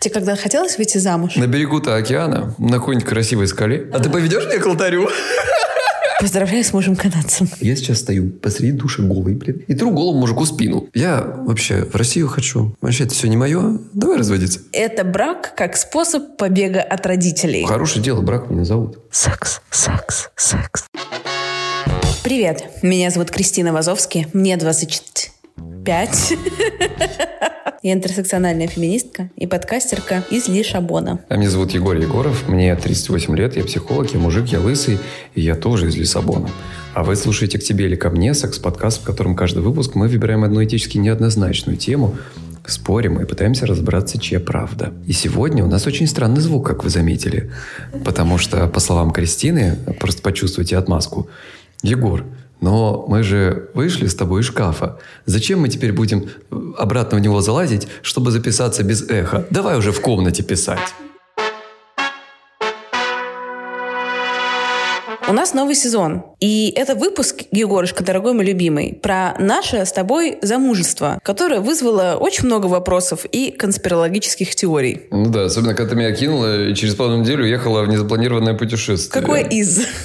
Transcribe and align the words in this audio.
Тебе 0.00 0.14
когда 0.14 0.36
хотелось 0.36 0.76
выйти 0.78 0.98
замуж? 0.98 1.36
На 1.36 1.46
берегу-то 1.46 1.96
океана, 1.96 2.54
на 2.58 2.78
какой-нибудь 2.78 3.08
красивой 3.08 3.46
скале. 3.48 3.88
А 3.92 3.98
ты 3.98 4.10
поведешь 4.10 4.46
меня 4.46 4.58
к 4.58 4.66
алтарю? 4.66 5.08
Поздравляю 6.20 6.64
с 6.64 6.72
мужем 6.72 6.96
канадцем. 6.96 7.48
Я 7.60 7.76
сейчас 7.76 7.98
стою 7.98 8.30
посреди 8.30 8.72
души 8.72 9.02
голый, 9.02 9.34
блин, 9.34 9.62
и 9.66 9.74
тру 9.74 9.90
голову 9.90 10.18
мужику 10.18 10.46
спину. 10.46 10.88
Я 10.94 11.20
вообще 11.20 11.84
в 11.84 11.94
Россию 11.94 12.28
хочу. 12.28 12.74
Вообще 12.80 13.04
это 13.04 13.14
все 13.14 13.28
не 13.28 13.36
мое. 13.36 13.78
Давай 13.92 14.16
разводиться. 14.18 14.60
Это 14.72 15.04
брак 15.04 15.54
как 15.54 15.76
способ 15.76 16.38
побега 16.38 16.80
от 16.80 17.04
родителей. 17.06 17.66
Хорошее 17.66 18.02
дело, 18.02 18.22
брак 18.22 18.48
меня 18.48 18.64
зовут. 18.64 18.98
Секс, 19.10 19.60
секс, 19.70 20.30
секс. 20.36 20.86
Привет, 22.24 22.64
меня 22.82 23.10
зовут 23.10 23.30
Кристина 23.30 23.72
Вазовски, 23.72 24.26
мне 24.32 24.56
25. 25.56 26.38
Я 27.82 27.92
интерсекциональная 27.92 28.66
феминистка 28.66 29.30
и 29.36 29.46
подкастерка 29.46 30.24
из 30.30 30.48
Лишабона. 30.48 31.20
А 31.28 31.36
меня 31.36 31.48
зовут 31.48 31.70
Егор 31.70 31.96
Егоров, 31.96 32.48
мне 32.48 32.74
38 32.74 33.36
лет, 33.36 33.56
я 33.56 33.64
психолог, 33.64 34.12
я 34.12 34.18
мужик, 34.18 34.46
я 34.48 34.58
лысый, 34.60 34.98
и 35.34 35.40
я 35.40 35.54
тоже 35.54 35.86
из 35.88 35.96
Лиссабона. 35.96 36.50
А 36.94 37.04
вы 37.04 37.14
слушаете 37.14 37.58
«К 37.58 37.62
тебе 37.62 37.86
или 37.86 37.94
ко 37.94 38.10
мне» 38.10 38.34
секс-подкаст, 38.34 39.02
в 39.02 39.04
котором 39.04 39.36
каждый 39.36 39.62
выпуск 39.62 39.94
мы 39.94 40.08
выбираем 40.08 40.42
одну 40.42 40.64
этически 40.64 40.98
неоднозначную 40.98 41.76
тему, 41.76 42.16
спорим 42.66 43.20
и 43.20 43.24
пытаемся 43.24 43.66
разобраться, 43.66 44.18
чья 44.18 44.40
правда. 44.40 44.92
И 45.06 45.12
сегодня 45.12 45.64
у 45.64 45.68
нас 45.68 45.86
очень 45.86 46.08
странный 46.08 46.40
звук, 46.40 46.66
как 46.66 46.82
вы 46.82 46.90
заметили. 46.90 47.52
Потому 48.04 48.38
что, 48.38 48.66
по 48.66 48.80
словам 48.80 49.12
Кристины, 49.12 49.76
просто 50.00 50.22
почувствуйте 50.22 50.76
отмазку, 50.76 51.28
Егор, 51.82 52.24
но 52.60 53.04
мы 53.08 53.22
же 53.22 53.70
вышли 53.74 54.06
с 54.06 54.14
тобой 54.14 54.40
из 54.40 54.46
шкафа. 54.46 54.98
Зачем 55.26 55.60
мы 55.60 55.68
теперь 55.68 55.92
будем 55.92 56.28
обратно 56.78 57.18
в 57.18 57.20
него 57.20 57.40
залазить, 57.40 57.88
чтобы 58.02 58.30
записаться 58.30 58.82
без 58.82 59.08
эха? 59.08 59.46
Давай 59.50 59.76
уже 59.76 59.92
в 59.92 60.00
комнате 60.00 60.42
писать. 60.42 60.94
У 65.28 65.32
нас 65.32 65.54
новый 65.54 65.74
сезон. 65.74 66.22
И 66.38 66.72
это 66.76 66.94
выпуск, 66.94 67.42
Егорушка, 67.50 68.04
дорогой 68.04 68.32
мой 68.32 68.44
любимый, 68.44 68.94
про 69.02 69.34
наше 69.40 69.84
с 69.84 69.90
тобой 69.90 70.38
замужество, 70.40 71.18
которое 71.24 71.60
вызвало 71.60 72.16
очень 72.20 72.46
много 72.46 72.66
вопросов 72.66 73.24
и 73.24 73.50
конспирологических 73.50 74.54
теорий. 74.54 75.02
Ну 75.10 75.26
да, 75.30 75.46
особенно 75.46 75.74
когда 75.74 75.90
ты 75.90 75.96
меня 75.96 76.12
кинула 76.12 76.68
и 76.68 76.74
через 76.74 76.94
полную 76.94 77.22
неделю 77.22 77.44
ехала 77.44 77.82
в 77.82 77.88
незапланированное 77.88 78.54
путешествие. 78.54 79.20
Какой 79.20 79.42
из? 79.42 79.80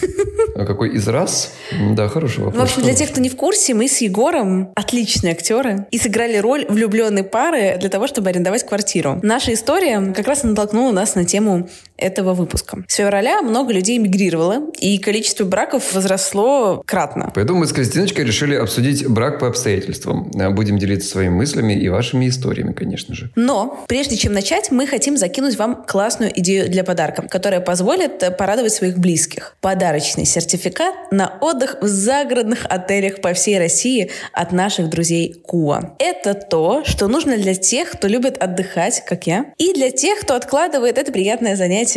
А 0.53 0.65
какой 0.65 0.89
из 0.89 1.07
раз? 1.07 1.53
Да, 1.93 2.07
хороший 2.07 2.43
вопрос. 2.43 2.59
В 2.59 2.63
общем, 2.63 2.83
для 2.83 2.93
тех, 2.93 3.09
кто 3.09 3.21
не 3.21 3.29
в 3.29 3.35
курсе, 3.35 3.73
мы 3.73 3.87
с 3.87 3.99
Егором 3.99 4.71
отличные 4.75 5.33
актеры 5.33 5.87
и 5.91 5.97
сыграли 5.97 6.37
роль 6.37 6.65
влюбленной 6.67 7.23
пары 7.23 7.77
для 7.79 7.89
того, 7.89 8.05
чтобы 8.05 8.29
арендовать 8.29 8.65
квартиру. 8.65 9.19
Наша 9.23 9.53
история 9.53 10.13
как 10.15 10.27
раз 10.27 10.43
натолкнула 10.43 10.91
нас 10.91 11.15
на 11.15 11.25
тему 11.25 11.69
этого 12.01 12.33
выпуска. 12.33 12.83
С 12.87 12.95
февраля 12.95 13.41
много 13.41 13.71
людей 13.73 13.97
мигрировало, 13.97 14.71
и 14.79 14.97
количество 14.97 15.45
браков 15.45 15.93
возросло 15.93 16.83
кратно. 16.85 17.31
Поэтому 17.35 17.59
мы 17.59 17.67
с 17.67 17.73
Кристиночкой 17.73 18.25
решили 18.25 18.55
обсудить 18.55 19.07
брак 19.07 19.39
по 19.39 19.47
обстоятельствам. 19.47 20.31
Будем 20.53 20.77
делиться 20.77 21.09
своими 21.09 21.33
мыслями 21.33 21.73
и 21.73 21.87
вашими 21.89 22.27
историями, 22.27 22.73
конечно 22.73 23.13
же. 23.15 23.31
Но 23.35 23.85
прежде 23.87 24.17
чем 24.17 24.33
начать, 24.33 24.71
мы 24.71 24.87
хотим 24.87 25.17
закинуть 25.17 25.57
вам 25.57 25.83
классную 25.87 26.31
идею 26.39 26.69
для 26.69 26.83
подарка, 26.83 27.27
которая 27.27 27.61
позволит 27.61 28.37
порадовать 28.37 28.73
своих 28.73 28.97
близких. 28.97 29.55
Подарочный 29.61 30.25
сертификат 30.25 31.11
на 31.11 31.37
отдых 31.41 31.77
в 31.81 31.87
загородных 31.87 32.65
отелях 32.69 33.21
по 33.21 33.33
всей 33.33 33.59
России 33.59 34.09
от 34.33 34.51
наших 34.51 34.89
друзей 34.89 35.35
Куа. 35.45 35.95
Это 35.99 36.33
то, 36.33 36.83
что 36.85 37.07
нужно 37.07 37.37
для 37.37 37.53
тех, 37.53 37.91
кто 37.91 38.07
любит 38.07 38.37
отдыхать, 38.41 39.03
как 39.05 39.27
я, 39.27 39.45
и 39.57 39.73
для 39.73 39.91
тех, 39.91 40.21
кто 40.21 40.35
откладывает 40.35 40.97
это 40.97 41.11
приятное 41.11 41.55
занятие 41.55 41.90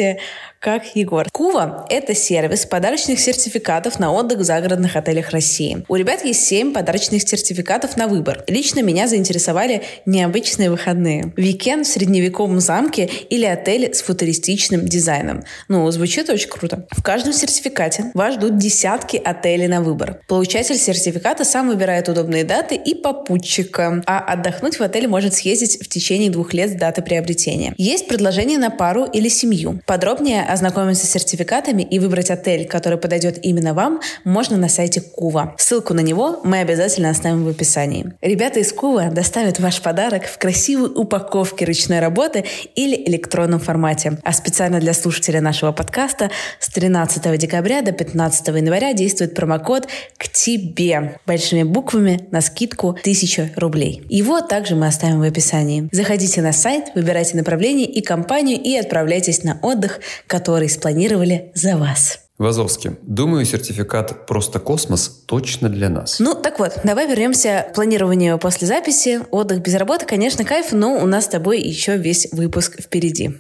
как 0.65 0.97
Егор. 0.97 1.29
Кува– 1.31 1.85
это 1.91 2.15
сервис 2.15 2.65
подарочных 2.65 3.21
сертификатов 3.21 3.99
на 3.99 4.11
отдых 4.13 4.39
в 4.39 4.45
загородных 4.45 4.97
отелях 4.97 5.29
России. 5.29 5.85
У 5.89 5.95
ребят 5.95 6.25
есть 6.25 6.47
7 6.47 6.73
подарочных 6.73 7.29
сертификатов 7.29 7.99
на 7.99 8.09
выбор. 8.09 8.43
Лично 8.49 8.81
меня 8.81 9.07
заинтересовали 9.07 9.83
необычные 10.07 10.71
выходные. 10.71 11.35
Уикенд 11.37 11.87
в 11.87 11.91
средневековом 11.91 12.61
замке 12.61 13.11
или 13.29 13.45
отель 13.45 13.93
с 13.93 14.01
футуристичным 14.01 14.87
дизайном. 14.87 15.45
Ну, 15.69 15.91
звучит 15.91 16.31
очень 16.31 16.49
круто. 16.49 16.87
В 16.93 17.03
каждом 17.03 17.35
сертификате 17.35 18.11
вас 18.15 18.37
ждут 18.37 18.57
десятки 18.57 19.21
отелей 19.23 19.69
на 19.69 19.83
выбор. 19.83 20.21
Получатель 20.29 20.79
сертификата 20.79 21.45
сам 21.45 21.69
выбирает 21.69 22.09
удобные 22.09 22.45
даты 22.45 22.75
и 22.75 22.95
попутчика, 22.95 24.03
а 24.07 24.21
отдохнуть 24.21 24.79
в 24.79 24.83
отеле 24.83 25.09
может 25.09 25.35
съездить 25.35 25.85
в 25.85 25.89
течение 25.91 26.31
двух 26.31 26.55
лет 26.55 26.71
с 26.71 26.73
даты 26.73 27.03
приобретения. 27.03 27.75
Есть 27.77 28.09
предложение 28.09 28.57
на 28.57 28.71
пару 28.71 29.05
или 29.05 29.29
семью. 29.29 29.83
Подробнее 29.87 30.43
ознакомиться 30.43 31.07
с 31.07 31.11
сертификатами 31.11 31.83
и 31.83 31.99
выбрать 31.99 32.31
отель, 32.31 32.67
который 32.67 32.99
подойдет 32.99 33.39
именно 33.43 33.75
вам, 33.75 34.01
можно 34.25 34.57
на 34.57 34.69
сайте 34.69 35.01
Кува. 35.01 35.55
Ссылку 35.59 35.93
на 35.93 36.01
него 36.01 36.41
мы 36.45 36.61
обязательно 36.61 37.11
оставим 37.11 37.45
в 37.45 37.49
описании. 37.49 38.15
Ребята 38.23 38.61
из 38.61 38.73
Кува 38.73 39.11
доставят 39.11 39.61
ваш 39.61 39.83
подарок 39.83 40.25
в 40.25 40.39
красивой 40.39 40.91
упаковке 40.95 41.65
ручной 41.65 42.01
работы 42.01 42.45
или 42.75 42.97
электронном 43.07 43.61
формате. 43.61 44.19
А 44.23 44.33
специально 44.33 44.81
для 44.81 44.95
слушателя 44.95 45.41
нашего 45.41 45.73
подкаста 45.73 46.31
с 46.61 46.69
13 46.71 47.39
декабря 47.39 47.83
до 47.83 47.93
15 47.93 48.49
января 48.49 48.95
действует 48.95 49.35
промокод 49.35 49.89
«К 50.17 50.29
тебе» 50.29 51.19
большими 51.27 51.63
буквами 51.63 52.27
на 52.31 52.41
скидку 52.41 52.91
1000 52.91 53.53
рублей. 53.57 54.03
Его 54.09 54.41
также 54.41 54.77
мы 54.77 54.87
оставим 54.87 55.21
в 55.21 55.25
описании. 55.25 55.89
Заходите 55.93 56.41
на 56.41 56.53
сайт, 56.53 56.87
выбирайте 56.95 57.37
направление 57.37 57.87
и 57.87 58.01
компанию 58.01 58.61
и 58.61 58.75
отправляйтесь 58.77 59.43
на 59.43 59.59
отдых, 59.75 60.01
который 60.27 60.69
спланировали 60.69 61.53
за 61.55 61.77
вас. 61.77 62.21
Вазовский. 62.37 62.93
Думаю, 63.03 63.45
сертификат 63.45 64.27
«Просто 64.27 64.59
космос» 64.59 65.09
точно 65.27 65.69
для 65.69 65.89
нас. 65.89 66.19
Ну, 66.19 66.35
так 66.35 66.59
вот, 66.59 66.81
давай 66.83 67.07
вернемся 67.07 67.67
к 67.71 67.75
планированию 67.75 68.39
после 68.39 68.67
записи. 68.67 69.21
Отдых 69.31 69.61
без 69.61 69.75
работы, 69.75 70.05
конечно, 70.05 70.45
кайф, 70.45 70.73
но 70.73 70.97
у 70.97 71.07
нас 71.07 71.27
с 71.27 71.29
тобой 71.29 71.61
еще 71.61 71.97
весь 71.97 72.29
выпуск 72.33 72.83
впереди. 72.83 73.37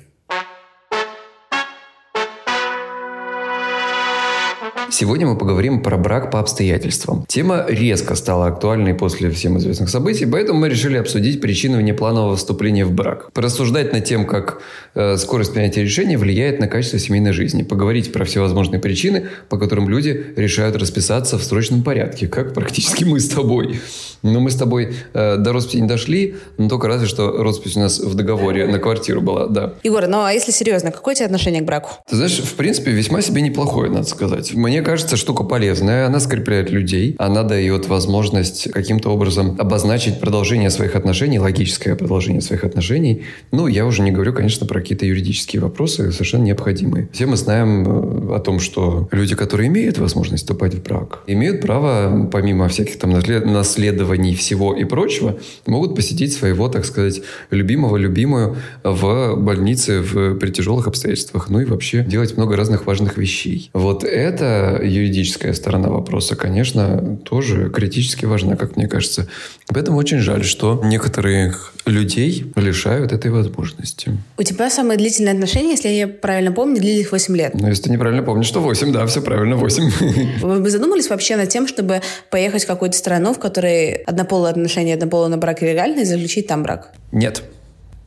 Сегодня 4.97 5.27
мы 5.27 5.37
поговорим 5.37 5.83
про 5.83 5.97
брак 5.97 6.31
по 6.31 6.39
обстоятельствам. 6.39 7.25
Тема 7.27 7.67
резко 7.69 8.15
стала 8.15 8.47
актуальной 8.47 8.95
после 8.95 9.29
всем 9.33 9.59
известных 9.59 9.91
событий, 9.91 10.25
поэтому 10.25 10.61
мы 10.61 10.69
решили 10.69 10.97
обсудить 10.97 11.41
причины 11.41 11.79
внепланового 11.79 12.37
вступления 12.37 12.85
в 12.85 12.93
брак. 12.93 13.33
Порассуждать 13.33 13.93
над 13.93 14.05
тем, 14.05 14.25
как 14.25 14.63
э, 14.95 15.17
скорость 15.17 15.53
принятия 15.53 15.83
решения 15.83 16.17
влияет 16.17 16.61
на 16.61 16.69
качество 16.69 17.01
семейной 17.01 17.33
жизни. 17.33 17.65
Поговорить 17.65 18.13
про 18.13 18.25
всевозможные 18.25 18.79
причины, 18.79 19.27
по 19.49 19.59
которым 19.59 19.89
люди 19.89 20.27
решают 20.37 20.77
расписаться 20.77 21.39
в 21.39 21.43
срочном 21.43 21.83
порядке, 21.83 22.29
как 22.29 22.55
практически 22.55 23.03
мы 23.03 23.19
с 23.19 23.29
тобой. 23.29 23.81
Но 24.23 24.39
мы 24.39 24.53
с 24.53 24.55
тобой 24.55 24.95
э, 25.13 25.37
до 25.39 25.53
росписи 25.53 25.79
не 25.79 25.89
дошли, 25.89 26.37
но 26.57 26.69
только 26.69 26.87
разве 26.87 27.09
что 27.09 27.43
роспись 27.43 27.77
у 27.77 27.81
нас 27.81 27.99
в 27.99 28.15
договоре 28.15 28.69
на 28.69 28.79
квартиру 28.79 29.21
была, 29.21 29.49
да. 29.49 29.75
Егор, 29.83 30.07
ну 30.07 30.23
а 30.23 30.33
если 30.33 30.53
серьезно, 30.53 30.93
какое 30.93 31.15
у 31.15 31.17
тебя 31.17 31.27
отношение 31.27 31.63
к 31.63 31.65
браку? 31.65 31.91
Ты 32.09 32.15
знаешь, 32.15 32.39
в 32.39 32.55
принципе, 32.55 32.93
весьма 32.93 33.23
себе 33.23 33.43
неплохое, 33.43 33.91
надо 33.91 34.07
сказать. 34.07 34.55
Мне 34.55 34.84
кажется, 34.85 35.17
штука 35.17 35.43
полезная, 35.43 36.07
она 36.07 36.21
скрепляет 36.21 36.71
людей, 36.71 37.17
она 37.19 37.43
дает 37.43 37.89
возможность 37.89 38.71
каким-то 38.71 39.11
образом 39.11 39.57
обозначить 39.59 40.21
продолжение 40.21 40.71
своих 40.71 40.95
отношений, 40.95 41.39
логическое 41.41 41.97
продолжение 41.97 42.41
своих 42.41 42.63
отношений. 42.65 43.23
Ну, 43.51 43.67
я 43.67 43.87
уже 43.87 44.03
не 44.03 44.13
говорю, 44.13 44.33
конечно, 44.33 44.67
про 44.67 44.81
какие-то 44.81 45.07
юридические 45.07 45.63
вопросы, 45.63 46.13
совершенно 46.13 46.45
необходимые. 46.45 47.09
Все 47.13 47.27
мы 47.27 47.37
знаем 47.37 48.31
э, 48.31 48.37
о 48.37 48.41
том, 48.41 48.61
что 48.61 49.09
люди, 49.11 49.35
которые 49.35 49.69
имеют 49.69 49.99
возможность 49.99 50.45
вступать 50.45 50.75
в 50.75 50.83
брак, 50.83 51.23
имеют 51.27 51.63
право, 51.63 52.29
помимо 52.31 52.69
всяких 52.69 52.99
там 52.99 53.11
наследований 53.11 54.35
всего 54.35 54.75
и 54.75 54.85
прочего, 54.85 55.39
могут 55.67 55.97
посетить 55.97 56.33
своего, 56.33 56.69
так 56.69 56.85
сказать, 56.85 57.23
любимого, 57.51 57.97
любимую 57.97 58.57
в 58.83 59.37
больнице 59.37 60.01
в, 60.01 60.35
при 60.37 60.51
тяжелых 60.51 60.87
обстоятельствах. 60.87 61.49
Ну 61.49 61.61
и 61.61 61.65
вообще 61.65 62.05
делать 62.05 62.37
много 62.37 62.57
разных 62.57 62.87
важных 62.87 63.17
вещей. 63.17 63.71
Вот 63.73 64.05
это 64.05 64.74
юридическая 64.83 65.53
сторона 65.53 65.89
вопроса, 65.89 66.37
конечно, 66.37 67.19
тоже 67.25 67.71
критически 67.71 68.25
важна, 68.25 68.57
как 68.57 68.77
мне 68.77 68.87
кажется. 68.87 69.29
Поэтому 69.69 69.99
очень 69.99 70.19
жаль, 70.19 70.45
что 70.45 70.81
некоторых 70.85 71.75
людей 71.87 72.53
лишают 72.57 73.13
этой 73.13 73.31
возможности. 73.31 74.19
У 74.39 74.43
тебя 74.43 74.71
самые 74.71 74.99
длительные 74.99 75.33
отношения, 75.33 75.71
если 75.73 75.89
я 75.89 76.09
правильно 76.09 76.53
помню, 76.53 76.81
длились 76.81 77.11
8 77.11 77.37
лет. 77.37 77.55
Ну, 77.55 77.69
если 77.69 77.85
ты 77.85 77.91
неправильно 77.91 78.23
помнишь, 78.23 78.47
что 78.47 78.61
8, 78.61 78.93
да, 78.93 79.07
все 79.07 79.21
правильно, 79.23 79.57
8. 79.57 80.41
Вы 80.43 80.71
задумались 80.71 81.11
вообще 81.11 81.37
над 81.37 81.49
тем, 81.49 81.67
чтобы 81.67 82.01
поехать 82.31 82.65
в 82.65 82.67
какую-то 82.67 82.97
страну, 82.97 83.35
в 83.35 83.39
которой 83.39 83.95
однополые 83.95 84.51
отношения, 84.51 84.95
однополый 84.95 85.37
брак 85.37 85.63
легальны, 85.63 86.03
и 86.03 86.05
заключить 86.05 86.47
там 86.47 86.63
брак? 86.63 86.93
Нет. 87.13 87.43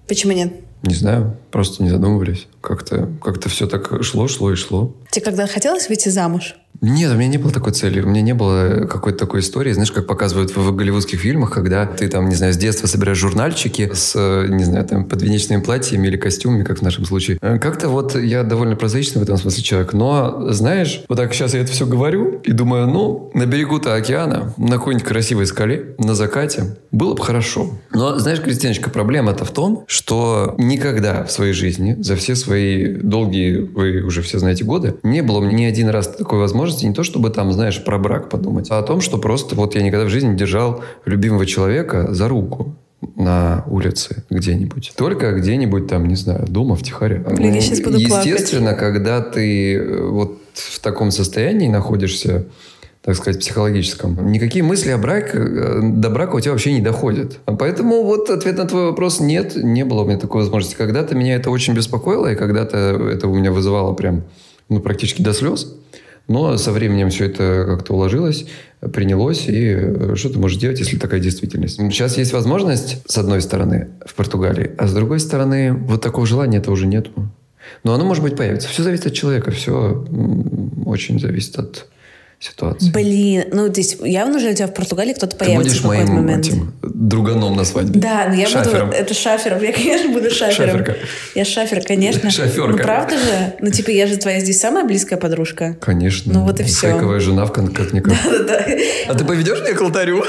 Почему 0.07 0.33
нет? 0.33 0.53
Не 0.83 0.94
знаю, 0.94 1.38
просто 1.51 1.83
не 1.83 1.89
задумывались. 1.89 2.47
Как-то 2.62 3.09
как 3.24 3.44
все 3.47 3.68
так 3.68 4.03
шло, 4.03 4.27
шло 4.27 4.51
и 4.51 4.56
шло. 4.56 4.94
Тебе 5.12 5.25
когда 5.25 5.47
хотелось 5.47 5.89
выйти 5.89 6.09
замуж? 6.09 6.56
Нет, 6.81 7.12
у 7.12 7.15
меня 7.15 7.27
не 7.27 7.38
было 7.38 7.51
такой 7.51 7.74
цели. 7.74 8.01
У 8.01 8.07
меня 8.07 8.21
не 8.21 8.33
было 8.33 8.85
какой-то 8.88 9.18
такой 9.18 9.39
истории, 9.39 9.71
знаешь, 9.71 9.91
как 9.91 10.06
показывают 10.06 10.56
в 10.56 10.75
голливудских 10.75 11.19
фильмах, 11.19 11.51
когда 11.51 11.85
ты 11.85 12.07
там, 12.07 12.29
не 12.29 12.35
знаю, 12.35 12.53
с 12.53 12.57
детства 12.57 12.85
собираешь 12.88 13.18
журнальчики 13.18 13.89
с, 13.91 14.15
не 14.47 14.63
знаю, 14.63 14.85
там, 14.85 15.06
подвенечными 15.06 15.62
платьями 15.62 16.07
или 16.07 16.18
костюмами, 16.18 16.63
как 16.63 16.79
в 16.79 16.81
нашем 16.83 17.06
случае. 17.06 17.39
Э, 17.41 17.57
как-то 17.57 17.89
вот 17.89 18.15
я 18.15 18.44
довольно 18.44 18.75
прозаичный 18.75 19.19
в 19.19 19.24
этом 19.24 19.38
смысле 19.38 19.63
человек. 19.63 19.94
Но, 19.94 20.51
знаешь, 20.51 21.03
вот 21.09 21.15
так 21.15 21.33
сейчас 21.33 21.56
я 21.56 21.62
это 21.62 21.71
все 21.71 21.88
говорю 21.88 22.41
и 22.44 22.51
думаю, 22.51 22.88
ну, 22.88 23.31
на 23.33 23.47
берегу-то 23.47 23.95
океана, 23.95 24.53
на 24.57 24.77
какой-нибудь 24.77 25.07
красивой 25.07 25.47
скале, 25.47 25.95
на 25.97 26.13
закате, 26.13 26.77
было 26.91 27.15
бы 27.15 27.24
хорошо. 27.24 27.71
Но, 27.91 28.19
знаешь, 28.19 28.39
Кристиночка, 28.39 28.91
проблема-то 28.91 29.45
в 29.45 29.51
том, 29.51 29.83
что 29.88 30.53
никогда 30.67 31.23
в 31.23 31.31
своей 31.31 31.53
жизни, 31.53 31.95
за 31.99 32.15
все 32.15 32.35
свои 32.35 32.85
долгие, 32.85 33.57
вы 33.57 34.01
уже 34.01 34.21
все 34.21 34.39
знаете, 34.39 34.63
годы, 34.63 34.95
не 35.03 35.21
было 35.21 35.43
ни 35.43 35.63
один 35.65 35.89
раз 35.89 36.07
такой 36.07 36.39
возможности, 36.39 36.85
не 36.85 36.93
то 36.93 37.03
чтобы 37.03 37.29
там, 37.29 37.51
знаешь, 37.51 37.83
про 37.83 37.97
брак 37.97 38.29
подумать, 38.29 38.69
а 38.71 38.79
о 38.79 38.83
том, 38.83 39.01
что 39.01 39.17
просто 39.17 39.55
вот 39.55 39.75
я 39.75 39.81
никогда 39.81 40.05
в 40.05 40.09
жизни 40.09 40.29
не 40.29 40.37
держал 40.37 40.83
любимого 41.05 41.45
человека 41.45 42.13
за 42.13 42.27
руку 42.27 42.75
на 43.15 43.63
улице 43.67 44.23
где-нибудь. 44.29 44.93
Только 44.95 45.33
где-нибудь 45.33 45.87
там, 45.87 46.07
не 46.07 46.15
знаю, 46.15 46.45
дома, 46.47 46.75
втихаря. 46.75 47.19
Блин, 47.19 47.53
я 47.53 47.61
сейчас 47.61 47.81
буду 47.81 47.97
Естественно, 47.97 48.71
плакать. 48.71 48.79
когда 48.79 49.21
ты 49.21 49.75
э, 49.75 50.01
вот 50.01 50.39
в 50.53 50.79
таком 50.79 51.11
состоянии 51.11 51.67
находишься, 51.67 52.45
так 53.07 53.15
сказать, 53.15 53.39
психологическом, 53.39 54.33
никакие 54.33 54.65
мысли 54.65 54.89
о 54.92 54.98
браке, 54.98 55.38
э, 55.38 55.80
до 55.81 56.09
брака 56.09 56.36
у 56.36 56.42
тебя 56.42 56.51
вообще 56.51 56.74
не 56.74 56.81
доходят. 56.81 57.39
Поэтому 57.45 58.04
вот 58.04 58.30
ответ 58.30 58.57
на 58.57 58.65
твой 58.65 58.88
вопрос 58.88 59.21
нет, 59.21 59.56
не 59.56 59.86
было 59.86 60.01
у 60.01 60.06
меня 60.06 60.19
такой 60.19 60.42
возможности. 60.42 60.75
Когда-то 60.75 61.15
меня 61.15 61.36
это 61.36 61.50
очень 61.50 61.74
беспокоило, 61.74 62.33
и 62.33 62.36
когда-то 62.36 62.77
это 62.77 63.30
у 63.30 63.33
меня 63.33 63.54
вызывало 63.54 63.94
прям 63.94 64.24
ну, 64.68 64.81
практически 64.81 65.21
до 65.21 65.31
слез. 65.31 65.74
Но 66.27 66.57
со 66.57 66.74
временем 66.74 67.09
все 67.09 67.27
это 67.27 67.63
как-то 67.65 67.94
уложилось, 67.94 68.45
принялось, 68.94 69.48
и 69.48 69.74
э, 69.74 70.15
что 70.18 70.30
ты 70.30 70.38
можешь 70.38 70.57
делать, 70.57 70.80
если 70.80 70.98
такая 70.98 71.21
действительность? 71.21 71.77
Сейчас 71.77 72.18
есть 72.18 72.33
возможность, 72.33 73.10
с 73.10 73.18
одной 73.18 73.42
стороны, 73.42 73.88
в 74.06 74.15
Португалии, 74.15 74.71
а 74.77 74.86
с 74.86 74.94
другой 74.94 75.21
стороны, 75.21 75.71
вот 75.71 76.01
такого 76.01 76.27
желания 76.27 76.57
это 76.57 76.71
уже 76.71 76.86
нету. 76.86 77.12
Но 77.86 77.94
оно, 77.94 78.03
может 78.03 78.21
быть, 78.21 78.36
появится. 78.36 78.68
Все 78.68 78.83
зависит 78.83 79.06
от 79.06 79.13
человека, 79.13 79.51
все 79.51 80.06
очень 80.86 81.21
зависит 81.21 81.57
от 81.57 81.88
ситуации. 82.39 82.92
Блин, 82.92 83.45
ну 83.51 83.68
здесь 83.68 83.98
явно 84.01 84.39
же 84.39 84.50
у 84.50 84.54
тебя 84.54 84.68
в 84.68 84.74
Португалии 84.74 85.13
кто-то 85.13 85.36
появится 85.36 85.63
Ты 85.63 85.69
будешь 85.69 85.80
в 85.80 85.81
какой-то 85.84 86.12
моим 86.12 86.24
момент. 86.24 86.45
этим 86.48 86.74
друганом 86.84 87.56
на 87.56 87.63
свадьбе. 87.66 88.00
Да, 88.00 88.25
но 88.30 88.36
я 88.36 88.48
Шафером. 88.48 88.88
буду... 88.88 88.98
Это 89.00 89.13
шафером. 89.13 89.62
Я, 89.63 89.74
конечно, 89.74 90.12
буду 90.13 90.30
шафером. 90.30 90.69
Шаферка. 90.80 90.95
Я 91.36 91.45
шафер, 91.45 91.81
конечно. 91.84 92.30
Шоферка. 92.30 92.72
Ну, 92.72 92.78
правда 92.78 93.18
же? 93.18 93.54
Ну, 93.60 93.72
типа, 93.72 93.89
я 93.89 94.06
же 94.07 94.18
твоя 94.18 94.39
здесь 94.39 94.60
самая 94.60 94.84
близкая 94.86 95.19
подружка. 95.19 95.78
Конечно. 95.81 96.31
Ну, 96.34 96.44
вот 96.44 96.60
и 96.60 96.63
всё. 96.63 96.92
Фейковая 96.92 97.19
жена, 97.19 97.45
в 97.45 97.54
кон- 97.54 97.69
как-никак. 97.74 98.13
Да-да-да. 98.24 98.66
А 99.07 99.16
ты 99.16 99.25
поведешь 99.25 99.60
меня 99.62 99.74
к 99.74 99.81
алтарю? 99.81 100.24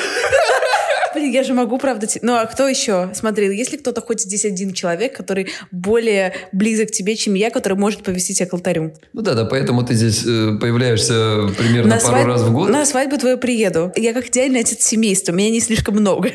Я 1.30 1.42
же 1.42 1.54
могу, 1.54 1.78
правда... 1.78 2.06
те- 2.06 2.20
Ну, 2.22 2.34
а 2.34 2.46
кто 2.46 2.66
еще? 2.68 3.10
Смотри, 3.14 3.56
есть 3.56 3.72
ли 3.72 3.78
кто-то 3.78 4.00
хоть 4.00 4.20
здесь 4.22 4.44
один 4.44 4.72
человек, 4.72 5.16
который 5.16 5.48
более 5.70 6.32
близок 6.52 6.88
к 6.88 6.90
тебе, 6.92 7.16
чем 7.16 7.34
я, 7.34 7.50
который 7.50 7.76
может 7.78 8.02
повести 8.02 8.34
тебя 8.34 8.46
к 8.48 8.54
алтарю? 8.54 8.92
Ну 9.12 9.22
да, 9.22 9.34
да, 9.34 9.44
поэтому 9.44 9.82
ты 9.84 9.94
здесь 9.94 10.24
э, 10.26 10.58
появляешься 10.60 11.48
примерно 11.58 11.90
пару 11.96 12.06
свадь- 12.06 12.24
раз 12.26 12.42
в 12.42 12.52
год. 12.52 12.70
На 12.70 12.84
свадьбу 12.86 13.18
твою 13.18 13.38
приеду. 13.38 13.92
Я 13.96 14.12
как 14.14 14.28
идеальный 14.28 14.60
отец 14.60 14.82
семейства, 14.84 15.32
меня 15.32 15.50
не 15.50 15.60
слишком 15.60 15.94
много. 15.96 16.30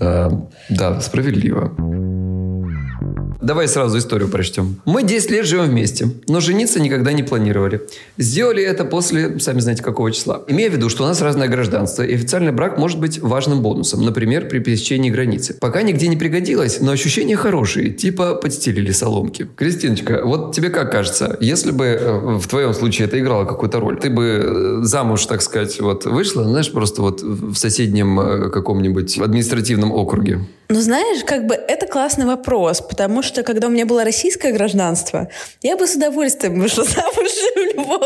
А, 0.00 0.30
да, 0.68 1.00
справедливо. 1.00 1.74
Давай 3.42 3.66
сразу 3.66 3.98
историю 3.98 4.28
прочтем. 4.28 4.76
Мы 4.84 5.02
10 5.02 5.32
лет 5.32 5.46
живем 5.46 5.64
вместе, 5.64 6.08
но 6.28 6.38
жениться 6.38 6.80
никогда 6.80 7.12
не 7.12 7.24
планировали. 7.24 7.82
Сделали 8.16 8.62
это 8.62 8.84
после, 8.84 9.40
сами 9.40 9.58
знаете, 9.58 9.82
какого 9.82 10.12
числа. 10.12 10.44
Имея 10.46 10.70
в 10.70 10.74
виду, 10.74 10.88
что 10.88 11.02
у 11.02 11.06
нас 11.08 11.20
разное 11.20 11.48
гражданство, 11.48 12.04
и 12.04 12.14
официальный 12.14 12.52
брак 12.52 12.78
может 12.78 13.00
быть 13.00 13.18
важным 13.18 13.60
бонусом, 13.60 14.04
например, 14.04 14.48
при 14.48 14.60
пересечении 14.60 15.10
границы. 15.10 15.56
Пока 15.60 15.82
нигде 15.82 16.06
не 16.06 16.16
пригодилось, 16.16 16.80
но 16.80 16.92
ощущения 16.92 17.34
хорошие, 17.34 17.90
типа 17.90 18.36
подстелили 18.36 18.92
соломки. 18.92 19.48
Кристиночка, 19.56 20.22
вот 20.24 20.54
тебе 20.54 20.70
как 20.70 20.92
кажется, 20.92 21.36
если 21.40 21.72
бы 21.72 21.84
э, 21.86 22.36
в 22.38 22.46
твоем 22.46 22.72
случае 22.74 23.08
это 23.08 23.18
играло 23.18 23.44
какую-то 23.44 23.80
роль, 23.80 23.98
ты 23.98 24.08
бы 24.08 24.24
э, 24.24 24.78
замуж, 24.82 25.26
так 25.26 25.42
сказать, 25.42 25.80
вот 25.80 26.04
вышла, 26.04 26.44
знаешь, 26.44 26.70
просто 26.70 27.02
вот 27.02 27.22
в 27.22 27.56
соседнем 27.56 28.20
э, 28.20 28.50
каком-нибудь 28.50 29.18
административном 29.18 29.90
округе? 29.90 30.46
Ну, 30.72 30.80
знаешь, 30.80 31.22
как 31.26 31.46
бы 31.46 31.54
это 31.54 31.86
классный 31.86 32.24
вопрос, 32.24 32.80
потому 32.80 33.20
что 33.20 33.42
когда 33.42 33.66
у 33.66 33.70
меня 33.70 33.84
было 33.84 34.04
российское 34.04 34.52
гражданство, 34.52 35.28
я 35.60 35.76
бы 35.76 35.86
с 35.86 35.96
удовольствием 35.96 36.58
вышла 36.58 36.84
замуж 36.84 37.28
в 37.54 37.76
любом 37.76 38.00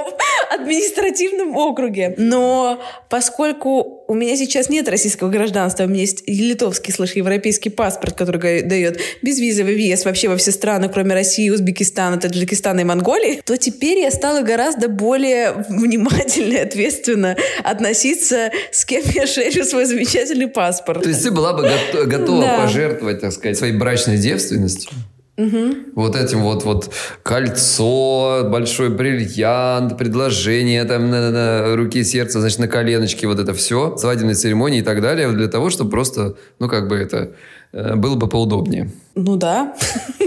административном 0.52 1.56
округе. 1.56 2.14
Но 2.18 2.82
поскольку 3.08 4.02
у 4.08 4.14
меня 4.14 4.36
сейчас 4.36 4.68
нет 4.68 4.88
российского 4.88 5.28
гражданства, 5.28 5.84
у 5.84 5.86
меня 5.86 6.00
есть 6.00 6.24
литовский 6.26 6.92
слэш 6.92 7.12
европейский 7.12 7.70
паспорт, 7.70 8.16
который 8.16 8.62
дает 8.62 9.00
безвизовый 9.22 9.74
въезд 9.74 10.04
вообще 10.04 10.28
во 10.28 10.36
все 10.36 10.50
страны, 10.50 10.88
кроме 10.88 11.14
России, 11.14 11.48
Узбекистана, 11.50 12.18
Таджикистана 12.18 12.80
и 12.80 12.84
Монголии, 12.84 13.42
то 13.44 13.56
теперь 13.56 14.00
я 14.00 14.10
стала 14.10 14.40
гораздо 14.40 14.88
более 14.88 15.52
внимательно 15.68 16.54
и 16.54 16.58
ответственно 16.58 17.36
относиться, 17.62 18.50
с 18.72 18.84
кем 18.84 19.04
я 19.14 19.28
шерю 19.28 19.64
свой 19.64 19.84
замечательный 19.84 20.48
паспорт. 20.48 21.04
То 21.04 21.10
есть 21.10 21.22
ты 21.22 21.30
была 21.30 21.52
бы 21.52 21.62
гото- 21.62 22.06
готова 22.06 22.40
Да. 22.40 22.55
Пожертвовать, 22.62 23.20
так 23.20 23.32
сказать, 23.32 23.58
своей 23.58 23.76
брачной 23.76 24.18
девственностью? 24.18 24.90
Вот 25.94 26.16
этим 26.16 26.42
вот, 26.42 26.64
вот 26.64 26.90
кольцо, 27.22 28.48
большой 28.48 28.88
бриллиант, 28.88 29.98
предложение 29.98 30.84
там 30.84 31.10
на, 31.10 31.30
на 31.30 31.76
руки 31.76 32.04
сердца, 32.04 32.40
значит, 32.40 32.58
на 32.58 32.68
коленочке, 32.68 33.26
вот 33.26 33.38
это 33.38 33.52
все, 33.52 33.96
свадебной 33.98 34.34
церемонии 34.34 34.80
и 34.80 34.82
так 34.82 35.02
далее, 35.02 35.30
для 35.32 35.48
того, 35.48 35.68
чтобы 35.68 35.90
просто, 35.90 36.36
ну, 36.58 36.68
как 36.68 36.88
бы 36.88 36.96
это 36.96 37.32
э, 37.72 37.96
было 37.96 38.14
бы 38.14 38.28
поудобнее. 38.28 38.90
Ну 39.14 39.36
да. 39.36 39.74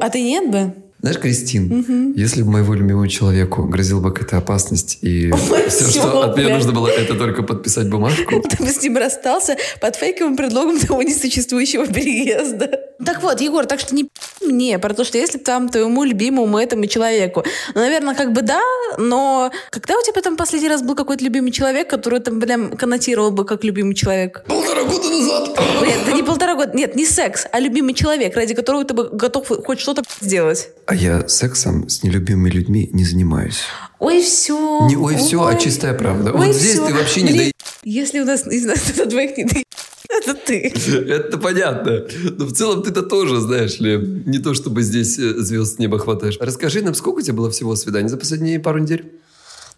А 0.00 0.08
ты 0.08 0.22
нет 0.22 0.50
бы? 0.50 0.72
Знаешь, 1.00 1.18
Кристин, 1.18 2.12
если 2.14 2.42
бы 2.42 2.50
моему 2.50 2.74
любимому 2.74 3.06
человеку 3.08 3.64
грозила 3.64 4.00
бы 4.00 4.12
какая-то 4.12 4.36
опасность, 4.36 4.98
и 5.00 5.32
Ой, 5.50 5.68
все, 5.68 5.84
всё, 5.84 6.00
что 6.00 6.22
от 6.22 6.36
меня 6.36 6.54
нужно 6.56 6.72
было, 6.72 6.88
это 6.88 7.14
только 7.14 7.42
подписать 7.42 7.88
бумажку, 7.88 8.42
Ты 8.50 8.62
бы 8.62 8.68
с 8.68 8.82
ним 8.82 8.96
расстался 8.98 9.56
под 9.80 9.96
фейковым 9.96 10.36
предлогом 10.36 10.78
того 10.78 11.02
несуществующего 11.02 11.86
переезда. 11.86 12.79
Так 13.04 13.22
вот, 13.22 13.40
Егор, 13.40 13.66
так 13.66 13.80
что 13.80 13.94
не 13.94 14.10
мне 14.40 14.78
про 14.78 14.94
то, 14.94 15.04
что 15.04 15.18
если 15.18 15.38
там 15.38 15.68
твоему 15.68 16.04
любимому 16.04 16.58
этому 16.58 16.86
человеку, 16.86 17.44
ну, 17.74 17.80
наверное, 17.80 18.14
как 18.14 18.32
бы 18.32 18.42
да, 18.42 18.60
но 18.98 19.50
когда 19.70 19.94
у 19.94 20.02
тебя 20.02 20.20
там 20.20 20.36
последний 20.36 20.68
раз 20.68 20.82
был 20.82 20.94
какой-то 20.94 21.24
любимый 21.24 21.50
человек, 21.50 21.88
который 21.88 22.20
там 22.20 22.40
прям 22.40 22.76
коннотировал 22.76 23.30
бы 23.30 23.44
как 23.44 23.64
любимый 23.64 23.94
человек? 23.94 24.44
полтора 24.46 24.84
года 24.84 25.08
назад. 25.08 25.48
Нет, 25.82 25.98
это 26.02 26.12
не 26.12 26.22
полтора 26.22 26.54
года, 26.54 26.76
нет, 26.76 26.94
не 26.94 27.06
секс, 27.06 27.46
а 27.50 27.60
любимый 27.60 27.94
человек, 27.94 28.36
ради 28.36 28.54
которого 28.54 28.84
ты 28.84 28.94
бы 28.94 29.08
готов 29.10 29.46
хоть 29.64 29.80
что-то 29.80 30.02
сделать. 30.20 30.68
А 30.86 30.94
я 30.94 31.28
сексом 31.28 31.88
с 31.88 32.02
нелюбимыми 32.02 32.50
людьми 32.50 32.90
не 32.92 33.04
занимаюсь. 33.04 33.64
Ой, 34.00 34.22
все. 34.22 34.86
Не 34.88 34.96
ой, 34.96 35.16
все, 35.16 35.46
а 35.46 35.54
чистая 35.54 35.94
правда. 35.94 36.32
Ой, 36.32 36.46
вот 36.46 36.56
здесь 36.56 36.72
всё. 36.72 36.86
ты 36.86 36.94
вообще 36.94 37.22
не 37.22 37.32
дай... 37.32 37.52
Если 37.84 38.20
у 38.20 38.24
нас 38.24 38.46
из 38.46 38.64
нас 38.64 38.88
это 38.90 39.06
двоих 39.06 39.36
не 39.36 39.44
дай... 39.44 39.64
Это 40.08 40.34
ты. 40.34 40.72
Это 41.08 41.38
понятно. 41.38 42.06
Но 42.36 42.46
в 42.46 42.52
целом 42.52 42.82
ты-то 42.82 43.02
тоже, 43.02 43.40
знаешь 43.40 43.78
ли, 43.78 43.96
не 44.26 44.38
то 44.38 44.54
чтобы 44.54 44.82
здесь 44.82 45.18
э, 45.18 45.34
звезд 45.38 45.76
с 45.76 45.78
неба 45.78 45.98
хватаешь. 45.98 46.36
Расскажи 46.40 46.82
нам, 46.82 46.94
сколько 46.94 47.18
у 47.18 47.22
тебя 47.22 47.34
было 47.34 47.50
всего 47.50 47.76
свиданий 47.76 48.08
за 48.08 48.16
последние 48.16 48.58
пару 48.58 48.78
недель? 48.78 49.12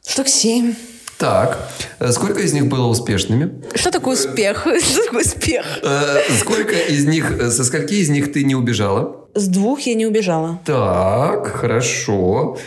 Штук 0.06 0.28
семь. 0.28 0.74
Так, 1.22 1.56
э, 2.00 2.10
сколько 2.10 2.40
из 2.40 2.52
них 2.52 2.66
было 2.66 2.88
успешными? 2.88 3.62
Что 3.76 3.92
такое 3.92 4.16
успех? 4.16 4.66
Что 4.80 5.04
такое 5.04 5.20
успех? 5.20 5.64
Э, 5.84 6.16
Сколько 6.40 6.74
из 6.74 7.06
них, 7.06 7.30
э, 7.38 7.48
со 7.52 7.62
скольки 7.62 7.94
из 7.94 8.08
них 8.08 8.32
ты 8.32 8.42
не 8.42 8.56
убежала? 8.56 9.28
С 9.36 9.46
двух 9.46 9.78
я 9.82 9.94
не 9.94 10.04
убежала. 10.04 10.58
Так, 10.64 11.46
хорошо. 11.46 12.58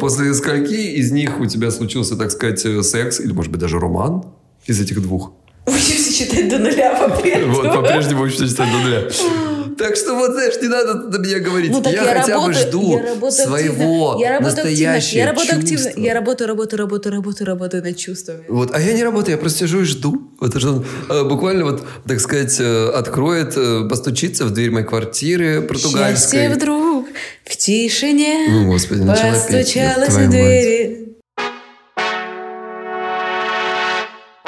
После 0.00 0.34
скольки 0.34 0.74
из 0.74 1.12
них 1.12 1.40
у 1.40 1.46
тебя 1.46 1.70
случился, 1.70 2.14
так 2.16 2.30
сказать, 2.30 2.60
секс, 2.84 3.20
или, 3.20 3.32
может 3.32 3.50
быть, 3.50 3.60
даже 3.60 3.78
роман 3.78 4.22
из 4.66 4.78
этих 4.78 5.00
двух? 5.00 5.32
Учимся 5.66 6.12
считать 6.12 6.50
до 6.50 6.58
нуля 6.58 6.94
по-прежнему. 6.94 7.54
Вот, 7.54 7.74
по-прежнему 7.74 8.24
учишься 8.24 8.48
читать 8.48 8.68
до 8.70 8.78
нуля. 8.80 9.02
Так 9.76 9.96
что 9.96 10.14
вот, 10.14 10.32
знаешь, 10.32 10.54
не 10.62 10.68
надо 10.68 10.94
на 10.94 11.18
меня 11.18 11.38
говорить. 11.38 11.70
Ну, 11.70 11.82
я, 11.84 11.90
я 11.90 12.20
хотя 12.20 12.38
бы 12.38 12.46
работаю- 12.48 12.54
жду 12.68 12.90
я 12.98 13.02
работаю 13.14 13.48
своего 13.48 14.10
активно. 14.12 14.24
Я 14.24 14.38
работаю 14.38 14.48
активно. 14.50 14.92
настоящего 14.92 15.18
Я 15.18 15.26
работаю 15.26 15.58
активно. 15.58 15.84
чувства. 15.84 16.00
Я 16.00 16.14
работаю, 16.14 16.48
работаю, 16.48 16.78
работаю, 16.80 17.12
работаю, 17.14 17.46
работаю 17.46 17.82
над 17.82 17.96
чувствами. 17.96 18.44
Вот, 18.48 18.74
а 18.74 18.80
я 18.80 18.92
не 18.92 19.02
работаю, 19.04 19.32
я 19.32 19.38
просто 19.38 19.58
сижу 19.60 19.80
и 19.80 19.84
жду. 19.84 20.30
Вот 20.40 20.56
что 20.58 20.68
он 20.68 20.86
э, 21.08 21.24
буквально 21.24 21.64
вот, 21.64 21.82
так 22.06 22.20
сказать, 22.20 22.56
э, 22.60 22.88
откроет, 22.90 23.54
э, 23.56 23.88
постучится 23.88 24.44
в 24.44 24.50
дверь 24.52 24.70
моей 24.70 24.86
квартиры 24.86 25.62
португальской. 25.62 26.40
Счастье 26.40 26.50
вдруг 26.50 27.06
в 27.44 27.56
тишине 27.56 28.46
Ну, 28.48 28.66
господи, 28.66 29.02
твою 29.02 30.30
в 30.30 30.34
мать. 30.34 31.01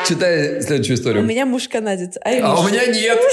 Читай 0.07 0.61
следующую 0.63 0.97
У 0.97 1.01
историю. 1.01 1.25
меня 1.25 1.47
муж 1.47 1.69
канадец. 1.69 2.17
А 2.23 2.61
у 2.61 2.69
меня 2.69 2.87
нет. 2.87 3.19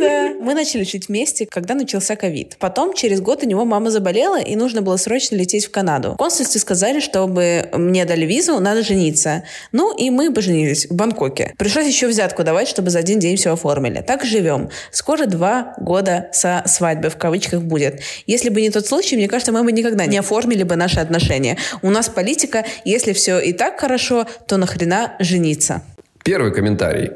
Да. 0.00 0.30
Мы 0.40 0.54
начали 0.54 0.84
жить 0.84 1.08
вместе, 1.08 1.46
когда 1.46 1.74
начался 1.74 2.16
ковид. 2.16 2.56
Потом, 2.58 2.94
через 2.94 3.20
год, 3.20 3.42
у 3.42 3.46
него 3.46 3.66
мама 3.66 3.90
заболела, 3.90 4.40
и 4.40 4.56
нужно 4.56 4.80
было 4.80 4.96
срочно 4.96 5.36
лететь 5.36 5.66
в 5.66 5.70
Канаду. 5.70 6.12
В 6.12 6.16
консульстве 6.16 6.58
сказали, 6.58 7.00
чтобы 7.00 7.68
мне 7.74 8.06
дали 8.06 8.24
визу, 8.24 8.58
надо 8.60 8.82
жениться. 8.82 9.42
Ну, 9.72 9.94
и 9.94 10.08
мы 10.08 10.32
поженились 10.32 10.86
в 10.86 10.94
Бангкоке. 10.94 11.54
Пришлось 11.58 11.86
еще 11.86 12.06
взятку 12.08 12.44
давать, 12.44 12.68
чтобы 12.68 12.88
за 12.90 13.00
один 13.00 13.18
день 13.18 13.36
все 13.36 13.52
оформили. 13.52 14.02
Так 14.06 14.24
живем. 14.24 14.70
Скоро 14.90 15.26
два 15.26 15.74
года 15.78 16.28
со 16.32 16.62
свадьбы, 16.66 17.10
в 17.10 17.16
кавычках, 17.16 17.60
будет. 17.60 18.00
Если 18.26 18.48
бы 18.48 18.62
не 18.62 18.70
тот 18.70 18.86
случай, 18.86 19.16
мне 19.16 19.28
кажется, 19.28 19.52
мы 19.52 19.62
бы 19.62 19.72
никогда 19.72 20.06
не 20.06 20.16
оформили 20.16 20.62
бы 20.62 20.76
наши 20.76 21.00
отношения. 21.00 21.58
У 21.82 21.90
нас 21.90 22.08
политика, 22.08 22.64
если 22.84 23.12
все 23.12 23.38
и 23.38 23.52
так 23.52 23.78
хорошо, 23.78 24.26
то 24.46 24.56
нахрена 24.56 25.14
жениться? 25.18 25.82
Первый 26.24 26.52
комментарий. 26.52 27.10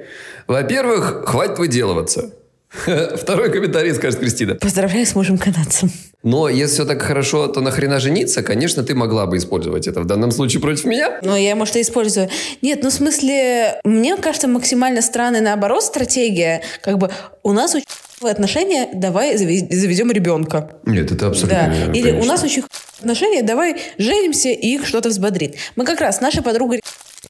Во-первых, 0.46 1.24
хватит 1.26 1.58
выделываться. 1.58 2.30
Второй 3.16 3.52
комментарий 3.52 3.94
скажет 3.94 4.18
Кристина. 4.18 4.56
Поздравляю 4.56 5.06
с 5.06 5.14
мужем 5.14 5.38
канадцем. 5.38 5.90
Но 6.24 6.48
если 6.48 6.74
все 6.74 6.84
так 6.86 7.02
хорошо, 7.02 7.46
то 7.46 7.60
нахрена 7.60 8.00
жениться? 8.00 8.42
Конечно, 8.42 8.82
ты 8.82 8.94
могла 8.94 9.26
бы 9.26 9.36
использовать 9.36 9.86
это 9.86 10.00
в 10.00 10.06
данном 10.06 10.32
случае 10.32 10.60
против 10.60 10.84
меня. 10.86 11.20
Ну, 11.22 11.36
я, 11.36 11.54
может, 11.54 11.76
и 11.76 11.82
использую. 11.82 12.28
Нет, 12.62 12.80
ну, 12.82 12.90
в 12.90 12.92
смысле, 12.92 13.78
мне 13.84 14.16
кажется, 14.16 14.48
максимально 14.48 15.02
странной, 15.02 15.40
наоборот, 15.40 15.84
стратегия. 15.84 16.62
Как 16.82 16.98
бы 16.98 17.10
у 17.42 17.52
нас 17.52 17.74
очень 17.74 17.84
отношения, 18.22 18.88
давай 18.94 19.34
заве- 19.36 19.70
заведем 19.70 20.10
ребенка. 20.10 20.78
Нет, 20.84 21.12
это 21.12 21.28
абсолютно 21.28 21.58
Да. 21.68 21.74
верно, 21.74 21.92
Или 21.92 22.08
у 22.08 22.12
конечно. 22.14 22.32
нас 22.32 22.42
очень 22.42 22.64
отношения, 23.00 23.42
давай 23.42 23.76
женимся, 23.98 24.48
и 24.48 24.66
их 24.74 24.86
что-то 24.86 25.10
взбодрит. 25.10 25.56
Мы 25.76 25.84
как 25.84 26.00
раз, 26.00 26.20
наша 26.22 26.42
подруга... 26.42 26.78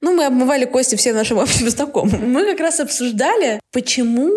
Ну, 0.05 0.13
мы 0.13 0.25
обмывали 0.25 0.65
кости 0.65 0.95
всем 0.95 1.15
нашим 1.15 1.39
общим 1.39 1.67
знакомым. 1.75 2.31
Мы 2.31 2.45
как 2.45 2.59
раз 2.59 2.79
обсуждали, 2.79 3.59
почему 3.71 4.29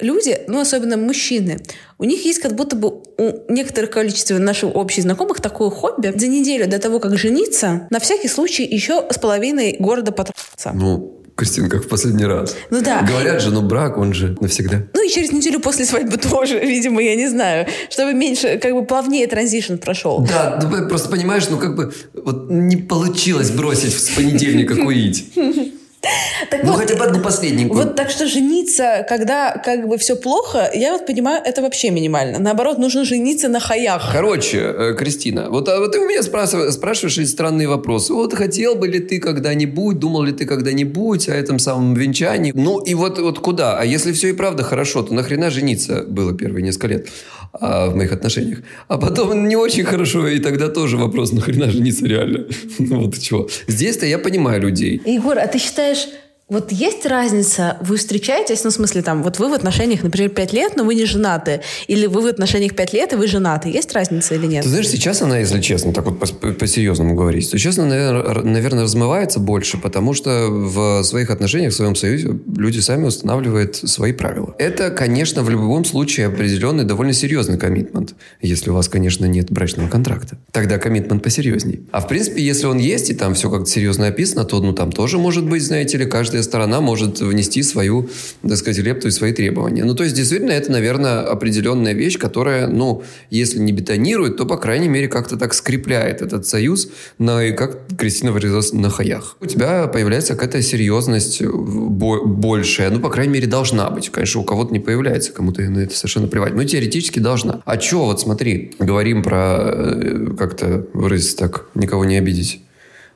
люди, 0.00 0.40
ну, 0.48 0.58
особенно 0.58 0.96
мужчины, 0.96 1.58
у 1.98 2.04
них 2.04 2.24
есть 2.24 2.40
как 2.40 2.56
будто 2.56 2.74
бы 2.74 2.88
у 3.16 3.52
некоторых 3.52 3.90
количества 3.90 4.38
наших 4.38 4.74
общих 4.74 5.04
знакомых 5.04 5.40
такое 5.40 5.70
хобби 5.70 6.12
за 6.16 6.26
неделю 6.26 6.66
до 6.66 6.80
того, 6.80 6.98
как 6.98 7.16
жениться, 7.16 7.86
на 7.90 8.00
всякий 8.00 8.26
случай 8.26 8.64
еще 8.64 9.06
с 9.08 9.18
половиной 9.18 9.76
города 9.78 10.10
потрахаться. 10.10 10.72
Ну, 10.74 11.17
Кристина, 11.38 11.68
как 11.68 11.84
в 11.84 11.88
последний 11.88 12.26
раз. 12.26 12.56
Ну 12.70 12.82
да. 12.82 13.02
Говорят 13.02 13.40
же, 13.40 13.52
ну 13.52 13.62
брак, 13.62 13.96
он 13.96 14.12
же 14.12 14.36
навсегда. 14.40 14.82
Ну 14.92 15.06
и 15.06 15.08
через 15.08 15.30
неделю 15.30 15.60
после 15.60 15.84
свадьбы 15.84 16.16
тоже, 16.16 16.58
видимо, 16.62 17.00
я 17.00 17.14
не 17.14 17.28
знаю, 17.28 17.68
чтобы 17.90 18.12
меньше, 18.12 18.58
как 18.60 18.74
бы 18.74 18.84
плавнее 18.84 19.28
транзишн 19.28 19.76
прошел. 19.76 20.26
Да, 20.28 20.58
ну, 20.60 20.88
просто 20.88 21.08
понимаешь, 21.08 21.48
ну 21.48 21.56
как 21.58 21.76
бы 21.76 21.92
вот 22.14 22.50
не 22.50 22.76
получилось 22.76 23.52
бросить 23.52 23.96
с 23.96 24.10
понедельника 24.10 24.74
курить. 24.74 25.32
Так 26.50 26.64
Ну 26.64 26.72
вот, 26.72 26.80
хотя 26.80 26.96
бы 26.96 27.04
одну 27.04 27.20
последнюю. 27.20 27.72
Вот 27.72 27.96
так 27.96 28.10
что 28.10 28.26
жениться, 28.26 29.04
когда 29.08 29.60
как 29.64 29.88
бы 29.88 29.98
все 29.98 30.16
плохо, 30.16 30.70
я 30.74 30.92
вот 30.92 31.06
понимаю, 31.06 31.42
это 31.44 31.62
вообще 31.62 31.90
минимально. 31.90 32.38
Наоборот, 32.38 32.78
нужно 32.78 33.04
жениться 33.04 33.48
на 33.48 33.60
хаях. 33.60 34.10
Короче, 34.12 34.58
э, 34.58 34.94
Кристина, 34.94 35.50
вот, 35.50 35.68
а 35.68 35.78
вот 35.78 35.92
ты 35.92 35.98
у 35.98 36.06
меня 36.06 36.22
спрашиваешь, 36.22 36.74
спрашиваешь 36.74 37.18
эти 37.18 37.28
странные 37.28 37.68
вопросы. 37.68 38.12
Вот 38.12 38.34
хотел 38.34 38.74
бы 38.74 38.88
ли 38.88 39.00
ты 39.00 39.18
когда-нибудь, 39.20 39.98
думал 39.98 40.22
ли 40.22 40.32
ты 40.32 40.46
когда-нибудь 40.46 41.28
о 41.28 41.34
этом 41.34 41.58
самом 41.58 41.94
венчании? 41.94 42.52
Ну 42.54 42.78
и 42.80 42.94
вот, 42.94 43.18
вот 43.18 43.38
куда? 43.38 43.78
А 43.78 43.84
если 43.84 44.12
все 44.12 44.28
и 44.28 44.32
правда 44.32 44.62
хорошо, 44.62 45.02
то 45.02 45.14
нахрена 45.14 45.50
жениться 45.50 46.04
было 46.06 46.32
первые 46.32 46.62
несколько 46.62 46.86
лет 46.88 47.08
а, 47.52 47.90
в 47.90 47.96
моих 47.96 48.12
отношениях? 48.12 48.58
А 48.88 48.98
потом 48.98 49.48
не 49.48 49.56
очень 49.56 49.84
хорошо, 49.84 50.28
и 50.28 50.38
тогда 50.38 50.68
тоже 50.68 50.96
вопрос, 50.96 51.32
нахрена 51.32 51.70
жениться 51.70 52.06
реально? 52.06 52.46
Ну 52.78 53.00
вот 53.00 53.18
чего. 53.18 53.48
Здесь-то 53.66 54.06
я 54.06 54.18
понимаю 54.18 54.60
людей. 54.62 55.00
Егор, 55.04 55.38
а 55.38 55.46
ты 55.46 55.58
считаешь, 55.58 56.08
вот 56.48 56.72
есть 56.72 57.04
разница, 57.04 57.76
вы 57.82 57.98
встречаетесь, 57.98 58.64
ну, 58.64 58.70
в 58.70 58.72
смысле, 58.72 59.02
там, 59.02 59.22
вот 59.22 59.38
вы 59.38 59.50
в 59.50 59.52
отношениях, 59.52 60.02
например, 60.02 60.30
5 60.30 60.52
лет, 60.54 60.76
но 60.76 60.84
вы 60.84 60.94
не 60.94 61.04
женаты, 61.04 61.60
или 61.88 62.06
вы 62.06 62.22
в 62.22 62.26
отношениях 62.26 62.74
5 62.74 62.92
лет, 62.94 63.12
и 63.12 63.16
вы 63.16 63.26
женаты. 63.26 63.68
Есть 63.68 63.92
разница 63.92 64.34
или 64.34 64.46
нет? 64.46 64.62
Ты 64.64 64.70
знаешь, 64.70 64.88
сейчас 64.88 65.20
она, 65.20 65.38
если 65.38 65.60
честно, 65.60 65.92
так 65.92 66.06
вот 66.06 66.18
по- 66.18 66.52
по-серьезному 66.52 67.14
говорить, 67.14 67.48
сейчас 67.48 67.78
она, 67.78 68.12
наверное, 68.42 68.82
размывается 68.84 69.40
больше, 69.40 69.76
потому 69.76 70.14
что 70.14 70.48
в 70.48 71.02
своих 71.04 71.28
отношениях, 71.30 71.72
в 71.72 71.76
своем 71.76 71.94
союзе 71.94 72.38
люди 72.56 72.80
сами 72.80 73.04
устанавливают 73.04 73.76
свои 73.76 74.12
правила. 74.12 74.54
Это, 74.58 74.90
конечно, 74.90 75.42
в 75.42 75.50
любом 75.50 75.84
случае 75.84 76.28
определенный 76.28 76.84
довольно 76.84 77.12
серьезный 77.12 77.58
коммитмент, 77.58 78.14
если 78.40 78.70
у 78.70 78.74
вас, 78.74 78.88
конечно, 78.88 79.26
нет 79.26 79.50
брачного 79.50 79.88
контракта. 79.88 80.38
Тогда 80.50 80.78
коммитмент 80.78 81.22
посерьезней. 81.22 81.86
А 81.92 82.00
в 82.00 82.08
принципе, 82.08 82.42
если 82.42 82.66
он 82.66 82.78
есть, 82.78 83.10
и 83.10 83.14
там 83.14 83.34
все 83.34 83.50
как-то 83.50 83.66
серьезно 83.68 84.06
описано, 84.06 84.44
то 84.44 84.60
ну 84.60 84.72
там 84.72 84.92
тоже 84.92 85.18
может 85.18 85.44
быть, 85.44 85.62
знаете 85.62 85.98
ли, 85.98 86.06
каждая 86.38 86.42
сторона 86.42 86.80
может 86.80 87.20
внести 87.20 87.62
свою, 87.62 88.08
так 88.42 88.56
сказать, 88.56 88.78
лепту 88.78 89.08
и 89.08 89.10
свои 89.10 89.32
требования. 89.32 89.84
Ну, 89.84 89.94
то 89.94 90.04
есть, 90.04 90.14
действительно, 90.14 90.52
это, 90.52 90.70
наверное, 90.70 91.20
определенная 91.20 91.94
вещь, 91.94 92.18
которая, 92.18 92.68
ну, 92.68 93.02
если 93.30 93.58
не 93.58 93.72
бетонирует, 93.72 94.36
то, 94.36 94.46
по 94.46 94.56
крайней 94.56 94.88
мере, 94.88 95.08
как-то 95.08 95.36
так 95.36 95.54
скрепляет 95.54 96.22
этот 96.22 96.46
союз, 96.46 96.88
на, 97.18 97.44
и 97.44 97.52
как 97.52 97.78
Кристина 97.98 98.32
выразилась, 98.32 98.72
на 98.72 98.90
хаях. 98.90 99.36
У 99.40 99.46
тебя 99.46 99.86
появляется 99.88 100.34
какая-то 100.34 100.62
серьезность 100.62 101.42
бо- 101.42 102.24
большая, 102.24 102.90
ну, 102.90 103.00
по 103.00 103.10
крайней 103.10 103.32
мере, 103.32 103.46
должна 103.46 103.90
быть. 103.90 104.10
Конечно, 104.10 104.40
у 104.40 104.44
кого-то 104.44 104.72
не 104.72 104.80
появляется, 104.80 105.32
кому-то 105.32 105.62
на 105.62 105.80
это 105.80 105.94
совершенно 105.94 106.28
плевать. 106.28 106.54
Но 106.54 106.64
теоретически 106.64 107.20
должна. 107.20 107.62
А 107.64 107.80
что, 107.80 108.04
вот 108.04 108.20
смотри, 108.20 108.72
говорим 108.78 109.22
про, 109.22 109.56
э, 109.58 110.26
как-то 110.38 110.86
выразиться 110.92 111.36
так, 111.36 111.66
никого 111.74 112.04
не 112.04 112.18
обидеть, 112.18 112.60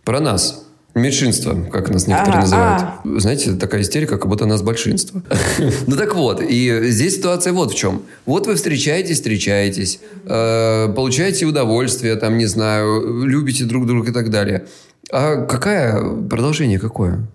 про 0.05 0.21
нас. 0.21 0.67
Меньшинство, 0.95 1.57
как 1.71 1.89
нас 1.89 2.07
некоторые 2.07 2.43
Ага, 2.43 2.43
называют. 2.43 3.21
Знаете, 3.23 3.53
такая 3.55 3.81
истерика, 3.81 4.19
как 4.19 4.29
будто 4.29 4.45
нас 4.45 4.61
большинство. 4.63 5.23
Ну 5.87 5.97
так 5.97 6.15
вот, 6.15 6.43
и 6.43 6.91
здесь 6.91 7.17
ситуация 7.17 7.55
вот 7.55 7.73
в 7.73 7.75
чем. 7.75 8.03
Вот 8.27 8.47
вы 8.47 8.57
встречаетесь, 8.57 9.17
встречаетесь, 9.17 10.01
э, 10.27 10.93
получаете 10.95 11.47
удовольствие, 11.47 12.17
там, 12.17 12.37
не 12.37 12.47
знаю, 12.47 13.25
любите 13.25 13.65
друг 13.65 13.87
друга 13.87 14.11
и 14.11 14.13
так 14.13 14.31
далее. 14.31 14.67
А 15.11 15.45
какое 15.47 16.29
продолжение 16.29 16.79
какое? 16.79 17.27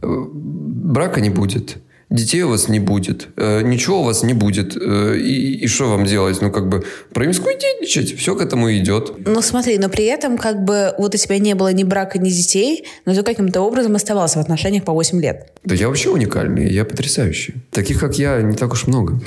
Э, 0.00 0.06
Брака 0.32 1.20
не 1.20 1.30
будет. 1.30 1.78
Детей 2.12 2.42
у 2.42 2.50
вас 2.50 2.68
не 2.68 2.78
будет, 2.78 3.28
э, 3.36 3.62
ничего 3.62 4.02
у 4.02 4.04
вас 4.04 4.22
не 4.22 4.34
будет. 4.34 4.76
Э, 4.76 5.16
и 5.16 5.64
и 5.64 5.66
что 5.66 5.88
вам 5.88 6.04
делать? 6.04 6.42
Ну, 6.42 6.50
как 6.50 6.68
бы 6.68 6.84
промискуитетничать, 7.14 8.18
все 8.18 8.34
к 8.34 8.42
этому 8.42 8.70
идет. 8.72 9.12
Ну 9.24 9.40
смотри, 9.40 9.78
но 9.78 9.88
при 9.88 10.04
этом 10.04 10.36
как 10.36 10.62
бы 10.62 10.94
вот 10.98 11.14
у 11.14 11.18
тебя 11.18 11.38
не 11.38 11.54
было 11.54 11.72
ни 11.72 11.84
брака, 11.84 12.18
ни 12.18 12.28
детей, 12.28 12.84
но 13.06 13.14
ты 13.14 13.22
каким-то 13.22 13.62
образом 13.62 13.94
оставался 13.94 14.38
в 14.38 14.42
отношениях 14.42 14.84
по 14.84 14.92
8 14.92 15.20
лет. 15.22 15.52
Да 15.64 15.74
я 15.74 15.88
вообще 15.88 16.10
уникальный, 16.10 16.70
я 16.70 16.84
потрясающий. 16.84 17.54
Таких, 17.70 17.98
как 17.98 18.18
я, 18.18 18.42
не 18.42 18.56
так 18.56 18.72
уж 18.72 18.86
много. 18.86 19.18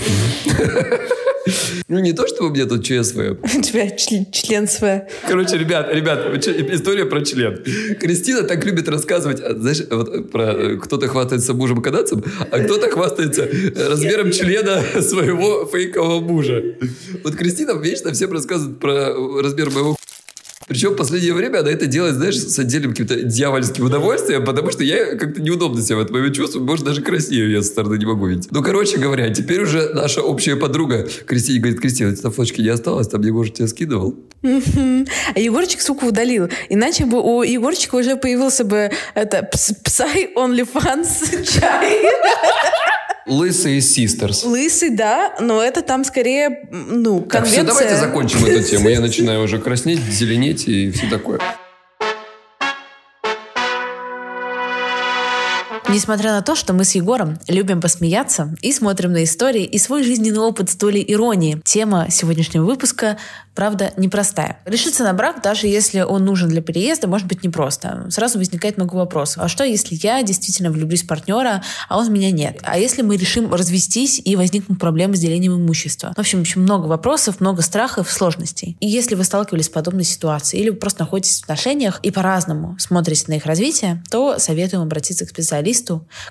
Ну, 1.88 2.00
не 2.00 2.14
то, 2.14 2.28
чтобы 2.28 2.50
у 2.50 2.54
меня 2.54 2.66
тут 2.66 2.84
ЧСВ. 2.84 3.18
У 3.18 3.62
тебя 3.62 3.90
член, 3.92 4.26
член 4.32 4.68
СВ. 4.68 5.04
Короче, 5.28 5.58
ребят, 5.58 5.94
ребят, 5.94 6.48
история 6.48 7.06
про 7.06 7.24
член. 7.24 7.64
Кристина 8.00 8.44
так 8.44 8.66
любит 8.66 8.90
рассказывать, 8.90 9.42
а, 9.42 9.56
знаешь, 9.56 9.82
вот 9.90 10.32
про 10.32 10.54
э, 10.54 10.78
кто-то 10.78 11.08
хвастается 11.08 11.54
мужем 11.54 11.82
канадцем, 11.82 12.24
а 12.52 12.60
кто-то 12.60 12.90
хвастается 12.90 13.44
э, 13.44 13.88
размером 13.88 14.32
члена 14.32 14.82
своего 15.02 15.66
фейкового 15.66 16.20
мужа. 16.20 16.64
Вот 17.24 17.36
Кристина 17.36 17.72
вечно 17.80 18.12
всем 18.12 18.32
рассказывает 18.32 18.80
про 18.80 18.92
э, 18.92 19.42
размер 19.42 19.70
моего 19.70 19.96
причем 20.68 20.92
в 20.92 20.96
последнее 20.96 21.34
время 21.34 21.60
она 21.60 21.70
это 21.72 21.86
делает, 21.86 22.16
знаешь, 22.16 22.38
с 22.38 22.58
отдельным 22.60 22.92
каким-то 22.92 23.22
дьявольским 23.22 23.86
удовольствием, 23.86 24.44
потому 24.46 24.72
что 24.72 24.84
я 24.84 25.16
как-то 25.16 25.42
неудобно 25.42 25.82
себя 25.82 25.98
в 25.98 26.00
этот 26.00 26.12
момент 26.12 26.36
чувствую, 26.36 26.66
может, 26.66 26.86
даже 26.86 27.02
краснею 27.02 27.52
я 27.52 27.62
со 27.62 27.68
стороны 27.70 27.98
не 27.98 28.06
могу 28.06 28.28
видеть. 28.28 28.48
Ну, 28.52 28.64
короче 28.64 28.98
говоря, 28.98 29.30
теперь 29.30 29.62
уже 29.62 29.90
наша 29.94 30.22
общая 30.22 30.56
подруга 30.56 31.08
Кристине 31.28 31.60
говорит, 31.60 31.80
Кристина, 31.80 32.12
у 32.12 32.16
тебя 32.16 32.30
фоточки 32.32 32.62
не 32.62 32.70
осталось, 32.70 33.08
там 33.08 33.22
Егор 33.22 33.48
тебя 33.50 33.68
скидывал. 33.68 34.16
А 34.44 35.40
Егорчик, 35.40 35.82
сука, 35.82 36.06
удалил. 36.06 36.50
Иначе 36.70 37.06
бы 37.06 37.22
у 37.22 37.42
Егорчика 37.44 37.96
уже 37.96 38.16
появился 38.16 38.64
бы 38.64 38.92
это 39.14 39.48
пс- 39.54 39.76
Psy 39.84 40.34
OnlyFans 40.36 41.44
чай. 41.60 42.02
Лысые 43.26 43.82
систерс. 43.82 44.44
Лысый, 44.44 44.92
да, 44.92 45.36
но 45.40 45.64
это 45.64 45.82
там 45.82 46.04
скорее, 46.04 46.68
ну, 46.72 47.22
Так, 47.22 47.44
конвенция. 47.44 47.64
все, 47.64 47.68
давайте 47.68 47.96
закончим 47.98 48.46
эту 48.46 48.64
тему. 48.64 48.90
Я 48.90 49.00
начинаю 49.02 49.44
уже 49.44 49.60
краснеть, 49.60 50.00
зеленеть 50.00 50.68
и 50.68 50.92
все 50.92 51.08
такое. 51.10 51.40
Несмотря 55.96 56.34
на 56.34 56.42
то, 56.42 56.56
что 56.56 56.74
мы 56.74 56.84
с 56.84 56.94
Егором 56.94 57.40
любим 57.48 57.80
посмеяться 57.80 58.54
и 58.62 58.74
смотрим 58.74 59.14
на 59.14 59.24
истории 59.24 59.64
и 59.64 59.78
свой 59.78 60.04
жизненный 60.04 60.40
опыт 60.42 60.70
с 60.70 60.76
долей 60.76 61.02
иронии, 61.08 61.62
тема 61.64 62.08
сегодняшнего 62.10 62.66
выпуска 62.66 63.18
правда, 63.56 63.94
непростая. 63.98 64.60
Решиться 64.66 65.04
на 65.04 65.14
брак, 65.14 65.42
даже 65.42 65.68
если 65.68 66.02
он 66.02 66.26
нужен 66.26 66.50
для 66.50 66.62
переезда, 66.62 67.08
может 67.08 67.28
быть 67.28 67.44
непросто. 67.44 68.06
Сразу 68.10 68.38
возникает 68.38 68.78
много 68.78 68.96
вопросов. 68.96 69.42
А 69.42 69.48
что, 69.48 69.64
если 69.64 69.96
я 69.96 70.22
действительно 70.22 70.70
влюблюсь 70.70 71.04
в 71.04 71.08
партнера, 71.08 71.64
а 71.88 71.98
он 71.98 72.08
в 72.08 72.12
меня 72.12 72.32
нет? 72.32 72.60
А 72.64 72.78
если 72.78 73.02
мы 73.02 73.16
решим 73.16 73.54
развестись 73.54 74.22
и 74.24 74.36
возникнут 74.36 74.80
проблемы 74.80 75.16
с 75.16 75.20
делением 75.20 75.56
имущества? 75.56 76.14
В 76.16 76.20
общем, 76.20 76.42
очень 76.42 76.62
много 76.62 76.86
вопросов, 76.86 77.40
много 77.40 77.62
страхов, 77.62 78.12
сложностей. 78.12 78.78
И 78.82 78.88
если 78.88 79.16
вы 79.16 79.24
сталкивались 79.24 79.66
с 79.66 79.70
подобной 79.70 80.04
ситуацией 80.04 80.62
или 80.62 80.70
вы 80.70 80.76
просто 80.76 81.04
находитесь 81.04 81.40
в 81.40 81.44
отношениях 81.44 82.00
и 82.04 82.12
по-разному 82.12 82.76
смотрите 82.78 83.26
на 83.28 83.36
их 83.36 83.46
развитие, 83.46 84.04
то 84.12 84.38
советуем 84.38 84.84
обратиться 84.84 85.26
к 85.26 85.30
специалисту, 85.30 85.85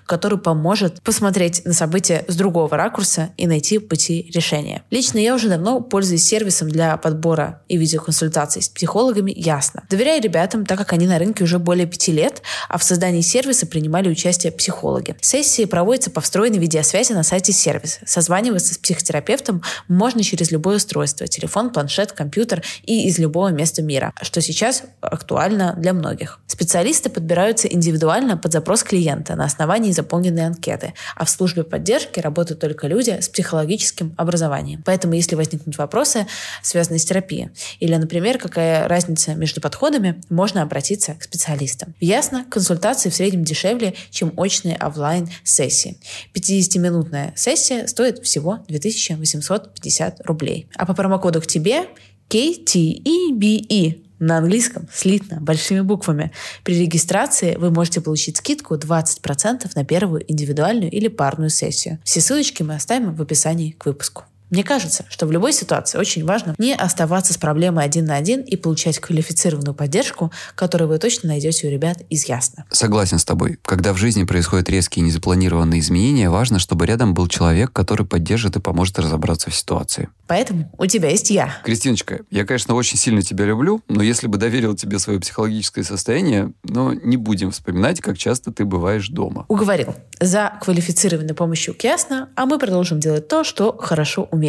который 0.07 0.39
поможет 0.39 1.03
посмотреть 1.03 1.65
на 1.65 1.73
события 1.73 2.25
с 2.29 2.37
другого 2.37 2.77
ракурса 2.77 3.31
и 3.37 3.47
найти 3.47 3.79
пути 3.79 4.31
решения. 4.35 4.83
Лично 4.91 5.19
я 5.19 5.35
уже 5.35 5.49
давно 5.49 5.81
пользуюсь 5.81 6.25
сервисом 6.25 6.69
для 6.69 6.97
подбора 6.97 7.63
и 7.69 7.77
видеоконсультаций 7.77 8.63
с 8.63 8.69
психологами 8.69 9.33
ясно. 9.35 9.85
Доверяю 9.91 10.23
ребятам, 10.23 10.67
так 10.67 10.79
как 10.79 10.93
они 10.93 11.07
на 11.07 11.19
рынке 11.19 11.45
уже 11.45 11.59
более 11.59 11.87
пяти 11.87 12.13
лет, 12.13 12.43
а 12.69 12.79
в 12.79 12.85
создании 12.85 13.21
сервиса 13.21 13.67
принимали 13.67 14.09
участие 14.09 14.53
психологи. 14.53 15.17
Сессии 15.21 15.65
проводятся 15.65 16.11
по 16.11 16.21
встроенной 16.21 16.59
видеосвязи 16.59 17.13
на 17.13 17.23
сайте 17.23 17.53
сервиса. 17.53 18.01
Созваниваться 18.07 18.75
с 18.75 18.79
психотерапевтом 18.79 19.63
можно 19.89 20.23
через 20.23 20.51
любое 20.51 20.77
устройство– 20.77 21.27
телефон, 21.29 21.71
планшет, 21.71 22.13
компьютер 22.13 22.63
и 22.85 23.07
из 23.09 23.19
любого 23.19 23.49
места 23.49 23.83
мира, 23.83 24.13
что 24.23 24.41
сейчас 24.41 24.85
актуально 25.01 25.75
для 25.79 25.93
многих. 25.93 26.41
Специалисты 26.47 27.11
подбираются 27.11 27.69
индивидуально 27.69 28.37
под 28.37 28.53
запрос 28.53 28.83
клиента 28.83 29.34
на 29.37 29.45
основании 29.45 29.93
заполненной 29.93 30.47
анкеты, 30.47 30.95
а 31.17 31.25
в 31.25 31.31
службе 31.31 31.65
поддержки 31.65 32.21
работают 32.21 32.61
только 32.61 32.87
люди 32.87 33.19
с 33.21 33.29
психологическим 33.29 34.15
образованием. 34.17 34.83
Поэтому, 34.85 35.15
если 35.15 35.35
возникнут 35.35 35.77
вопросы, 35.79 36.27
связанные 36.63 36.99
с 36.99 37.05
терапии. 37.05 37.51
Или, 37.81 37.95
например, 37.97 38.39
какая 38.39 38.89
разница 38.89 39.35
между 39.35 39.61
подходами, 39.61 40.21
можно 40.29 40.63
обратиться 40.63 41.15
к 41.15 41.23
специалистам. 41.23 41.95
Ясно, 42.01 42.45
консультации 42.49 43.11
в 43.11 43.15
среднем 43.15 43.45
дешевле, 43.45 43.95
чем 44.11 44.33
очные 44.37 44.77
офлайн-сессии. 44.77 45.99
50-минутная 46.35 47.33
сессия 47.37 47.87
стоит 47.87 48.25
всего 48.25 48.61
2850 48.69 50.21
рублей. 50.27 50.69
А 50.77 50.87
по 50.87 50.95
промокоду 50.95 51.41
к 51.41 51.47
тебе 51.47 51.87
KTEBE 52.29 54.04
на 54.27 54.39
английском 54.39 54.89
слитно, 54.93 55.39
большими 55.41 55.81
буквами. 55.81 56.33
При 56.63 56.79
регистрации 56.79 57.57
вы 57.57 57.71
можете 57.71 58.01
получить 58.01 58.39
скидку 58.39 58.75
20% 58.77 59.71
на 59.75 59.85
первую 59.85 60.31
индивидуальную 60.31 60.91
или 60.91 61.09
парную 61.09 61.51
сессию. 61.51 61.99
Все 62.05 62.21
ссылочки 62.21 62.63
мы 62.63 62.75
оставим 62.75 63.15
в 63.15 63.23
описании 63.23 63.73
к 63.73 63.87
выпуску. 63.87 64.25
Мне 64.55 64.63
кажется, 64.63 65.05
что 65.09 65.27
в 65.27 65.33
любой 65.33 65.53
ситуации 65.53 65.99
очень 65.99 66.25
важно 66.25 66.55
не 66.59 66.77
оставаться 66.77 67.33
с 67.33 67.37
проблемой 67.37 67.85
один 67.85 68.05
на 68.05 68.15
один 68.15 68.41
и 68.41 68.55
получать 68.55 69.01
квалифицированную 69.01 69.75
поддержку, 69.75 70.31
которую 70.55 70.91
вы 70.91 70.99
точно 70.99 71.31
найдете 71.31 71.67
у 71.67 71.71
ребят 71.73 72.03
из 72.09 72.27
Ясно. 72.27 72.65
Согласен 72.71 73.19
с 73.19 73.25
тобой. 73.25 73.59
Когда 73.65 73.93
в 73.93 73.97
жизни 73.97 74.23
происходят 74.23 74.71
резкие 74.71 75.05
незапланированные 75.05 75.81
изменения, 75.81 76.31
важно, 76.31 76.61
чтобы 76.61 76.87
рядом 76.87 77.15
был 77.15 77.27
человек, 77.27 77.73
который 77.73 78.07
поддержит 78.07 78.55
и 78.55 78.61
поможет 78.61 78.97
разобраться 79.01 79.51
в 79.51 79.57
ситуации. 79.57 80.09
Поэтому 80.29 80.71
у 80.79 80.87
тебя 80.87 81.11
есть 81.11 81.31
я. 81.31 81.57
Кристиночка, 81.65 82.21
я, 82.31 82.47
конечно, 82.47 82.77
очень 82.77 82.97
сильно 82.97 83.23
тебя 83.23 83.47
люблю, 83.47 83.83
но 83.89 84.05
если 84.05 84.29
бы 84.29 84.39
доверил 84.39 84.77
тебе 84.77 85.01
свое 85.01 85.19
психологическое 85.19 85.83
состояние, 85.83 86.53
но 86.63 86.95
не 86.95 87.17
будем 87.17 87.51
вспоминать, 87.51 88.01
как 88.01 88.17
часто 88.17 88.53
ты 88.53 88.65
бываешь 88.65 89.09
дома. 89.09 89.47
Уговорил. 89.49 89.97
За 90.21 90.53
квалифицированной 90.63 91.35
помощью 91.35 91.75
к 91.75 91.83
Ясно, 91.83 92.29
а 92.37 92.47
мы 92.47 92.61
продолжим 92.61 93.01
делать 93.01 93.27
то, 93.27 93.43
что 93.43 93.77
хорошо 93.77 94.29
умеем. 94.31 94.44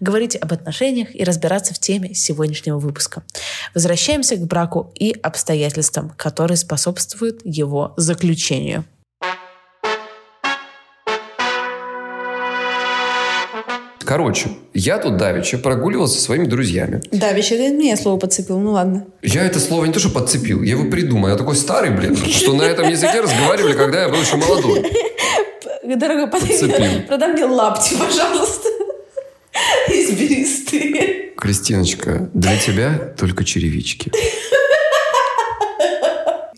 Говорить 0.00 0.36
об 0.36 0.52
отношениях 0.52 1.14
и 1.14 1.24
разбираться 1.24 1.74
в 1.74 1.78
теме 1.78 2.14
сегодняшнего 2.14 2.78
выпуска. 2.78 3.22
Возвращаемся 3.74 4.36
к 4.36 4.46
браку 4.46 4.92
и 4.94 5.16
обстоятельствам, 5.22 6.12
которые 6.16 6.56
способствуют 6.56 7.40
его 7.44 7.94
заключению. 7.96 8.84
Короче, 14.04 14.50
я 14.74 14.98
тут 14.98 15.16
давеча 15.16 15.58
прогуливался 15.58 16.16
со 16.16 16.24
своими 16.24 16.44
друзьями. 16.44 17.00
Давеча, 17.12 17.56
ты 17.56 17.70
меня 17.70 17.96
слово 17.96 18.18
подцепил, 18.18 18.58
ну 18.58 18.72
ладно. 18.72 19.06
Я 19.22 19.44
это 19.44 19.58
слово 19.58 19.86
не 19.86 19.92
то, 19.92 20.00
что 20.00 20.10
подцепил, 20.10 20.62
я 20.62 20.72
его 20.72 20.90
придумал. 20.90 21.30
Я 21.30 21.36
такой 21.36 21.56
старый, 21.56 21.90
блин, 21.92 22.16
что 22.16 22.52
на 22.52 22.62
этом 22.62 22.88
языке 22.88 23.20
разговаривали, 23.20 23.72
когда 23.72 24.02
я 24.02 24.08
был 24.08 24.20
еще 24.20 24.36
молодой. 24.36 24.92
Дорогой, 25.96 26.26
подойди, 26.28 27.00
продай 27.08 27.32
мне 27.32 27.44
лапти, 27.44 27.94
пожалуйста. 27.98 28.68
Из 29.92 30.10
бересты. 30.18 31.32
Кристиночка, 31.36 32.30
для 32.34 32.56
тебя 32.56 33.14
только 33.18 33.44
черевички. 33.44 34.10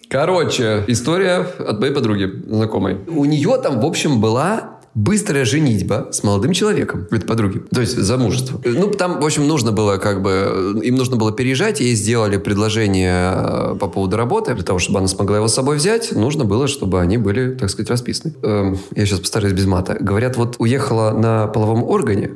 Короче, 0.09 0.85
история 0.87 1.39
от 1.59 1.81
моей 1.81 1.93
подруги, 1.93 2.31
знакомой. 2.47 2.99
У 3.09 3.25
нее 3.25 3.59
там, 3.61 3.81
в 3.81 3.85
общем, 3.85 4.21
была 4.21 4.75
быстрая 4.95 5.45
женитьба 5.45 6.09
с 6.13 6.23
молодым 6.23 6.53
человеком, 6.53 7.09
это 7.11 7.27
подруги, 7.27 7.63
то 7.75 7.81
есть 7.81 7.97
замужество. 7.97 8.61
Ну, 8.65 8.91
там, 8.91 9.21
в 9.21 9.25
общем, 9.25 9.47
нужно 9.49 9.73
было 9.73 9.97
как 9.97 10.23
бы, 10.23 10.81
им 10.85 10.95
нужно 10.95 11.17
было 11.17 11.33
переезжать, 11.33 11.81
ей 11.81 11.97
сделали 11.97 12.37
предложение 12.37 13.33
э, 13.35 13.77
по 13.81 13.89
поводу 13.89 14.17
работы, 14.17 14.55
для 14.55 14.63
того, 14.63 14.79
чтобы 14.79 15.01
она 15.01 15.09
смогла 15.09 15.39
его 15.39 15.49
с 15.49 15.55
собой 15.55 15.77
взять, 15.77 16.13
нужно 16.13 16.45
было, 16.45 16.69
чтобы 16.69 17.01
они 17.01 17.19
были, 17.19 17.55
так 17.55 17.71
сказать, 17.71 17.91
расписаны. 17.91 18.35
Эм, 18.43 18.79
я 18.95 19.05
сейчас 19.05 19.19
постараюсь 19.19 19.55
без 19.55 19.67
мата. 19.67 19.97
Говорят, 19.99 20.37
вот 20.37 20.57
уехала 20.59 21.11
на 21.11 21.49
половом 21.49 21.83
органе, 21.83 22.31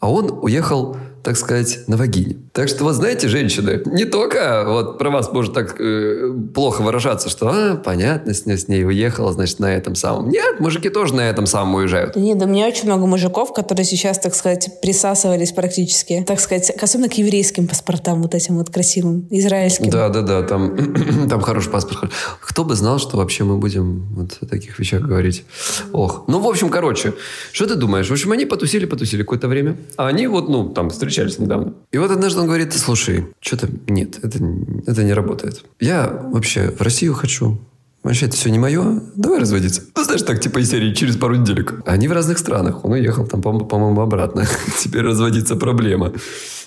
а 0.00 0.10
он 0.10 0.38
уехал 0.42 0.96
так 1.22 1.36
сказать, 1.36 1.80
на 1.86 1.96
вагине. 1.96 2.36
Так 2.52 2.68
что, 2.68 2.84
вот 2.84 2.94
знаете, 2.94 3.28
женщины, 3.28 3.82
не 3.86 4.04
только 4.04 4.64
вот 4.66 4.98
про 4.98 5.10
вас 5.10 5.32
может 5.32 5.54
так 5.54 5.80
э, 5.80 6.32
плохо 6.54 6.82
выражаться, 6.82 7.28
что, 7.28 7.48
а, 7.48 7.76
понятно, 7.76 8.34
с 8.34 8.46
ней, 8.46 8.56
с 8.56 8.68
ней 8.68 8.84
уехала, 8.84 9.32
значит, 9.32 9.58
на 9.58 9.74
этом 9.74 9.94
самом. 9.94 10.28
Нет, 10.28 10.60
мужики 10.60 10.88
тоже 10.88 11.14
на 11.14 11.28
этом 11.28 11.46
самом 11.46 11.74
уезжают. 11.76 12.16
Нет, 12.16 12.38
да 12.38 12.46
у 12.46 12.48
меня 12.48 12.66
очень 12.66 12.86
много 12.86 13.06
мужиков, 13.06 13.52
которые 13.52 13.84
сейчас, 13.84 14.18
так 14.18 14.34
сказать, 14.34 14.80
присасывались 14.80 15.52
практически, 15.52 16.24
так 16.26 16.40
сказать, 16.40 16.70
особенно 16.70 17.08
к 17.08 17.14
еврейским 17.14 17.68
паспортам, 17.68 18.22
вот 18.22 18.34
этим 18.34 18.56
вот 18.58 18.70
красивым, 18.70 19.26
израильским. 19.30 19.90
Да, 19.90 20.08
да, 20.08 20.22
да, 20.22 20.42
там, 20.42 20.76
там 21.28 21.40
хороший 21.40 21.70
паспорт. 21.70 22.10
Кто 22.40 22.64
бы 22.64 22.74
знал, 22.74 22.98
что 22.98 23.16
вообще 23.16 23.44
мы 23.44 23.58
будем 23.58 24.06
вот 24.14 24.38
о 24.40 24.46
таких 24.46 24.78
вещах 24.78 25.02
говорить. 25.02 25.44
Ох. 25.92 26.24
Ну, 26.28 26.40
в 26.40 26.46
общем, 26.46 26.70
короче, 26.70 27.14
что 27.52 27.66
ты 27.66 27.74
думаешь? 27.74 28.08
В 28.08 28.12
общем, 28.12 28.32
они 28.32 28.46
потусили, 28.46 28.86
потусили 28.86 29.22
какое-то 29.22 29.48
время. 29.48 29.76
А 29.96 30.06
они 30.08 30.26
вот, 30.26 30.48
ну, 30.48 30.68
там, 30.68 30.90
встречались 31.08 31.38
недавно. 31.38 31.74
И 31.92 31.98
вот 31.98 32.10
однажды 32.10 32.40
он 32.40 32.46
говорит, 32.46 32.72
слушай, 32.74 33.26
что-то 33.40 33.68
нет, 33.88 34.18
это, 34.22 34.38
это 34.86 35.04
не 35.04 35.12
работает. 35.12 35.64
Я 35.80 36.08
вообще 36.08 36.70
в 36.70 36.80
Россию 36.80 37.14
хочу, 37.14 37.58
Вообще, 38.04 38.26
это 38.26 38.36
все 38.36 38.50
не 38.50 38.60
мое. 38.60 39.02
Давай 39.16 39.40
разводиться. 39.40 39.82
Ну, 39.96 40.04
знаешь, 40.04 40.22
так, 40.22 40.40
типа 40.40 40.60
из 40.60 40.70
серии 40.70 40.94
через 40.94 41.16
пару 41.16 41.34
неделек. 41.34 41.82
Они 41.84 42.06
в 42.06 42.12
разных 42.12 42.38
странах. 42.38 42.84
Он 42.84 42.92
уехал 42.92 43.26
там, 43.26 43.42
по-моему, 43.42 44.00
обратно. 44.00 44.46
Теперь 44.78 45.02
разводиться 45.02 45.56
проблема. 45.56 46.12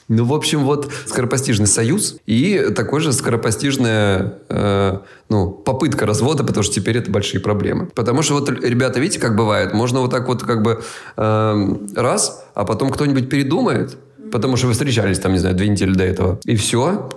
Ну, 0.08 0.25
в 0.25 0.34
общем, 0.34 0.65
вот 0.65 0.91
скоропостижный 1.06 1.67
союз 1.67 2.17
и 2.25 2.67
такой 2.75 2.99
же 2.99 3.13
скоропостижная 3.13 4.39
э, 4.49 4.97
ну, 5.30 5.51
попытка 5.51 6.06
развода, 6.06 6.43
потому 6.43 6.63
что 6.63 6.73
теперь 6.75 6.97
это 6.97 7.10
большие 7.10 7.39
проблемы. 7.39 7.86
Потому 7.86 8.21
что 8.21 8.34
вот, 8.34 8.49
ребята, 8.49 8.99
видите, 8.99 9.19
как 9.19 9.38
бывает? 9.38 9.73
Можно 9.73 10.01
вот 10.01 10.12
так 10.12 10.27
вот 10.27 10.43
как 10.43 10.63
бы 10.63 10.82
э, 11.15 11.75
раз, 11.95 12.43
а 12.56 12.65
потом 12.65 12.91
кто-нибудь 12.91 13.30
передумает, 13.30 13.97
потому 14.32 14.58
что 14.58 14.67
вы 14.67 14.74
встречались 14.74 15.20
там, 15.20 15.34
не 15.34 15.39
знаю, 15.39 15.56
две 15.56 15.67
недели 15.67 15.94
до 15.94 16.04
этого. 16.04 16.39
И 16.46 16.56
все, 16.56 17.10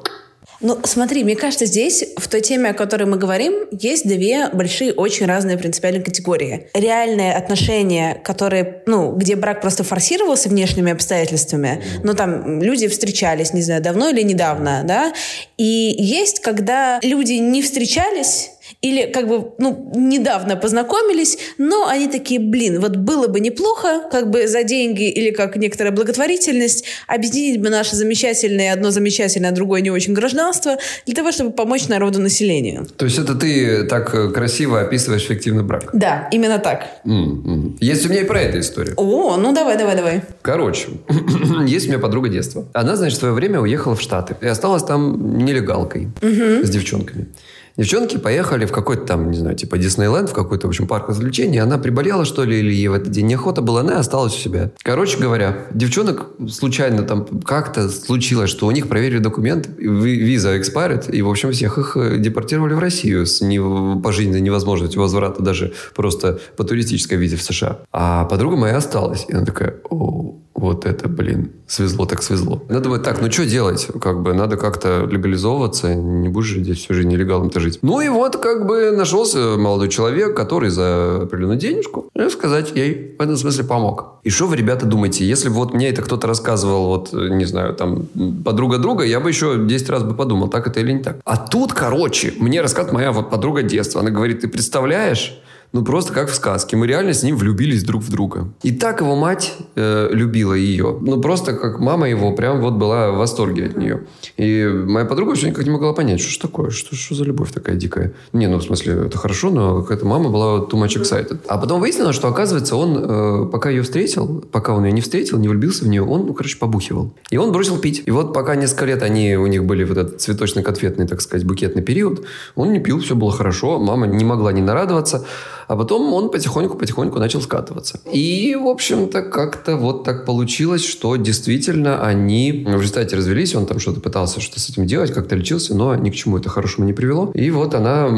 ну, 0.60 0.78
смотри, 0.84 1.24
мне 1.24 1.36
кажется, 1.36 1.66
здесь, 1.66 2.04
в 2.16 2.26
той 2.26 2.40
теме, 2.40 2.70
о 2.70 2.74
которой 2.74 3.04
мы 3.04 3.18
говорим, 3.18 3.66
есть 3.70 4.06
две 4.06 4.48
большие, 4.48 4.92
очень 4.92 5.26
разные 5.26 5.58
принципиальные 5.58 6.02
категории. 6.02 6.68
Реальные 6.72 7.34
отношения, 7.34 8.20
которые, 8.24 8.82
ну, 8.86 9.12
где 9.12 9.36
брак 9.36 9.60
просто 9.60 9.84
форсировался 9.84 10.48
внешними 10.48 10.92
обстоятельствами, 10.92 11.82
но 12.02 12.14
там 12.14 12.62
люди 12.62 12.88
встречались, 12.88 13.52
не 13.52 13.62
знаю, 13.62 13.82
давно 13.82 14.08
или 14.08 14.22
недавно, 14.22 14.82
да, 14.84 15.12
и 15.58 15.94
есть, 15.98 16.40
когда 16.40 16.98
люди 17.02 17.34
не 17.34 17.60
встречались, 17.60 18.50
или 18.84 19.10
как 19.10 19.28
бы, 19.28 19.52
ну, 19.58 19.92
недавно 19.94 20.56
познакомились, 20.56 21.38
но 21.56 21.88
они 21.88 22.06
такие, 22.06 22.38
блин, 22.38 22.80
вот 22.80 22.96
было 22.96 23.28
бы 23.28 23.40
неплохо, 23.40 24.02
как 24.10 24.28
бы 24.28 24.46
за 24.46 24.62
деньги 24.62 25.08
или 25.08 25.30
как 25.30 25.56
некоторая 25.56 25.90
благотворительность 25.90 26.84
объединить 27.06 27.62
бы 27.62 27.70
наше 27.70 27.96
замечательное, 27.96 28.74
одно 28.74 28.90
замечательное, 28.90 29.50
а 29.50 29.52
другое 29.54 29.80
не 29.80 29.90
очень 29.90 30.12
гражданство, 30.12 30.76
для 31.06 31.14
того, 31.14 31.32
чтобы 31.32 31.52
помочь 31.52 31.88
народу 31.88 32.20
населению. 32.20 32.86
То 32.96 33.06
есть 33.06 33.18
это 33.18 33.34
ты 33.34 33.84
так 33.84 34.14
э, 34.14 34.28
красиво 34.28 34.82
описываешь 34.82 35.22
фиктивный 35.22 35.62
брак? 35.62 35.88
Да, 35.94 36.28
именно 36.30 36.58
так. 36.58 36.84
Mm-hmm. 37.06 37.78
Есть 37.80 38.04
у 38.04 38.10
меня 38.10 38.20
и 38.20 38.24
про 38.24 38.42
эту 38.42 38.60
историю. 38.60 38.94
О, 38.98 39.38
ну 39.38 39.54
давай, 39.54 39.78
давай, 39.78 39.96
давай. 39.96 40.22
Короче, 40.42 40.88
есть 41.66 41.86
у 41.86 41.88
меня 41.88 41.98
подруга 41.98 42.28
детства. 42.28 42.66
Она, 42.74 42.96
значит, 42.96 43.16
в 43.16 43.20
свое 43.20 43.32
время 43.32 43.60
уехала 43.60 43.96
в 43.96 44.02
Штаты 44.02 44.36
и 44.42 44.46
осталась 44.46 44.82
там 44.84 45.38
нелегалкой 45.38 46.08
mm-hmm. 46.20 46.64
с 46.64 46.68
девчонками. 46.68 47.28
Девчонки 47.76 48.18
поехали 48.18 48.66
в 48.66 48.72
какой-то 48.72 49.04
там, 49.04 49.30
не 49.30 49.36
знаю, 49.36 49.56
типа 49.56 49.78
Диснейленд, 49.78 50.30
в 50.30 50.32
какой-то, 50.32 50.68
в 50.68 50.70
общем, 50.70 50.86
парк 50.86 51.08
развлечений. 51.08 51.58
Она 51.58 51.76
приболела, 51.76 52.24
что 52.24 52.44
ли, 52.44 52.60
или 52.60 52.72
ей 52.72 52.86
в 52.86 52.94
этот 52.94 53.10
день 53.10 53.26
неохота 53.26 53.62
была, 53.62 53.80
она 53.80 53.98
осталась 53.98 54.34
у 54.34 54.38
себя. 54.38 54.70
Короче 54.82 55.18
говоря, 55.18 55.66
девчонок 55.72 56.26
случайно 56.48 57.02
там 57.02 57.26
как-то 57.44 57.88
случилось, 57.88 58.50
что 58.50 58.66
у 58.66 58.70
них 58.70 58.88
проверили 58.88 59.18
документ, 59.18 59.68
виза 59.76 60.56
экспарит, 60.56 61.12
и, 61.12 61.20
в 61.22 61.28
общем, 61.28 61.50
всех 61.50 61.78
их 61.78 61.96
э, 61.96 62.18
депортировали 62.18 62.74
в 62.74 62.78
Россию 62.78 63.26
с 63.26 63.40
не, 63.40 63.60
пожизненной 64.00 64.40
невозможностью 64.40 65.00
возврата 65.00 65.42
даже 65.42 65.72
просто 65.96 66.38
по 66.56 66.62
туристической 66.62 67.18
визе 67.18 67.36
в 67.36 67.42
США. 67.42 67.80
А 67.92 68.24
подруга 68.26 68.56
моя 68.56 68.76
осталась. 68.76 69.24
И 69.28 69.34
она 69.34 69.44
такая, 69.44 69.80
о, 69.90 70.36
вот 70.54 70.86
это, 70.86 71.08
блин, 71.08 71.52
свезло 71.66 72.06
так 72.06 72.22
свезло. 72.22 72.62
Она 72.68 72.80
думает, 72.80 73.02
так, 73.02 73.20
ну 73.20 73.30
что 73.30 73.44
делать? 73.44 73.88
Как 74.00 74.22
бы 74.22 74.34
надо 74.34 74.56
как-то 74.56 75.04
легализовываться, 75.04 75.94
не 75.94 76.28
будешь 76.28 76.54
здесь 76.54 76.78
всю 76.78 76.94
жизнь 76.94 77.08
нелегалом-то 77.08 77.60
жить. 77.64 77.78
Ну 77.82 78.00
и 78.00 78.08
вот 78.08 78.36
как 78.36 78.66
бы 78.66 78.90
нашелся 78.92 79.56
молодой 79.58 79.88
человек, 79.88 80.36
который 80.36 80.70
за 80.70 81.22
определенную 81.22 81.58
денежку, 81.58 82.08
ну, 82.14 82.30
сказать, 82.30 82.72
ей 82.74 83.14
в 83.18 83.22
этом 83.22 83.36
смысле 83.36 83.64
помог. 83.64 84.20
И 84.22 84.30
что 84.30 84.46
вы, 84.46 84.56
ребята, 84.56 84.86
думаете, 84.86 85.24
если 85.24 85.48
бы 85.48 85.56
вот 85.56 85.74
мне 85.74 85.88
это 85.88 86.02
кто-то 86.02 86.26
рассказывал, 86.26 86.86
вот, 86.86 87.12
не 87.12 87.44
знаю, 87.44 87.74
там, 87.74 88.06
подруга 88.44 88.78
друга, 88.78 89.04
я 89.04 89.20
бы 89.20 89.28
еще 89.28 89.58
10 89.58 89.90
раз 89.90 90.02
бы 90.02 90.14
подумал, 90.14 90.48
так 90.48 90.66
это 90.66 90.80
или 90.80 90.92
не 90.92 91.02
так. 91.02 91.16
А 91.24 91.36
тут, 91.36 91.72
короче, 91.72 92.32
мне 92.38 92.60
рассказывает 92.60 92.94
моя 92.94 93.12
вот 93.12 93.30
подруга 93.30 93.62
детства. 93.62 94.00
Она 94.00 94.10
говорит, 94.10 94.40
ты 94.40 94.48
представляешь, 94.48 95.40
ну, 95.74 95.84
просто 95.84 96.12
как 96.12 96.30
в 96.30 96.34
сказке. 96.34 96.76
Мы 96.76 96.86
реально 96.86 97.14
с 97.14 97.24
ним 97.24 97.36
влюбились 97.36 97.82
друг 97.82 98.02
в 98.04 98.08
друга. 98.08 98.48
И 98.62 98.70
так 98.70 99.00
его 99.00 99.16
мать 99.16 99.54
э, 99.74 100.08
любила 100.12 100.54
ее. 100.54 100.96
Ну, 101.00 101.20
просто 101.20 101.52
как 101.54 101.80
мама 101.80 102.08
его 102.08 102.30
прям 102.30 102.60
вот 102.60 102.74
была 102.74 103.10
в 103.10 103.16
восторге 103.16 103.66
от 103.66 103.76
нее. 103.76 104.04
И 104.36 104.64
моя 104.64 105.04
подруга 105.04 105.34
все 105.34 105.48
никак 105.48 105.64
не 105.64 105.72
могла 105.72 105.92
понять, 105.92 106.20
что 106.20 106.30
ж 106.30 106.36
такое, 106.38 106.70
что, 106.70 106.94
что 106.94 107.16
за 107.16 107.24
любовь 107.24 107.50
такая 107.50 107.74
дикая. 107.74 108.14
Не, 108.32 108.46
ну, 108.46 108.58
в 108.58 108.62
смысле, 108.62 109.06
это 109.06 109.18
хорошо, 109.18 109.50
но 109.50 109.82
какая-то 109.82 110.06
мама 110.06 110.30
была 110.30 110.60
too 110.60 110.80
much 110.80 110.96
excited. 110.96 111.40
А 111.48 111.58
потом 111.58 111.80
выяснилось, 111.80 112.14
что, 112.14 112.28
оказывается, 112.28 112.76
он, 112.76 112.96
э, 112.96 113.46
пока 113.50 113.68
ее 113.68 113.82
встретил, 113.82 114.44
пока 114.52 114.74
он 114.74 114.84
ее 114.84 114.92
не 114.92 115.00
встретил, 115.00 115.38
не 115.38 115.48
влюбился 115.48 115.84
в 115.84 115.88
нее, 115.88 116.04
он, 116.04 116.26
ну, 116.26 116.34
короче, 116.34 116.56
побухивал. 116.56 117.12
И 117.30 117.36
он 117.36 117.50
бросил 117.50 117.78
пить. 117.78 118.04
И 118.06 118.12
вот 118.12 118.32
пока 118.32 118.54
несколько 118.54 118.84
лет 118.84 119.02
они, 119.02 119.34
у 119.34 119.48
них 119.48 119.64
были 119.64 119.82
вот 119.82 119.98
этот 119.98 120.20
цветочно-конфетный, 120.20 121.08
так 121.08 121.20
сказать, 121.20 121.44
букетный 121.44 121.82
период, 121.82 122.24
он 122.54 122.72
не 122.72 122.78
пил, 122.78 123.00
все 123.00 123.16
было 123.16 123.32
хорошо, 123.32 123.80
мама 123.80 124.06
не 124.06 124.24
могла 124.24 124.52
не 124.52 124.62
нарадоваться. 124.62 125.26
А 125.66 125.76
потом 125.76 126.12
он 126.12 126.30
потихоньку-потихоньку 126.30 127.18
начал 127.18 127.40
скатываться. 127.40 128.00
И, 128.12 128.54
в 128.54 128.66
общем-то, 128.66 129.22
как-то 129.22 129.76
вот 129.76 130.04
так 130.04 130.26
получилось, 130.26 130.84
что 130.84 131.16
действительно 131.16 132.04
они 132.04 132.64
в 132.66 132.80
результате 132.80 133.16
развелись, 133.16 133.54
он 133.54 133.66
там 133.66 133.78
что-то 133.78 134.00
пытался 134.00 134.40
что-то 134.40 134.60
с 134.60 134.68
этим 134.68 134.86
делать, 134.86 135.12
как-то 135.12 135.36
лечился, 135.36 135.74
но 135.74 135.94
ни 135.94 136.10
к 136.10 136.14
чему 136.14 136.38
это 136.38 136.48
хорошему 136.48 136.86
не 136.86 136.92
привело. 136.92 137.30
И 137.34 137.50
вот 137.50 137.74
она 137.74 138.08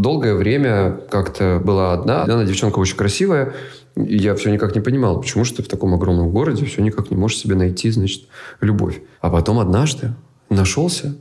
долгое 0.00 0.34
время 0.34 1.00
как-то 1.10 1.60
была 1.64 1.92
одна. 1.92 2.24
Она 2.24 2.44
девчонка 2.44 2.78
очень 2.78 2.96
красивая, 2.96 3.54
я 3.96 4.34
все 4.34 4.50
никак 4.50 4.74
не 4.74 4.80
понимал, 4.80 5.20
почему 5.20 5.44
же 5.44 5.54
ты 5.54 5.62
в 5.62 5.68
таком 5.68 5.94
огромном 5.94 6.30
городе 6.30 6.64
все 6.64 6.82
никак 6.82 7.10
не 7.10 7.16
можешь 7.16 7.38
себе 7.38 7.54
найти, 7.54 7.90
значит, 7.90 8.24
любовь. 8.60 9.00
А 9.20 9.30
потом 9.30 9.60
однажды 9.60 10.14
нашелся 10.50 11.16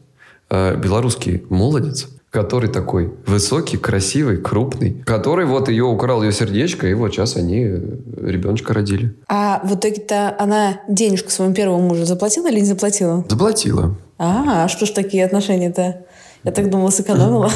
э, 0.50 0.76
белорусский 0.78 1.44
молодец, 1.50 2.10
который 2.34 2.68
такой 2.68 3.14
высокий, 3.28 3.78
красивый, 3.78 4.38
крупный, 4.38 5.04
который 5.06 5.46
вот 5.46 5.70
ее 5.70 5.84
украл 5.84 6.24
ее 6.24 6.32
сердечко, 6.32 6.88
и 6.88 6.96
вот 6.96 7.14
сейчас 7.14 7.36
они 7.36 7.60
э, 7.64 7.80
ребеночка 8.22 8.74
родили. 8.74 9.14
А 9.28 9.62
в 9.64 9.76
итоге-то 9.76 10.36
она 10.40 10.82
денежку 10.90 11.30
своему 11.30 11.54
первому 11.54 11.90
мужу 11.90 12.06
заплатила 12.06 12.50
или 12.50 12.60
не 12.60 12.66
заплатила? 12.66 13.24
Заплатила. 13.30 13.96
А, 14.18 14.64
а 14.64 14.68
что 14.68 14.88
ж 14.88 14.90
такие 14.90 15.24
отношения-то? 15.26 16.06
Я 16.44 16.52
так 16.52 16.70
думала, 16.70 16.90
сэкономила. 16.90 17.50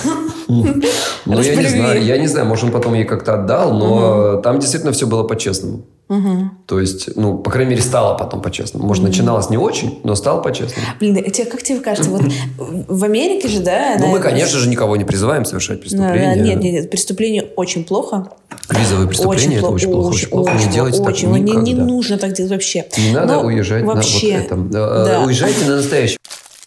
Ну, 0.48 1.42
я 1.42 1.56
не 1.56 1.68
знаю, 1.68 2.04
я 2.04 2.18
не 2.18 2.28
знаю, 2.28 2.48
может, 2.48 2.66
он 2.66 2.72
потом 2.72 2.94
ей 2.94 3.04
как-то 3.04 3.34
отдал, 3.34 3.74
но 3.74 4.38
там 4.42 4.60
действительно 4.60 4.94
все 4.94 5.06
было 5.06 5.24
по-честному. 5.24 5.84
Угу. 6.10 6.52
То 6.68 6.80
есть, 6.80 7.18
ну, 7.18 7.38
по 7.38 7.52
крайней 7.52 7.72
мере, 7.72 7.82
стало 7.82 8.18
потом 8.18 8.42
по-честному. 8.42 8.88
Может, 8.88 9.04
угу. 9.04 9.10
начиналось 9.10 9.50
не 9.50 9.58
очень, 9.58 10.00
но 10.06 10.16
стало 10.16 10.42
по-честному. 10.42 10.88
Блин, 11.02 11.18
а 11.18 11.30
тебе, 11.30 11.46
как 11.48 11.64
тебе 11.64 11.82
кажется, 11.82 12.10
вот 12.10 12.22
в 12.58 13.04
Америке 13.04 13.50
же, 13.50 13.60
да? 13.60 13.98
Ну, 14.00 14.08
мы, 14.08 14.20
конечно 14.20 14.58
же, 14.58 14.70
никого 14.70 14.96
не 14.96 15.04
призываем 15.04 15.44
совершать 15.44 15.82
преступления. 15.82 16.36
Нет, 16.36 16.64
нет, 16.64 16.74
нет, 16.74 16.90
преступление 16.90 17.44
очень 17.58 17.84
плохо. 17.84 18.32
Визовые 18.70 19.10
преступления, 19.10 19.58
это 19.58 19.68
очень 19.68 19.92
плохо, 19.92 20.14
очень 20.14 20.30
плохо. 20.30 20.54
Не 20.54 20.72
делайте 20.72 21.04
так 21.04 21.22
никогда. 21.22 21.62
Не, 21.62 21.74
нужно 21.74 22.18
так 22.18 22.32
делать 22.32 22.52
вообще. 22.54 22.86
Не 22.98 23.12
надо 23.12 23.40
уезжать 23.40 23.84
на 23.84 23.96
вот 23.96 24.24
этом. 24.24 24.72
Уезжайте 25.26 25.66
на 25.66 25.76
настоящий 25.76 26.18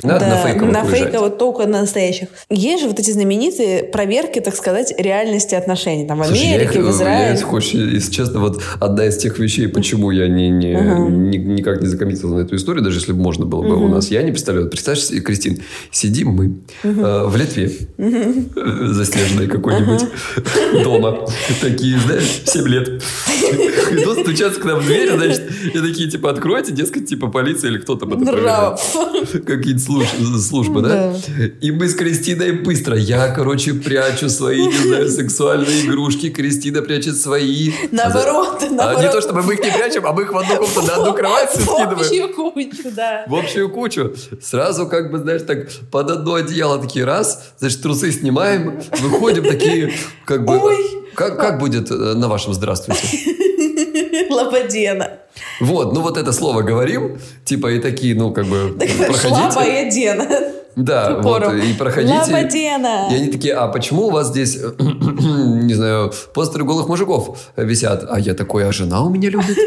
надо 0.03 0.21
да, 0.21 0.31
на 0.31 0.37
фейковых 0.37 0.73
На 0.73 0.85
фейковых 0.85 1.39
только 1.39 1.67
на 1.67 1.81
настоящих. 1.83 2.29
Есть 2.49 2.83
же 2.83 2.89
вот 2.89 2.99
эти 2.99 3.11
знаменитые 3.11 3.85
проверки, 3.85 4.41
так 4.41 4.55
сказать, 4.55 4.95
реальности 4.99 5.55
отношений. 5.55 6.07
Там 6.07 6.21
в 6.21 6.27
Слушай, 6.27 6.55
Америке, 6.55 6.79
их, 6.79 6.85
в 6.85 6.91
Израиле. 6.91 7.39
Я, 7.39 7.47
хочешь, 7.47 7.73
если 7.73 8.11
честно, 8.11 8.41
вот 8.41 8.63
одна 8.81 9.07
из 9.07 9.17
тех 9.17 9.39
вещей, 9.39 9.69
почему 9.69 10.11
я 10.11 10.29
не, 10.29 10.51
не, 10.51 10.73
uh-huh. 10.73 11.11
ни, 11.11 11.37
никак 11.37 11.81
не 11.81 11.89
закоммитил 11.89 12.35
на 12.35 12.41
эту 12.41 12.57
историю, 12.57 12.83
даже 12.83 12.99
если 12.99 13.13
бы 13.13 13.21
можно 13.21 13.45
было 13.45 13.63
бы 13.63 13.75
uh-huh. 13.75 13.85
у 13.85 13.89
нас. 13.89 14.11
Я 14.11 14.23
не 14.23 14.31
представляю. 14.33 14.69
Представь, 14.69 15.01
Кристин, 15.25 15.63
сидим 15.91 16.29
мы 16.29 16.61
uh-huh. 16.83 17.25
э, 17.25 17.27
в 17.27 17.37
Литве, 17.37 17.73
uh-huh. 17.99 18.87
заснеженной 18.93 19.47
какой-нибудь 19.47 20.05
uh-huh. 20.37 20.83
дома. 20.83 21.27
Такие, 21.61 21.99
знаешь, 21.99 22.43
7 22.47 22.69
лет. 22.69 23.03
Идут 23.91 24.21
стучаться 24.21 24.61
к 24.61 24.65
нам 24.65 24.81
в 24.81 24.87
дверь, 24.87 25.13
значит, 25.15 25.43
и 25.75 25.79
такие, 25.79 26.11
типа, 26.11 26.31
откройте, 26.31 26.73
дескать, 26.73 27.09
типа, 27.09 27.29
полиция 27.29 27.71
или 27.71 27.79
кто-то. 27.79 28.07
Какие-то 28.07 29.81
служ, 29.91 30.07
службы, 30.43 30.83
да? 30.83 30.89
да? 30.89 31.45
И 31.61 31.71
мы 31.73 31.89
с 31.89 31.95
Кристиной 31.95 32.53
быстро. 32.53 32.97
Я, 32.97 33.29
короче, 33.29 33.75
прячу 33.75 34.29
свои, 34.29 34.67
не 34.67 34.77
знаю, 34.77 35.09
сексуальные 35.11 35.87
игрушки. 35.87 36.31
Кристина 36.31 36.83
прячет 36.83 37.17
свои. 37.17 37.73
Наоборот, 37.91 38.63
а, 38.63 38.71
наоборот. 38.71 38.99
А 38.99 39.03
не 39.03 39.13
то, 39.13 39.21
чтобы 39.21 39.43
мы 39.43 39.55
их 39.55 39.61
не 39.61 39.71
прячем, 39.71 40.07
а 40.07 40.13
мы 40.13 40.23
их 40.23 40.33
в 40.33 40.39
одну 40.39 40.57
комнату 40.57 40.83
на 40.83 40.95
одну 40.97 41.15
кровать 41.15 41.51
все 41.51 41.61
скидываем. 41.61 41.97
В 41.97 42.01
общую 42.01 42.35
кучу, 42.35 42.91
да. 42.95 43.25
В 43.27 43.35
общую 43.35 43.71
кучу. 43.71 44.15
Сразу, 44.41 44.87
как 44.87 45.11
бы, 45.11 45.19
знаешь, 45.19 45.43
так 45.43 45.69
под 45.91 46.11
одно 46.11 46.35
одеяло 46.35 46.81
такие 46.81 47.05
раз, 47.05 47.53
значит, 47.59 47.83
трусы 47.83 48.13
снимаем, 48.13 48.81
выходим 49.01 49.45
такие, 49.45 49.93
как 50.25 50.45
бы... 50.45 50.59
Ой. 50.59 50.77
Как, 51.15 51.39
как 51.39 51.59
будет 51.59 51.91
э, 51.91 51.95
на 51.95 52.29
вашем 52.29 52.55
«здравствуйте»? 52.55 53.03
Лободена. 54.31 55.19
Вот, 55.61 55.93
ну 55.93 56.01
вот 56.01 56.17
это 56.17 56.33
слово 56.33 56.63
говорим, 56.63 57.19
типа 57.45 57.73
и 57.73 57.79
такие, 57.79 58.15
ну 58.15 58.33
как 58.33 58.47
бы 58.47 58.77
проходите. 58.79 59.31
Лободена. 59.31 60.27
Да, 60.77 61.19
вот, 61.21 61.53
и 61.53 61.73
проходите. 61.75 62.15
Лободена. 62.15 63.09
И 63.11 63.15
они 63.15 63.29
такие, 63.29 63.55
а 63.55 63.69
почему 63.69 64.07
у 64.07 64.11
вас 64.11 64.29
здесь, 64.29 64.57
не 64.79 65.75
знаю, 65.75 66.13
постеры 66.33 66.65
голых 66.65 66.89
мужиков 66.89 67.39
висят? 67.57 68.07
А 68.09 68.19
я 68.19 68.35
такой, 68.35 68.67
а 68.67 68.73
жена 68.73 69.03
у 69.03 69.11
меня 69.11 69.31
любит? 69.31 69.59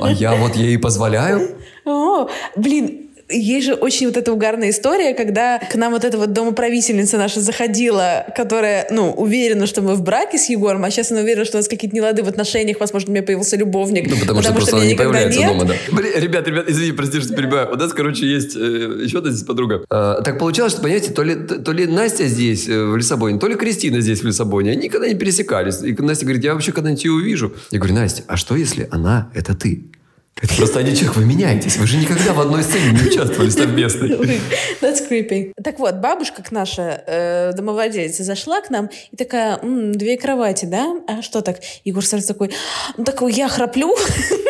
А 0.00 0.12
я 0.12 0.36
вот 0.36 0.54
ей 0.56 0.78
позволяю? 0.78 1.56
О, 1.84 2.28
блин, 2.56 3.07
есть 3.28 3.66
же 3.66 3.74
очень 3.74 4.06
вот 4.06 4.16
эта 4.16 4.32
угарная 4.32 4.70
история, 4.70 5.14
когда 5.14 5.58
к 5.58 5.74
нам 5.74 5.92
вот 5.92 6.04
эта 6.04 6.16
вот 6.18 6.32
домоправительница 6.32 7.18
наша 7.18 7.40
заходила, 7.40 8.26
которая, 8.34 8.86
ну, 8.90 9.10
уверена, 9.10 9.66
что 9.66 9.82
мы 9.82 9.94
в 9.94 10.02
браке 10.02 10.38
с 10.38 10.48
Егором, 10.48 10.84
а 10.84 10.90
сейчас 10.90 11.10
она 11.10 11.20
уверена, 11.20 11.44
что 11.44 11.56
у 11.56 11.60
нас 11.60 11.68
какие-то 11.68 11.94
нелады 11.94 12.22
в 12.22 12.28
отношениях, 12.28 12.80
возможно, 12.80 13.10
у 13.10 13.12
меня 13.12 13.22
появился 13.22 13.56
любовник. 13.56 14.08
Ну, 14.08 14.16
потому, 14.16 14.40
потому 14.40 14.42
что, 14.42 14.50
что 14.50 14.54
просто 14.54 14.76
она 14.76 14.86
не 14.86 14.94
появляется 14.94 15.38
нет. 15.38 15.48
дома, 15.48 15.64
да. 15.64 15.74
Блин, 15.92 16.12
ребят, 16.16 16.46
ребят, 16.48 16.68
извини, 16.68 16.92
прости, 16.92 17.20
что 17.20 17.34
перебиваю. 17.34 17.70
У 17.72 17.76
нас, 17.76 17.92
короче, 17.92 18.26
есть 18.26 18.56
э, 18.56 19.00
еще 19.02 19.18
одна 19.18 19.30
здесь 19.30 19.44
подруга. 19.44 19.84
Э, 19.90 20.16
так 20.24 20.38
получалось, 20.38 20.72
что, 20.72 20.82
понимаете, 20.82 21.12
то 21.12 21.22
ли, 21.22 21.34
то 21.34 21.72
ли 21.72 21.86
Настя 21.86 22.26
здесь, 22.26 22.68
э, 22.68 22.84
в 22.84 22.96
Лиссабоне, 22.96 23.38
то 23.38 23.46
ли 23.46 23.54
Кристина 23.56 24.00
здесь, 24.00 24.22
в 24.22 24.26
Лиссабоне. 24.26 24.72
Они 24.72 24.84
никогда 24.84 25.08
не 25.08 25.14
пересекались. 25.14 25.82
И 25.82 25.92
Настя 25.92 26.24
говорит, 26.24 26.44
я 26.44 26.54
вообще 26.54 26.72
когда-нибудь 26.72 27.04
ее 27.04 27.12
увижу. 27.12 27.54
Я 27.70 27.78
говорю, 27.78 27.94
Настя, 27.94 28.22
а 28.26 28.36
что, 28.36 28.56
если 28.56 28.88
она— 28.90 29.30
это 29.34 29.54
ты? 29.54 29.84
Это 30.40 30.54
просто 30.54 30.78
один 30.78 30.94
человек, 30.94 31.16
вы 31.16 31.24
меняетесь. 31.24 31.76
Вы 31.76 31.86
же 31.86 31.96
никогда 31.96 32.32
в 32.32 32.40
одной 32.40 32.62
сцене 32.62 32.92
не 32.92 33.08
участвовали 33.08 33.50
совместно. 33.50 34.04
That's 34.80 35.08
creepy. 35.08 35.52
Так 35.62 35.78
вот, 35.78 35.96
бабушка 35.96 36.42
к 36.42 36.52
наша 36.52 37.02
э, 37.06 37.52
домовладелица 37.54 38.22
зашла 38.22 38.60
к 38.60 38.70
нам 38.70 38.88
и 39.10 39.16
такая, 39.16 39.58
м-м, 39.58 39.92
две 39.92 40.16
кровати, 40.16 40.66
да? 40.66 40.96
А 41.08 41.22
что 41.22 41.40
так? 41.40 41.58
Егор 41.84 42.04
сразу 42.04 42.28
такой, 42.28 42.50
ну 42.96 43.04
такой, 43.04 43.32
я 43.32 43.48
храплю. 43.48 43.94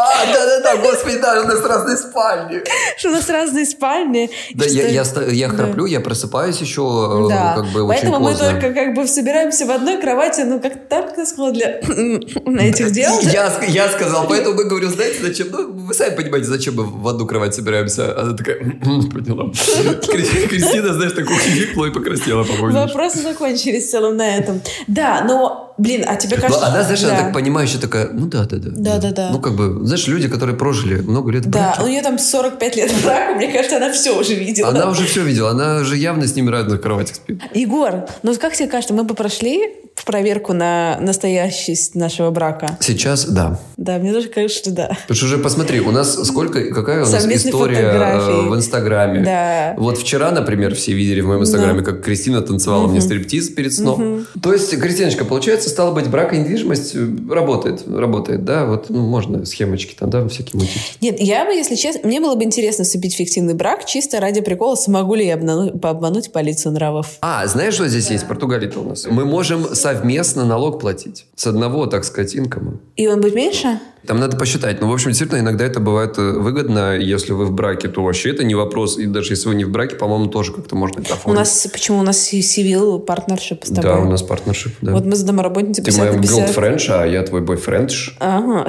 А, 0.00 0.32
да-да-да, 0.32 0.76
господи, 0.76 1.18
да, 1.18 1.40
у 1.42 1.46
нас 1.46 1.64
разные 1.64 1.96
спальни. 1.96 2.62
Что 2.96 3.08
у 3.08 3.12
нас 3.12 3.28
разные 3.28 3.66
спальни. 3.66 4.30
Да, 4.54 4.64
я, 4.64 4.88
я, 4.88 5.04
я 5.28 5.48
храплю, 5.48 5.86
я 5.86 6.00
просыпаюсь 6.00 6.58
еще 6.60 7.28
да. 7.28 7.54
как 7.56 7.66
бы 7.72 7.86
Поэтому 7.86 8.16
очень 8.16 8.24
поздно. 8.24 8.52
мы 8.52 8.60
только 8.60 8.74
как 8.74 8.94
бы 8.94 9.06
собираемся 9.06 9.66
в 9.66 9.70
одной 9.70 10.00
кровати, 10.00 10.42
ну, 10.42 10.60
как 10.60 10.88
так 10.88 11.10
сказала, 11.26 11.52
для 11.52 11.80
этих 11.80 12.92
дел. 12.92 13.12
Я, 13.22 13.52
я 13.68 13.88
сказал, 13.88 14.26
поэтому 14.28 14.56
мы 14.56 14.64
говорю, 14.64 14.88
знаете, 14.88 15.22
зачем? 15.22 15.48
Ну, 15.50 15.72
вы 15.72 15.94
сами 15.94 16.14
понимаете, 16.16 16.48
зачем 16.48 16.74
мы 16.74 16.84
в 16.84 17.06
одну 17.06 17.26
кровать 17.26 17.54
собираемся. 17.54 18.18
Она 18.18 18.36
такая, 18.36 18.58
по 18.58 19.20
делам. 19.20 19.52
Кристина, 20.08 20.94
знаешь, 20.94 21.12
такую 21.12 21.38
хихикнула 21.38 21.86
и 21.86 21.90
покраснела, 21.90 22.44
по-моему. 22.44 22.78
Вопросы 22.78 23.22
закончились 23.22 23.86
в 23.86 23.90
целом 23.90 24.16
на 24.16 24.36
этом. 24.36 24.60
Да, 24.86 25.24
но 25.26 25.69
Блин, 25.80 26.04
а 26.06 26.16
тебе 26.16 26.36
Ну, 26.36 26.42
кажется... 26.42 26.66
она, 26.66 26.82
знаешь, 26.82 27.00
да. 27.00 27.08
она 27.08 27.22
так 27.22 27.32
понимающая 27.32 27.80
такая, 27.80 28.10
ну 28.12 28.26
да, 28.26 28.44
да, 28.44 28.58
да. 28.58 28.70
Да-да-да. 28.70 29.30
Ну, 29.32 29.40
как 29.40 29.54
бы, 29.54 29.80
знаешь, 29.86 30.06
люди, 30.08 30.28
которые 30.28 30.54
прожили 30.54 31.00
много 31.00 31.32
лет 31.32 31.48
Да, 31.48 31.78
у 31.82 31.86
нее 31.86 32.02
там 32.02 32.18
45 32.18 32.76
лет 32.76 32.92
брака, 33.02 33.34
мне 33.34 33.50
кажется, 33.50 33.78
она 33.78 33.90
все 33.90 34.18
уже 34.18 34.34
видела. 34.34 34.68
Она 34.68 34.90
уже 34.90 35.06
все 35.06 35.22
видела, 35.22 35.50
она 35.50 35.82
же 35.82 35.96
явно 35.96 36.26
с 36.26 36.36
ними 36.36 36.50
разных 36.50 36.82
кроватях 36.82 37.16
спит. 37.16 37.40
Егор, 37.54 38.06
ну 38.22 38.34
как 38.34 38.54
тебе 38.54 38.68
кажется, 38.68 38.92
мы 38.92 39.04
бы 39.04 39.14
прошли 39.14 39.79
в 40.00 40.04
проверку 40.06 40.54
на 40.54 40.96
настоящесть 41.00 41.94
нашего 41.94 42.30
брака? 42.30 42.78
Сейчас, 42.80 43.26
да. 43.26 43.60
Да, 43.76 43.98
мне 43.98 44.14
тоже 44.14 44.28
кажется, 44.28 44.58
что 44.58 44.70
да. 44.70 44.88
Потому 45.02 45.16
что 45.16 45.26
уже 45.26 45.38
посмотри, 45.38 45.80
у 45.80 45.90
нас 45.90 46.14
сколько, 46.26 46.72
какая 46.72 47.04
у 47.04 47.08
нас 47.08 47.26
история 47.26 47.76
фотографии. 47.92 48.46
э, 48.46 48.48
в 48.48 48.56
Инстаграме. 48.56 49.20
Да. 49.20 49.74
Вот 49.76 49.98
вчера, 49.98 50.30
например, 50.30 50.74
все 50.74 50.92
видели 50.92 51.20
в 51.20 51.26
моем 51.26 51.42
Инстаграме, 51.42 51.82
как 51.82 52.02
Кристина 52.02 52.40
танцевала 52.40 52.86
мне 52.88 53.02
стриптиз 53.02 53.50
перед 53.50 53.74
сном. 53.74 54.26
То 54.42 54.54
есть, 54.54 54.74
Кристиночка, 54.80 55.26
получается, 55.26 55.68
стало 55.68 55.92
быть, 55.92 56.08
брак 56.08 56.32
и 56.32 56.38
недвижимость 56.38 56.92
э, 56.94 57.06
работает, 57.30 57.86
работает, 57.86 58.42
да? 58.44 58.64
Вот, 58.64 58.86
ну, 58.88 59.00
можно 59.06 59.44
схемочки 59.44 59.94
там, 59.98 60.08
да, 60.08 60.26
всякие 60.28 60.58
мутить. 60.60 60.96
Нет, 61.02 61.20
я 61.20 61.44
бы, 61.44 61.52
если 61.52 61.74
честно, 61.74 62.00
мне 62.08 62.20
было 62.20 62.36
бы 62.36 62.44
интересно 62.44 62.84
вступить 62.84 63.12
в 63.14 63.18
фиктивный 63.18 63.52
брак 63.54 63.84
чисто 63.84 64.18
ради 64.18 64.40
прикола, 64.40 64.76
смогу 64.76 65.14
ли 65.14 65.26
я 65.26 65.34
обману- 65.36 65.78
пообмануть 65.78 66.32
полицию 66.32 66.72
нравов. 66.72 67.18
А, 67.20 67.46
знаешь, 67.46 67.74
что 67.74 67.86
здесь 67.86 68.10
есть? 68.10 68.26
Португалия-то 68.26 68.80
у 68.80 68.88
нас. 68.88 69.06
Мы 69.10 69.24
можем 69.26 69.74
совместно 69.94 70.44
налог 70.44 70.80
платить. 70.80 71.26
С 71.34 71.46
одного, 71.46 71.86
так 71.86 72.04
сказать, 72.04 72.36
инкома. 72.36 72.78
И 72.96 73.06
он 73.06 73.20
будет 73.20 73.34
меньше? 73.34 73.80
Там 74.06 74.18
надо 74.18 74.36
посчитать. 74.36 74.80
Но, 74.80 74.88
в 74.88 74.92
общем, 74.92 75.08
действительно, 75.08 75.40
иногда 75.40 75.64
это 75.64 75.78
бывает 75.78 76.16
э, 76.18 76.32
выгодно. 76.38 76.96
Если 76.96 77.32
вы 77.32 77.44
в 77.44 77.52
браке, 77.52 77.88
то 77.88 78.02
вообще 78.02 78.30
это 78.30 78.44
не 78.44 78.54
вопрос. 78.54 78.98
И 78.98 79.06
даже 79.06 79.32
если 79.32 79.48
вы 79.48 79.54
не 79.54 79.64
в 79.64 79.70
браке, 79.70 79.96
по-моему, 79.96 80.26
тоже 80.28 80.52
как-то 80.52 80.74
можно 80.74 81.00
это 81.00 81.10
У 81.12 81.14
оформить. 81.16 81.38
нас, 81.38 81.68
почему 81.70 81.98
у 81.98 82.02
нас 82.02 82.32
civil 82.32 82.98
партнершип 83.00 83.64
с 83.64 83.68
тобой? 83.68 83.82
Да, 83.82 83.98
у 83.98 84.08
нас 84.08 84.22
партнершип, 84.22 84.72
да. 84.80 84.92
Вот 84.92 85.04
мы 85.04 85.16
за 85.16 85.26
домоработницей 85.26 85.84
Ты 85.84 85.90
50 85.90 86.00
моя 86.00 86.12
на 86.16 86.22
50. 86.22 86.56
girlfriend, 86.56 86.86
а 86.88 87.06
я 87.06 87.22
твой 87.22 87.42
бойфренд. 87.42 87.90
Ага. 88.18 88.66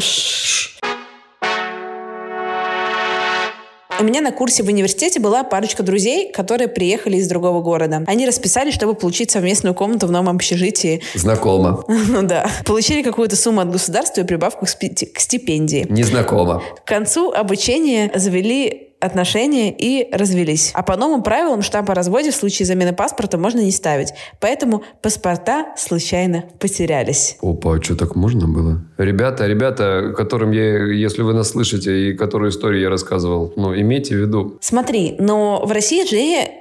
У 4.02 4.04
меня 4.04 4.20
на 4.22 4.32
курсе 4.32 4.64
в 4.64 4.68
университете 4.68 5.20
была 5.20 5.44
парочка 5.44 5.84
друзей, 5.84 6.32
которые 6.32 6.68
приехали 6.68 7.18
из 7.18 7.28
другого 7.28 7.62
города. 7.62 8.04
Они 8.08 8.26
расписали, 8.26 8.72
чтобы 8.72 8.96
получить 8.96 9.30
совместную 9.30 9.76
комнату 9.76 10.08
в 10.08 10.12
новом 10.12 10.36
общежитии. 10.38 11.04
Знакомо. 11.14 11.86
Ну 12.12 12.24
да. 12.24 12.50
Получили 12.66 13.04
какую-то 13.04 13.36
сумму 13.36 13.62
от 13.62 13.72
государства 13.72 14.22
и 14.22 14.24
прибавку 14.24 14.66
к 14.66 15.20
стипендии. 15.20 15.86
Незнакомо. 15.88 16.64
К 16.84 16.88
концу 16.88 17.32
обучения 17.32 18.12
завели 18.16 18.91
отношения 19.02 19.72
и 19.72 20.08
развелись. 20.14 20.72
А 20.74 20.84
по 20.84 20.96
новым 20.96 21.24
правилам 21.24 21.62
штамп 21.62 21.90
о 21.90 21.94
разводе 21.94 22.32
в 22.32 22.36
случае 22.36 22.66
замены 22.66 22.94
паспорта 22.94 23.38
можно 23.38 23.60
не 23.60 23.72
ставить. 23.72 24.14
Поэтому 24.40 24.84
паспорта 25.02 25.68
случайно 25.78 26.44
потерялись. 26.60 27.38
Опа, 27.42 27.76
а 27.76 27.82
что 27.82 27.96
так 27.96 28.16
можно 28.16 28.48
было? 28.48 28.82
Ребята, 28.98 29.48
ребята, 29.48 30.14
которым 30.16 30.52
я, 30.52 30.86
если 30.86 31.24
вы 31.24 31.34
нас 31.34 31.50
слышите 31.50 32.10
и 32.10 32.14
которую 32.14 32.52
историю 32.52 32.82
я 32.82 32.90
рассказывал, 32.90 33.52
ну, 33.56 33.76
имейте 33.76 34.16
в 34.16 34.20
виду. 34.20 34.58
Смотри, 34.62 35.16
но 35.18 35.64
в 35.66 35.72
России 35.72 36.06
же 36.08 36.18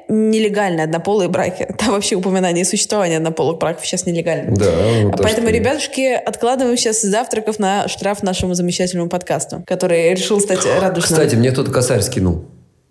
нелегальны 0.09 0.81
однополые 0.81 1.29
браки. 1.29 1.66
Там 1.79 1.90
вообще 1.92 2.16
упоминание 2.16 2.64
существования 2.64 3.18
однополых 3.18 3.59
браков 3.59 3.87
сейчас 3.87 4.07
нелегально. 4.07 4.57
Да. 4.57 4.70
вот 5.05 5.14
А 5.14 5.16
так 5.16 5.22
Поэтому, 5.22 5.48
что- 5.48 5.57
ребятушки, 5.57 6.12
откладываем 6.14 6.76
сейчас 6.76 7.03
завтраков 7.03 7.59
на 7.59 7.88
штраф 7.88 8.22
нашему 8.22 8.55
замечательному 8.55 9.09
подкасту, 9.11 9.62
который 9.66 10.11
решил 10.14 10.40
стать 10.40 10.64
радужным. 10.81 11.03
Кстати, 11.18 11.35
мне 11.37 11.53
тут 11.53 11.70
косарь 11.70 12.00
скинул. 12.00 12.29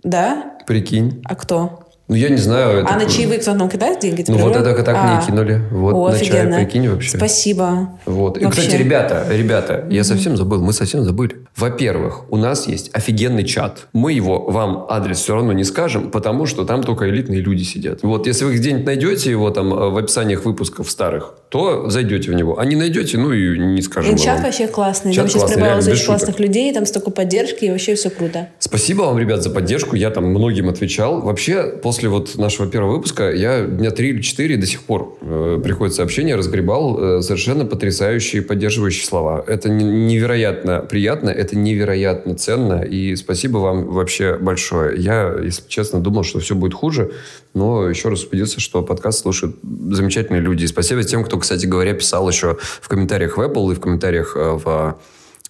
Да? 0.03 0.53
Прикинь. 0.65 1.21
А 1.25 1.35
кто? 1.35 1.85
Ну, 2.07 2.15
я 2.15 2.29
не 2.29 2.37
знаю. 2.37 2.79
это- 2.79 2.91
А 2.91 2.97
на 2.97 3.05
чаевые 3.07 3.39
кто 3.39 3.53
нам 3.53 3.69
кидает 3.69 3.99
деньги? 3.99 4.23
Ну, 4.27 4.35
Ты 4.37 4.41
вот 4.43 4.53
говорила? 4.53 4.73
это 4.73 4.83
так 4.83 4.95
А. 4.97 5.15
мне 5.17 5.25
кинули. 5.25 5.61
Вот 5.71 5.93
О, 5.93 6.09
на 6.11 6.19
чай, 6.19 6.47
прикинь, 6.47 6.89
вообще. 6.89 7.17
Спасибо. 7.17 7.89
Вот. 8.05 8.37
И, 8.39 8.45
Вообще. 8.45 8.61
кстати, 8.61 8.75
ребята, 8.77 9.25
ребята, 9.29 9.85
я 9.91 10.03
совсем 10.03 10.35
забыл, 10.35 10.59
мы 10.63 10.73
совсем 10.73 11.03
забыли. 11.03 11.45
Во-первых, 11.59 12.31
у 12.31 12.37
нас 12.37 12.67
есть 12.67 12.89
офигенный 12.93 13.43
чат. 13.43 13.87
Мы 13.91 14.13
его 14.13 14.45
вам 14.49 14.85
адрес 14.89 15.19
все 15.19 15.35
равно 15.35 15.51
не 15.51 15.65
скажем, 15.65 16.09
потому 16.09 16.45
что 16.45 16.63
там 16.63 16.83
только 16.83 17.09
элитные 17.09 17.41
люди 17.41 17.63
сидят. 17.63 17.99
Вот, 18.01 18.27
если 18.27 18.45
вы 18.45 18.55
где-нибудь 18.55 18.85
найдете 18.85 19.29
его 19.29 19.49
там 19.51 19.73
э, 19.73 19.89
в 19.89 19.97
описаниях 19.97 20.45
выпусков 20.45 20.89
старых, 20.89 21.33
то 21.49 21.89
зайдете 21.89 22.31
в 22.31 22.35
него. 22.35 22.59
А 22.59 22.65
не 22.65 22.75
найдете, 22.77 23.17
ну 23.17 23.33
и 23.33 23.57
не 23.59 23.81
скажем. 23.81 24.15
И 24.15 24.17
чат 24.17 24.35
вам. 24.35 24.43
вообще 24.45 24.67
классный. 24.67 25.11
Чат 25.11 25.23
Там 25.23 25.29
сейчас 25.29 25.41
классный, 25.41 25.55
прибавилось 25.57 25.85
реально, 25.85 25.91
очень 25.97 26.05
шуток. 26.05 26.19
классных 26.19 26.39
людей, 26.39 26.73
там 26.73 26.85
столько 26.85 27.11
поддержки, 27.11 27.65
и 27.65 27.71
вообще 27.71 27.95
все 27.95 28.09
круто. 28.09 28.47
Спасибо 28.59 29.01
вам, 29.01 29.19
ребят, 29.19 29.43
за 29.43 29.49
поддержку. 29.49 29.95
Я 29.97 30.11
там 30.11 30.25
многим 30.25 30.69
отвечал. 30.69 31.19
Вообще, 31.21 31.63
после 31.63 32.07
вот 32.07 32.37
нашего 32.37 32.69
первого 32.69 32.93
выпуска, 32.95 33.31
я 33.31 33.65
дня 33.65 33.91
три 33.91 34.09
или 34.09 34.21
четыре 34.21 34.55
до 34.57 34.65
сих 34.65 34.83
пор 34.83 35.17
э, 35.21 35.59
приходит 35.63 35.95
сообщение, 35.95 36.35
разгребал 36.35 36.99
э, 37.17 37.21
совершенно 37.21 37.65
потрясающие 37.65 38.41
поддерживающие 38.41 39.05
слова. 39.05 39.43
Это 39.45 39.69
не- 39.69 39.83
невероятно 39.83 40.79
приятно, 40.89 41.29
это 41.29 41.48
невероятно 41.55 42.35
ценно. 42.35 42.81
И 42.81 43.15
спасибо 43.15 43.57
вам 43.57 43.85
вообще 43.85 44.37
большое. 44.37 44.99
Я, 45.01 45.35
если 45.43 45.63
честно, 45.67 45.99
думал, 45.99 46.23
что 46.23 46.39
все 46.39 46.55
будет 46.55 46.73
хуже, 46.73 47.11
но 47.53 47.87
еще 47.89 48.09
раз 48.09 48.23
убедился, 48.23 48.59
что 48.59 48.81
подкаст 48.83 49.19
слушают 49.21 49.57
замечательные 49.63 50.41
люди. 50.41 50.63
И 50.63 50.67
спасибо 50.67 51.03
тем, 51.03 51.23
кто, 51.23 51.37
кстати 51.37 51.65
говоря, 51.65 51.93
писал 51.93 52.27
еще 52.29 52.57
в 52.59 52.87
комментариях 52.87 53.37
в 53.37 53.41
Apple 53.41 53.71
и 53.71 53.75
в 53.75 53.79
комментариях 53.79 54.33
э, 54.35 54.51
в 54.63 54.99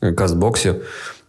э, 0.02 0.14
Кастбоксе. 0.14 0.82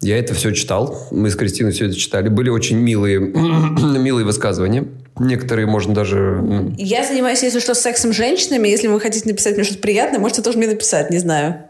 Я 0.02 0.18
это 0.18 0.32
все 0.32 0.52
читал. 0.52 1.08
Мы 1.10 1.28
с 1.30 1.36
Кристиной 1.36 1.72
все 1.72 1.86
это 1.86 1.94
читали. 1.94 2.28
Были 2.28 2.48
очень 2.48 2.78
милые, 2.78 3.18
милые 3.98 4.24
высказывания. 4.24 4.86
Некоторые 5.18 5.66
можно 5.66 5.92
даже... 5.92 6.16
м, 6.18 6.74
Я 6.78 7.04
занимаюсь, 7.06 7.42
если 7.42 7.60
что, 7.60 7.74
сексом 7.74 8.12
с 8.14 8.16
женщинами. 8.16 8.68
Если 8.68 8.86
вы 8.88 8.98
хотите 8.98 9.28
написать 9.28 9.56
мне 9.56 9.64
что-то 9.64 9.80
приятное, 9.80 10.18
можете 10.18 10.40
тоже 10.40 10.56
мне 10.56 10.68
написать, 10.68 11.10
не 11.10 11.18
знаю. 11.18 11.64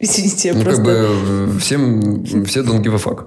Извините, 0.00 0.52
Ну, 0.54 0.62
просто... 0.62 0.82
как 0.82 0.92
бы 0.92 1.54
э, 1.56 1.58
всем... 1.60 2.24
Все 2.46 2.60
don't 2.60 2.82
give 2.82 2.94
a 2.94 2.98
fuck. 2.98 3.26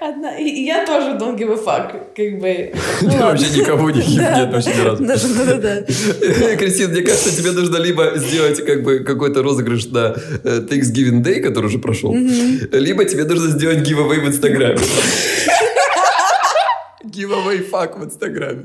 Одна- 0.00 0.38
и- 0.38 0.64
я 0.64 0.86
тоже 0.86 1.16
don't 1.18 1.36
give 1.36 1.52
a 1.52 1.56
fuck, 1.56 1.92
как 2.16 2.38
бы. 2.40 2.72
Ну, 3.02 3.10
Я 3.10 3.18
ладно. 3.26 3.26
вообще 3.26 3.60
никого 3.60 3.90
не 3.90 4.00
Да. 4.16 4.38
нет 4.38 4.52
вообще 4.52 4.70
ни 4.74 4.80
разу. 4.80 5.04
Да, 5.04 5.16
да, 5.16 5.44
да, 5.44 5.56
да. 5.58 6.56
Кристина, 6.56 6.88
мне 6.90 7.02
кажется, 7.02 7.36
тебе 7.36 7.50
нужно 7.50 7.76
либо 7.78 8.12
сделать 8.16 8.64
как 8.64 8.82
бы 8.84 9.00
какой-то 9.00 9.42
розыгрыш 9.42 9.86
на 9.86 10.14
э, 10.44 10.60
Thanksgiving 10.70 11.22
Day, 11.22 11.40
который 11.40 11.66
уже 11.66 11.78
прошел, 11.78 12.14
либо 12.14 13.04
тебе 13.04 13.24
нужно 13.24 13.50
сделать 13.50 13.78
giveaway 13.86 14.20
в 14.20 14.28
Инстаграме. 14.28 14.78
Giveaway 17.04 17.68
fuck 17.70 17.98
в 17.98 18.04
Инстаграме. 18.04 18.64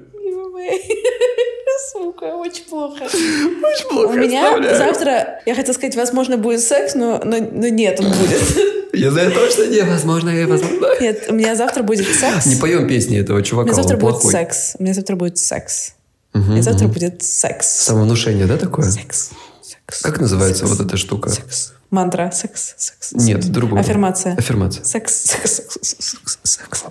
Сука, 1.93 2.23
очень 2.35 2.65
плохо. 2.65 3.03
Очень 3.05 3.89
плохо, 3.89 4.07
У 4.07 4.13
меня 4.13 4.75
завтра, 4.77 5.41
я 5.45 5.53
хотела 5.53 5.75
сказать, 5.75 5.95
возможно, 5.95 6.37
будет 6.37 6.61
секс, 6.61 6.95
но, 6.95 7.21
но, 7.23 7.37
но 7.37 7.67
нет, 7.67 7.99
он 7.99 8.07
будет. 8.07 8.41
Я 8.93 9.09
знаю 9.09 9.31
точно 9.31 9.63
невозможно, 9.63 10.29
невозможно. 10.29 10.87
Нет, 11.01 11.25
у 11.29 11.33
меня 11.33 11.55
завтра 11.55 11.81
будет 11.81 12.07
секс. 12.07 12.45
Не 12.45 12.55
поем 12.55 12.87
песни 12.87 13.19
этого 13.19 13.39
У 13.39 13.41
чувака, 13.41 13.71
меня 13.71 13.75
завтра 13.75 13.97
будет 13.97 14.21
секс. 14.21 14.75
У 14.77 14.83
меня 14.83 14.93
завтра 14.93 15.15
будет 15.15 15.37
секс. 15.37 15.93
У 16.33 16.39
меня 16.39 16.61
завтра 16.61 16.87
будет 16.87 17.23
секс. 17.23 17.67
Самовнушение, 17.67 18.45
да, 18.45 18.57
такое? 18.57 18.89
Секс. 18.89 19.31
Секс. 19.61 20.01
Как 20.01 20.19
называется 20.19 20.65
вот 20.65 20.79
эта 20.79 20.97
штука? 20.97 21.29
Секс. 21.29 21.73
Мантра. 21.89 22.31
Секс. 22.31 22.75
Секс. 22.77 23.11
Нет, 23.13 23.51
другое. 23.51 23.81
Аффирмация. 23.81 24.35
Аффирмация. 24.35 24.83
Секс. 24.83 25.13
Секс. 25.23 25.51
Секс. 25.51 25.77
Секс. 25.81 26.39
Секс. 26.43 26.83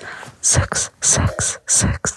Секс. 0.43 0.91
Секс. 1.01 1.61
Секс. 1.67 2.15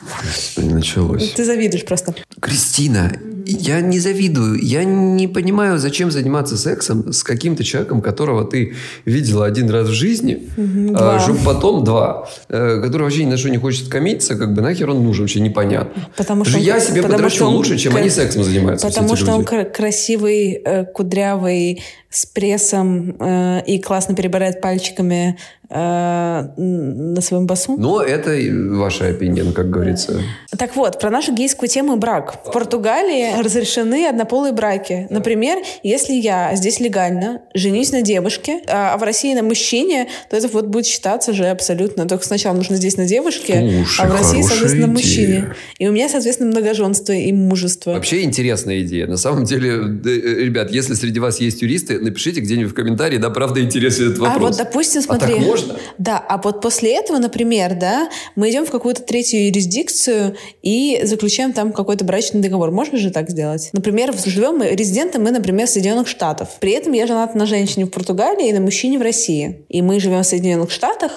Началось. 0.58 1.34
Ты 1.34 1.46
завидуешь 1.46 1.86
просто. 1.86 2.16
Кристина, 2.42 3.12
я 3.46 3.82
не 3.82 4.00
завидую. 4.00 4.60
Я 4.64 4.84
не 4.84 5.28
понимаю, 5.28 5.78
зачем 5.78 6.10
заниматься 6.10 6.58
сексом 6.58 7.14
с 7.14 7.24
каким-то 7.24 7.64
человеком, 7.64 8.02
которого 8.02 8.44
ты 8.44 8.74
видела 9.06 9.46
один 9.46 9.70
раз 9.70 9.90
в 9.90 9.92
жизни, 9.92 10.50
два. 10.58 11.18
а, 11.18 11.20
чтобы 11.20 11.38
потом 11.46 11.84
два, 11.84 12.28
э, 12.50 12.82
который 12.82 13.04
вообще 13.04 13.26
ни 13.26 13.30
на 13.30 13.38
что 13.38 13.50
не 13.52 13.58
хочет 13.60 13.90
коммититься, 13.90 14.34
как 14.36 14.56
бы 14.56 14.62
нахер 14.64 14.90
он 14.90 15.04
нужен, 15.04 15.26
вообще 15.26 15.40
непонятно. 15.40 16.08
Потому 16.18 16.46
что 16.46 16.58
он- 16.58 16.64
я 16.64 16.80
себе 16.80 17.04
потому 17.04 17.30
что 17.30 17.46
он 17.46 17.54
лучше, 17.54 17.78
чем 17.78 17.96
они 17.96 18.10
сексом 18.10 18.44
занимаются. 18.44 18.88
Потому 18.88 19.16
что 19.16 19.34
он 19.34 19.46
красивый, 19.46 20.54
э, 20.66 20.86
кудрявый, 20.86 21.84
с 22.10 22.26
прессом 22.26 23.18
э, 23.20 23.62
и 23.68 23.78
классно 23.80 24.16
перебирает 24.16 24.62
пальчиками 24.62 25.38
на 25.70 27.22
своем 27.22 27.48
басу. 27.48 27.76
Но 27.78 28.02
это 28.02 28.36
ваша 28.76 29.08
опинион, 29.08 29.54
как 29.54 29.70
говорится. 29.70 30.22
Так 30.58 30.76
вот, 30.76 31.00
про 31.00 31.10
нашу 31.10 31.34
гейскую 31.34 31.70
тему 31.70 31.98
брак. 31.98 32.46
В 32.46 32.52
Португалии 32.52 33.42
разрешены 33.42 34.08
однополые 34.08 34.54
браки. 34.54 35.08
Например, 35.10 35.58
если 35.84 36.14
я 36.14 36.56
здесь 36.56 36.80
легально 36.80 37.42
женюсь 37.54 37.92
на 37.92 38.02
девушке, 38.02 38.62
а 38.68 38.98
в 38.98 39.04
России 39.04 39.34
на 39.34 39.44
мужчине, 39.44 40.08
то 40.30 40.38
это 40.38 40.48
вот 40.48 40.68
будет 40.68 40.86
считаться 40.86 41.34
же 41.34 41.46
абсолютно. 41.46 42.08
Только 42.08 42.26
сначала 42.26 42.56
нужно 42.56 42.76
здесь 42.78 42.98
на 42.98 43.06
девушке, 43.06 43.84
Слушай, 43.86 44.06
а 44.06 44.08
в 44.08 44.12
России, 44.14 44.42
соответственно, 44.42 44.88
на 44.88 44.94
мужчине. 44.94 45.54
И 45.80 45.88
у 45.88 45.92
меня, 45.92 46.10
соответственно, 46.10 46.52
многоженство 46.52 47.14
и 47.14 47.32
мужество. 47.32 47.92
Вообще 47.92 48.24
интересная 48.24 48.82
идея. 48.82 49.08
На 49.08 49.18
самом 49.18 49.46
деле, 49.46 49.70
э, 49.72 50.10
э, 50.10 50.44
ребят, 50.46 50.72
если 50.72 50.94
среди 50.94 51.20
вас 51.20 51.40
есть 51.40 51.62
юристы, 51.62 52.00
напишите 52.00 52.42
где-нибудь 52.42 52.72
в 52.72 52.76
комментарии, 52.76 53.18
да, 53.18 53.30
правда 53.30 53.62
интересен 53.62 54.12
этот 54.12 54.20
А 54.20 54.24
вопрос. 54.26 54.50
вот, 54.50 54.58
допустим, 54.58 55.02
А 55.08 55.18
Можно. 55.62 55.80
Да, 55.98 56.18
а 56.18 56.38
вот 56.38 56.62
после 56.62 56.96
этого, 56.96 57.18
например, 57.18 57.76
да, 57.76 58.10
мы 58.36 58.50
идем 58.50 58.66
в 58.66 58.72
какую-то 58.72 59.02
третью 59.02 59.48
юрисдикцию 59.48 60.36
и 60.62 61.02
заключаем 61.04 61.54
там 61.54 61.72
какой-то 61.72 62.06
брачный 62.06 62.42
договор. 62.42 62.72
Можно 62.72 62.98
же 62.98 63.12
так 63.12 63.30
сделать? 63.30 63.70
Например, 63.74 64.14
живем 64.26 64.58
мы, 64.58 64.70
резиденты 64.70 65.20
мы, 65.20 65.32
например, 65.32 65.68
Соединенных 65.68 66.08
Штатов. 66.08 66.50
При 66.60 66.72
этом 66.72 66.94
я 66.94 67.08
женат 67.08 67.36
на 67.36 67.46
женщине 67.46 67.86
в 67.86 67.90
Португалии 67.90 68.50
и 68.50 68.54
на 68.54 68.62
мужчине 68.62 68.98
в 68.98 69.02
России. 69.02 69.66
И 69.70 69.82
мы 69.82 70.00
живем 70.00 70.22
в 70.22 70.28
Соединенных 70.28 70.72
Штатах, 70.72 71.12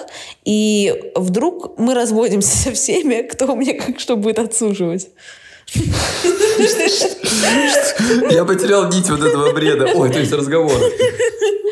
и 0.45 1.11
вдруг 1.15 1.77
мы 1.77 1.93
разводимся 1.93 2.57
со 2.57 2.71
всеми, 2.71 3.21
кто 3.23 3.53
у 3.53 3.55
меня 3.55 3.73
как 3.79 3.99
что 3.99 4.15
будет 4.15 4.39
отсуживать. 4.39 5.07
Я 8.31 8.43
потерял 8.45 8.91
нить 8.91 9.09
вот 9.09 9.21
этого 9.21 9.53
бреда. 9.53 9.89
Ой, 9.93 10.09
то 10.09 10.19
есть 10.19 10.31
разговора. 10.31 10.83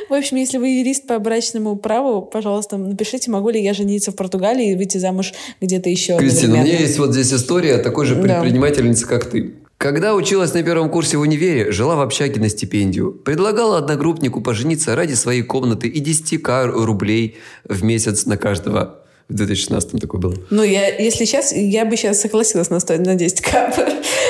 В 0.09 0.13
общем, 0.13 0.37
если 0.37 0.57
вы 0.57 0.69
юрист 0.79 1.05
по 1.07 1.19
брачному 1.19 1.75
праву, 1.75 2.21
пожалуйста, 2.21 2.77
напишите, 2.77 3.29
могу 3.29 3.49
ли 3.49 3.61
я 3.61 3.73
жениться 3.73 4.11
в 4.11 4.15
Португалии 4.15 4.71
и 4.71 4.75
выйти 4.75 4.97
замуж 4.97 5.33
где-то 5.61 5.89
еще. 5.89 6.17
Кристина, 6.17 6.55
у 6.55 6.57
меня 6.59 6.79
есть 6.79 6.97
вот 6.97 7.11
здесь 7.11 7.33
история 7.33 7.77
такой 7.77 8.05
же 8.05 8.15
Да. 8.15 8.21
предпринимательницы, 8.41 9.05
как 9.05 9.29
ты. 9.29 9.55
Когда 9.77 10.15
училась 10.15 10.53
на 10.53 10.63
первом 10.63 10.89
курсе 10.89 11.17
в 11.17 11.21
универе, 11.21 11.71
жила 11.71 11.95
в 11.95 12.01
общаге 12.01 12.41
на 12.41 12.49
стипендию. 12.49 13.11
Предлагала 13.11 13.77
одногруппнику 13.77 14.41
пожениться 14.41 14.95
ради 14.95 15.13
своей 15.13 15.43
комнаты 15.43 15.87
и 15.87 16.01
10к 16.01 16.65
рублей 16.65 17.35
в 17.63 17.83
месяц 17.83 18.25
на 18.25 18.37
каждого. 18.37 19.03
В 19.29 19.33
2016 19.33 19.99
такое 19.99 20.21
было. 20.21 20.35
Ну, 20.51 20.63
я, 20.63 20.87
если 20.87 21.25
сейчас, 21.25 21.51
я 21.51 21.83
бы 21.83 21.97
сейчас 21.97 22.21
согласилась 22.21 22.69
на, 22.69 22.79
100, 22.79 22.97
на 22.99 23.15
10 23.15 23.41
кап. 23.41 23.75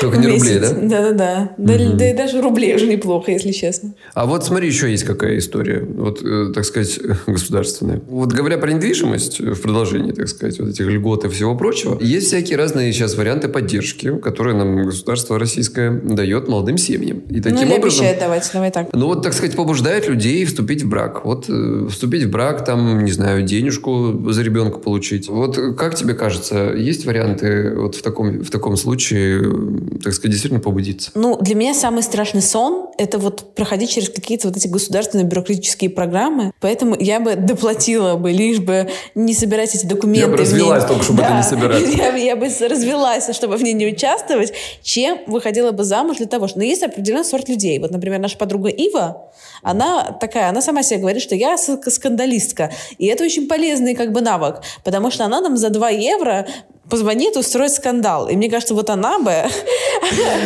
Только 0.00 0.16
не 0.18 0.26
рублей, 0.26 0.58
да? 0.58 0.72
Да-да-да. 0.72 1.50
Да, 1.56 1.94
да 1.94 2.10
и 2.10 2.16
даже 2.16 2.40
рублей 2.40 2.74
уже 2.74 2.86
неплохо, 2.86 3.30
если 3.30 3.52
честно. 3.52 3.94
А 4.14 4.26
вот 4.26 4.44
смотри, 4.44 4.66
еще 4.66 4.90
есть 4.90 5.04
какая 5.04 5.38
история, 5.38 5.80
вот, 5.80 6.20
э, 6.24 6.52
так 6.52 6.64
сказать, 6.64 6.98
государственная. 7.26 8.00
Вот 8.08 8.32
говоря 8.32 8.58
про 8.58 8.72
недвижимость, 8.72 9.40
э, 9.40 9.52
в 9.52 9.60
продолжении, 9.60 10.10
так 10.10 10.26
сказать, 10.26 10.58
вот 10.58 10.70
этих 10.70 10.86
льгот 10.86 11.24
и 11.24 11.28
всего 11.28 11.56
прочего, 11.56 11.96
есть 12.00 12.26
всякие 12.26 12.58
разные 12.58 12.92
сейчас 12.92 13.16
варианты 13.16 13.48
поддержки, 13.48 14.16
которые 14.18 14.56
нам 14.56 14.84
государство 14.84 15.38
российское 15.38 15.92
дает 15.92 16.48
молодым 16.48 16.76
семьям. 16.76 17.20
И 17.30 17.40
таким 17.40 17.68
ну, 17.68 17.76
образом... 17.76 18.00
обещает 18.00 18.18
давать, 18.18 18.50
давай 18.52 18.72
так. 18.72 18.88
Ну 18.92 19.06
вот, 19.06 19.22
так 19.22 19.32
сказать, 19.32 19.54
побуждает 19.54 20.08
людей 20.08 20.44
вступить 20.44 20.82
в 20.82 20.88
брак. 20.88 21.24
Вот 21.24 21.46
э, 21.48 21.86
вступить 21.88 22.24
в 22.24 22.30
брак, 22.30 22.64
там, 22.64 23.04
не 23.04 23.12
знаю, 23.12 23.42
денежку 23.42 24.32
за 24.32 24.42
ребенка 24.42 24.78
получить. 24.88 25.28
Вот 25.28 25.58
э, 25.58 25.72
как 25.74 25.94
тебе 25.94 26.14
кажется, 26.14 26.72
есть 26.72 27.04
варианты 27.04 27.74
вот 27.76 27.94
в 27.94 28.02
таком, 28.02 28.42
в 28.42 28.50
таком 28.50 28.76
случае, 28.76 29.40
э, 29.42 29.98
так 30.02 30.14
сказать, 30.14 30.30
действительно 30.32 30.60
побудиться? 30.60 31.10
Ну, 31.14 31.36
для 31.40 31.54
меня 31.54 31.74
самый 31.74 32.02
страшный 32.02 32.40
сон– 32.40 32.86
это 32.98 33.18
вот 33.18 33.54
проходить 33.54 33.90
через 33.90 34.08
какие-то 34.08 34.48
вот 34.48 34.56
эти 34.56 34.66
государственные 34.66 35.26
бюрократические 35.26 35.90
программы. 35.90 36.52
Поэтому 36.60 36.96
я 36.98 37.20
бы 37.20 37.36
доплатила 37.36 38.14
бы, 38.16 38.32
лишь 38.32 38.60
бы 38.60 38.88
не 39.14 39.34
собирать 39.34 39.74
эти 39.74 39.84
документы. 39.84 40.26
Я 40.26 40.28
бы 40.28 40.36
развелась 40.38 40.84
только, 40.86 41.02
чтобы 41.04 41.22
это 41.22 41.34
не 41.36 41.42
собирать. 41.42 41.82
Я, 41.94 42.12
бы- 42.12 42.18
я 42.18 42.36
бы 42.36 42.46
развелась, 42.46 43.28
чтобы 43.36 43.56
в 43.58 43.62
ней 43.62 43.74
не 43.74 43.86
участвовать, 43.86 44.52
чем 44.82 45.18
выходила 45.26 45.72
бы 45.72 45.84
замуж 45.84 46.16
для 46.16 46.26
того, 46.26 46.48
что... 46.48 46.58
Но 46.58 46.64
есть 46.64 46.82
определенный 46.82 47.24
сорт 47.26 47.48
людей. 47.50 47.78
Вот, 47.78 47.90
например, 47.90 48.20
наша 48.20 48.38
подруга 48.38 48.70
Ива, 48.70 49.30
она 49.62 50.16
такая, 50.20 50.48
она 50.48 50.62
сама 50.62 50.82
себе 50.82 51.00
говорит, 51.00 51.22
что 51.22 51.34
я 51.34 51.56
ск- 51.56 51.90
скандалистка. 51.90 52.70
И 52.96 53.06
это 53.06 53.24
очень 53.24 53.46
полезный 53.48 53.94
как 53.94 54.12
бы 54.12 54.20
навык, 54.20 54.56
потому 54.84 55.10
что 55.10 55.24
она 55.24 55.40
нам 55.40 55.56
за 55.56 55.70
2 55.70 55.90
евро 55.90 56.46
позвонит, 56.88 57.36
устроит 57.36 57.72
скандал. 57.72 58.28
И 58.28 58.36
мне 58.36 58.50
кажется, 58.50 58.74
вот 58.74 58.90
она 58.90 59.18
бы... 59.18 59.32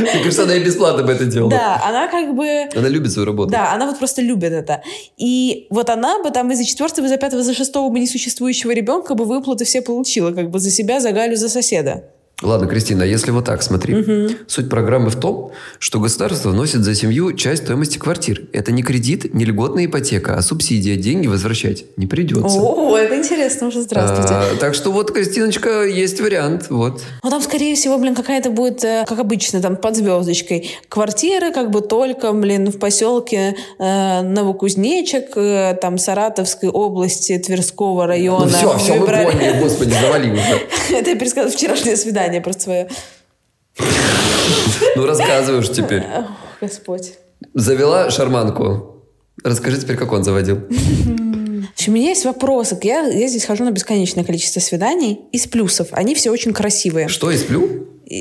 Мне 0.00 0.10
кажется, 0.18 0.42
она 0.42 0.54
и 0.54 0.64
бесплатно 0.64 1.04
бы 1.04 1.12
это 1.12 1.24
делала. 1.26 1.50
Да, 1.50 1.80
она 1.84 2.08
как 2.08 2.34
бы... 2.34 2.68
Она 2.74 2.88
любит 2.88 3.12
свою 3.12 3.26
работу. 3.26 3.50
Да, 3.50 3.72
она 3.72 3.86
вот 3.86 3.98
просто 3.98 4.22
любит 4.22 4.52
это. 4.52 4.82
И 5.16 5.66
вот 5.70 5.88
она 5.88 6.20
бы 6.22 6.30
там 6.30 6.50
из-за 6.50 6.64
четвертого, 6.64 7.06
из-за 7.06 7.16
пятого, 7.16 7.42
за 7.42 7.54
шестого 7.54 7.88
бы 7.90 8.00
несуществующего 8.00 8.72
ребенка 8.72 9.14
бы 9.14 9.24
выплаты 9.24 9.64
все 9.64 9.82
получила, 9.82 10.32
как 10.32 10.50
бы 10.50 10.58
за 10.58 10.70
себя, 10.70 11.00
за 11.00 11.12
Галю, 11.12 11.36
за 11.36 11.48
соседа. 11.48 12.04
Ладно, 12.42 12.66
Кристина, 12.66 13.04
а 13.04 13.06
если 13.06 13.30
вот 13.30 13.44
так, 13.44 13.62
смотри. 13.62 14.36
Суть 14.46 14.68
программы 14.68 15.10
в 15.10 15.16
том, 15.16 15.52
что 15.78 16.00
государство 16.00 16.50
вносит 16.50 16.82
за 16.82 16.94
семью 16.94 17.32
часть 17.34 17.64
стоимости 17.64 17.98
квартир. 17.98 18.42
Это 18.52 18.72
не 18.72 18.82
кредит, 18.82 19.34
не 19.34 19.44
льготная 19.44 19.86
ипотека, 19.86 20.36
а 20.36 20.42
субсидия. 20.42 20.96
Деньги 20.96 21.26
возвращать 21.26 21.84
не 21.96 22.06
придется. 22.06 22.58
О, 22.58 22.96
это 22.96 23.16
интересно 23.16 23.68
уже, 23.68 23.82
здравствуйте. 23.82 24.32
А, 24.32 24.56
так 24.58 24.74
что 24.74 24.90
вот, 24.90 25.12
Кристиночка, 25.12 25.84
есть 25.84 26.20
вариант. 26.20 26.66
Вот. 26.70 27.02
Ну, 27.22 27.30
там, 27.30 27.40
скорее 27.42 27.74
всего, 27.76 27.98
блин, 27.98 28.14
какая-то 28.14 28.50
будет, 28.50 28.84
э, 28.84 29.04
как 29.08 29.18
обычно, 29.18 29.60
там, 29.60 29.76
под 29.76 29.96
звездочкой. 29.96 30.70
Квартиры, 30.88 31.52
как 31.52 31.70
бы, 31.70 31.80
только, 31.80 32.32
блин, 32.32 32.70
в 32.70 32.78
поселке 32.78 33.56
э, 33.78 34.22
Новокузнечек, 34.22 35.36
э, 35.36 35.76
там, 35.80 35.98
Саратовской 35.98 36.68
области, 36.68 37.38
Тверского 37.38 38.06
района. 38.06 38.46
Ну 38.46 38.48
все, 38.48 38.78
все, 38.78 38.94
мы 38.94 39.06
поняли, 39.06 39.60
господи, 39.60 39.90
завали 39.90 40.32
уже. 40.32 40.60
Это 40.96 41.10
я 41.10 41.16
пересказываю 41.16 41.56
вчерашнее 41.56 41.96
свидание 41.96 42.31
просто 42.40 42.62
свое. 42.62 42.88
Ну 44.96 45.06
рассказываешь 45.06 45.70
теперь. 45.70 46.04
Господь. 46.60 47.14
Завела 47.54 48.10
шарманку. 48.10 49.04
Расскажи 49.42 49.80
теперь, 49.80 49.96
как 49.96 50.12
он 50.12 50.24
заводил. 50.24 50.56
В 50.56 51.74
общем, 51.74 51.92
у 51.92 51.96
меня 51.96 52.10
есть 52.10 52.24
вопросы. 52.24 52.78
Я, 52.82 53.00
я 53.06 53.28
здесь 53.28 53.44
хожу 53.44 53.64
на 53.64 53.70
бесконечное 53.70 54.24
количество 54.24 54.60
свиданий. 54.60 55.20
Из 55.32 55.46
плюсов. 55.46 55.88
Они 55.92 56.14
все 56.14 56.30
очень 56.30 56.52
красивые. 56.52 57.08
Что, 57.08 57.30
и 57.30 57.36
сплю? 57.38 57.88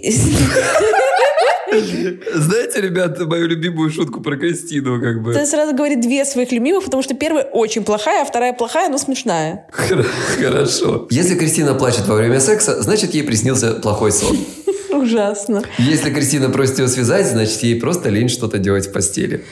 Знаете, 2.35 2.81
ребята, 2.81 3.25
мою 3.25 3.47
любимую 3.47 3.89
шутку 3.91 4.19
про 4.21 4.35
Кристину, 4.37 4.99
как 4.99 5.23
бы. 5.23 5.33
Ты 5.33 5.45
сразу 5.45 5.73
говори 5.73 5.95
две 5.95 6.25
своих 6.25 6.51
любимых, 6.51 6.83
потому 6.83 7.01
что 7.01 7.13
первая 7.13 7.43
очень 7.45 7.83
плохая, 7.83 8.23
а 8.23 8.25
вторая 8.25 8.53
плохая, 8.53 8.89
но 8.89 8.97
смешная. 8.97 9.65
Хор- 9.71 10.05
Хорошо. 10.37 11.07
Если 11.09 11.35
Кристина 11.35 11.73
плачет 11.73 12.07
во 12.07 12.15
время 12.15 12.39
секса, 12.41 12.81
значит, 12.81 13.13
ей 13.13 13.23
приснился 13.23 13.73
плохой 13.75 14.11
сон. 14.11 14.37
Ужасно. 14.91 15.63
Если 15.77 16.09
Кристина 16.13 16.49
просит 16.49 16.79
ее 16.79 16.87
связать, 16.89 17.27
значит, 17.27 17.63
ей 17.63 17.79
просто 17.79 18.09
лень 18.09 18.27
что-то 18.29 18.57
делать 18.57 18.87
в 18.87 18.91
постели. 18.91 19.45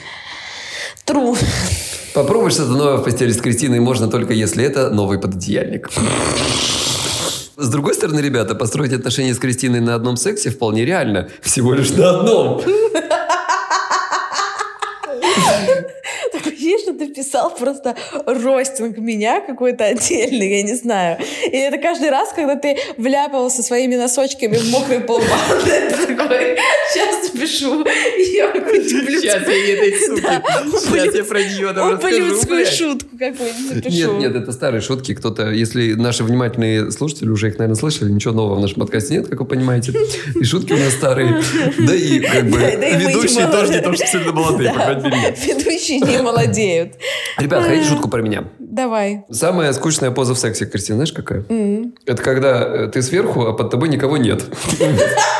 Тру. 1.06 1.36
Попробовать 2.12 2.52
что-то 2.52 2.72
новое 2.72 2.96
в 2.98 3.04
постели 3.04 3.32
с 3.32 3.40
Кристиной 3.40 3.80
можно 3.80 4.08
только 4.08 4.32
если 4.34 4.62
это 4.64 4.90
новый 4.90 5.18
пододеяльник. 5.18 5.88
С 7.60 7.68
другой 7.68 7.92
стороны, 7.92 8.20
ребята, 8.20 8.54
построить 8.54 8.94
отношения 8.94 9.34
с 9.34 9.38
Кристиной 9.38 9.80
на 9.80 9.94
одном 9.94 10.16
сексе 10.16 10.48
вполне 10.48 10.86
реально. 10.86 11.28
Всего 11.42 11.74
лишь 11.74 11.90
на 11.90 12.08
одном. 12.08 12.62
Ощущение, 16.70 16.78
что 16.78 16.92
ты 16.94 17.08
писал 17.08 17.54
просто 17.54 17.96
ростинг 18.26 18.98
меня 18.98 19.40
какой-то 19.40 19.84
отдельный, 19.84 20.58
я 20.58 20.62
не 20.62 20.74
знаю. 20.74 21.18
И 21.44 21.56
это 21.56 21.78
каждый 21.78 22.10
раз, 22.10 22.32
когда 22.34 22.56
ты 22.56 22.76
вляпывался 22.96 23.62
своими 23.62 23.96
носочками 23.96 24.56
в 24.56 24.70
мокрый 24.70 25.00
полбанды, 25.00 25.90
ты 25.90 26.14
такой, 26.14 26.56
сейчас 26.92 27.32
напишу 27.32 27.84
ее 27.84 28.48
какую-нибудь 28.52 29.20
Сейчас 29.20 29.46
я 29.46 29.54
ей 29.54 29.76
этой 29.76 29.98
суки. 30.06 30.22
Да, 30.22 30.42
Сейчас 30.80 31.14
я 31.14 31.24
про 31.24 31.42
нее 31.42 31.72
там 31.72 31.92
расскажу, 31.94 32.16
Ублюдскую 32.16 32.56
блядь. 32.56 32.68
шутку 32.72 33.08
какую-нибудь 33.18 33.68
запишу. 33.84 34.12
Нет, 34.12 34.18
нет, 34.34 34.36
это 34.42 34.52
старые 34.52 34.80
шутки. 34.80 35.14
Кто-то, 35.14 35.50
если 35.50 35.92
наши 35.94 36.24
внимательные 36.24 36.90
слушатели 36.90 37.28
уже 37.28 37.48
их, 37.48 37.58
наверное, 37.58 37.76
слышали, 37.78 38.10
ничего 38.10 38.34
нового 38.34 38.56
в 38.56 38.60
нашем 38.60 38.80
подкасте 38.80 39.14
нет, 39.14 39.28
как 39.28 39.40
вы 39.40 39.46
понимаете. 39.46 39.92
И 40.40 40.44
шутки 40.44 40.72
у 40.72 40.76
нас 40.78 40.92
старые. 40.94 41.42
Да 41.78 41.94
и 41.94 42.20
как 42.20 42.48
бы 42.48 42.58
ведущие 42.58 43.46
тоже 43.48 43.72
не 43.72 43.80
то, 43.80 43.92
что 43.94 44.06
сильно 44.06 44.32
молодые, 44.32 44.70
по 44.72 44.78
Да, 44.78 44.84
крайней 45.00 45.10
мере. 45.16 45.36
ведущие 45.46 46.00
не 46.00 46.22
молодеют. 46.22 46.94
Ребят, 47.38 47.64
хотите 47.64 47.88
шутку 47.88 48.08
про 48.08 48.22
меня? 48.22 48.44
Давай. 48.58 49.24
Самая 49.30 49.72
скучная 49.72 50.10
поза 50.10 50.34
в 50.34 50.38
сексе, 50.38 50.66
Кристина, 50.66 50.96
знаешь 50.98 51.12
какая? 51.12 51.44
Это 52.06 52.22
когда 52.22 52.62
э, 52.84 52.88
ты 52.88 53.02
сверху, 53.02 53.42
а 53.46 53.52
под 53.52 53.70
тобой 53.70 53.88
никого 53.88 54.16
нет. 54.16 54.42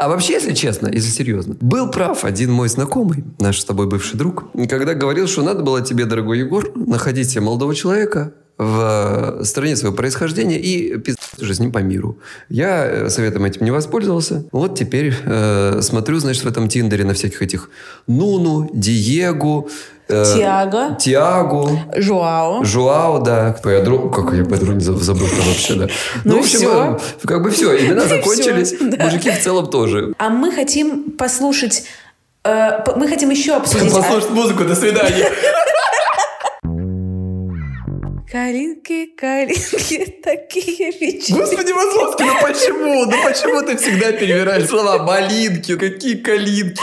А 0.00 0.08
вообще, 0.08 0.32
если 0.32 0.54
честно, 0.54 0.88
если 0.90 1.10
серьезно, 1.10 1.58
был 1.60 1.90
прав 1.90 2.24
один 2.24 2.50
мой 2.50 2.70
знакомый, 2.70 3.22
наш 3.38 3.60
с 3.60 3.66
тобой 3.66 3.86
бывший 3.86 4.16
друг, 4.16 4.46
когда 4.66 4.94
говорил, 4.94 5.26
что 5.26 5.42
надо 5.42 5.62
было 5.62 5.82
тебе, 5.82 6.06
дорогой 6.06 6.38
Егор, 6.38 6.72
находить 6.74 7.28
себе 7.28 7.42
молодого 7.42 7.74
человека 7.74 8.32
в 8.56 9.40
э, 9.40 9.44
стране 9.44 9.76
своего 9.76 9.94
происхождения 9.94 10.58
и 10.58 10.96
пиздать 10.96 11.42
уже 11.42 11.52
с 11.52 11.60
ним 11.60 11.70
по 11.70 11.80
миру. 11.80 12.18
Я 12.48 12.86
э, 12.86 13.10
советом 13.10 13.44
этим 13.44 13.62
не 13.62 13.72
воспользовался. 13.72 14.46
Вот 14.52 14.78
теперь 14.78 15.14
э, 15.22 15.80
смотрю, 15.82 16.18
значит, 16.18 16.44
в 16.44 16.48
этом 16.48 16.70
Тиндере 16.70 17.04
на 17.04 17.12
всяких 17.12 17.42
этих 17.42 17.68
Нуну, 18.06 18.70
Диегу, 18.72 19.68
э, 19.68 19.99
Тиаго. 20.10 20.96
Тиагу, 20.98 21.70
Жуао. 21.96 22.64
Жуао, 22.64 23.18
да. 23.20 23.52
Педро. 23.62 24.08
Как 24.10 24.32
я 24.34 24.44
Педро 24.44 24.72
не 24.72 24.80
заб- 24.84 25.00
забыл 25.02 25.26
вообще, 25.46 25.74
да. 25.74 25.86
Ну 26.24 26.36
в 26.36 26.40
общем, 26.40 26.68
э, 26.70 26.98
как 27.26 27.42
бы 27.42 27.50
все, 27.50 27.76
имена 27.78 28.02
закончились. 28.06 28.74
Мужики 28.80 29.30
в 29.30 29.40
целом 29.42 29.66
тоже. 29.68 30.12
А 30.18 30.28
мы 30.30 30.52
хотим 30.52 31.10
послушать... 31.12 31.84
э, 32.44 32.70
мы 32.96 33.08
хотим 33.08 33.30
еще 33.30 33.54
обсудить... 33.56 33.92
а- 33.94 34.32
музыку, 34.34 34.64
до 34.64 34.74
свидания. 34.74 35.28
Калинки, 38.30 39.06
калинки, 39.16 40.20
такие 40.22 40.92
вечеринки. 40.92 41.32
Господи, 41.32 41.72
Масловский, 41.72 42.26
ну 42.26 42.34
почему? 42.40 43.04
Ну 43.06 43.24
почему 43.24 43.60
ты 43.62 43.76
всегда 43.76 44.12
перевираешь 44.12 44.68
слова? 44.68 45.02
Малинки, 45.02 45.76
какие 45.76 46.14
калинки? 46.14 46.80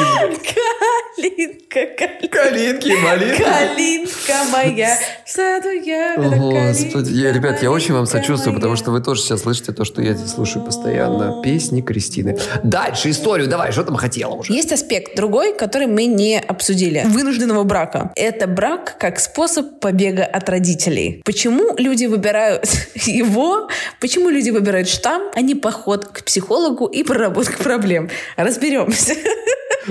Калинка, 1.15 1.85
калинка. 1.97 2.27
Калинки, 2.27 2.89
малинки. 3.01 3.41
Калинка 3.41 4.51
моя, 4.51 4.97
в 5.25 5.29
саду 5.29 5.69
ягода, 5.69 6.35
Господи, 6.35 7.13
я, 7.13 7.31
ребят, 7.31 7.63
я 7.63 7.71
очень 7.71 7.93
вам 7.93 8.07
сочувствую, 8.07 8.53
потому 8.53 8.75
что 8.75 8.91
вы 8.91 8.99
тоже 8.99 9.21
сейчас 9.21 9.43
слышите 9.43 9.71
то, 9.71 9.85
что 9.85 10.01
я 10.01 10.13
здесь 10.15 10.31
слушаю 10.31 10.65
постоянно. 10.65 11.41
Песни 11.41 11.79
Кристины. 11.79 12.37
Дальше 12.63 13.09
историю 13.09 13.47
давай, 13.47 13.71
что 13.71 13.85
там 13.85 13.95
хотела 13.95 14.33
уже? 14.33 14.51
Есть 14.51 14.73
аспект 14.73 15.15
другой, 15.15 15.57
который 15.57 15.87
мы 15.87 16.07
не 16.07 16.39
обсудили. 16.39 17.03
Вынужденного 17.05 17.63
брака. 17.63 18.11
Это 18.17 18.47
брак 18.47 18.97
как 18.99 19.21
способ 19.21 19.79
побега 19.79 20.25
от 20.25 20.49
родителей. 20.49 21.21
Почему 21.23 21.36
люди 21.77 22.05
выбирают 22.05 22.65
его? 23.05 23.69
Почему 23.99 24.29
люди 24.29 24.49
выбирают 24.49 24.87
штамм, 24.87 25.23
а 25.33 25.41
не 25.41 25.55
поход 25.55 26.05
к 26.05 26.23
психологу 26.23 26.85
и 26.85 27.03
проработку 27.03 27.63
проблем? 27.63 28.09
Разберемся. 28.35 29.13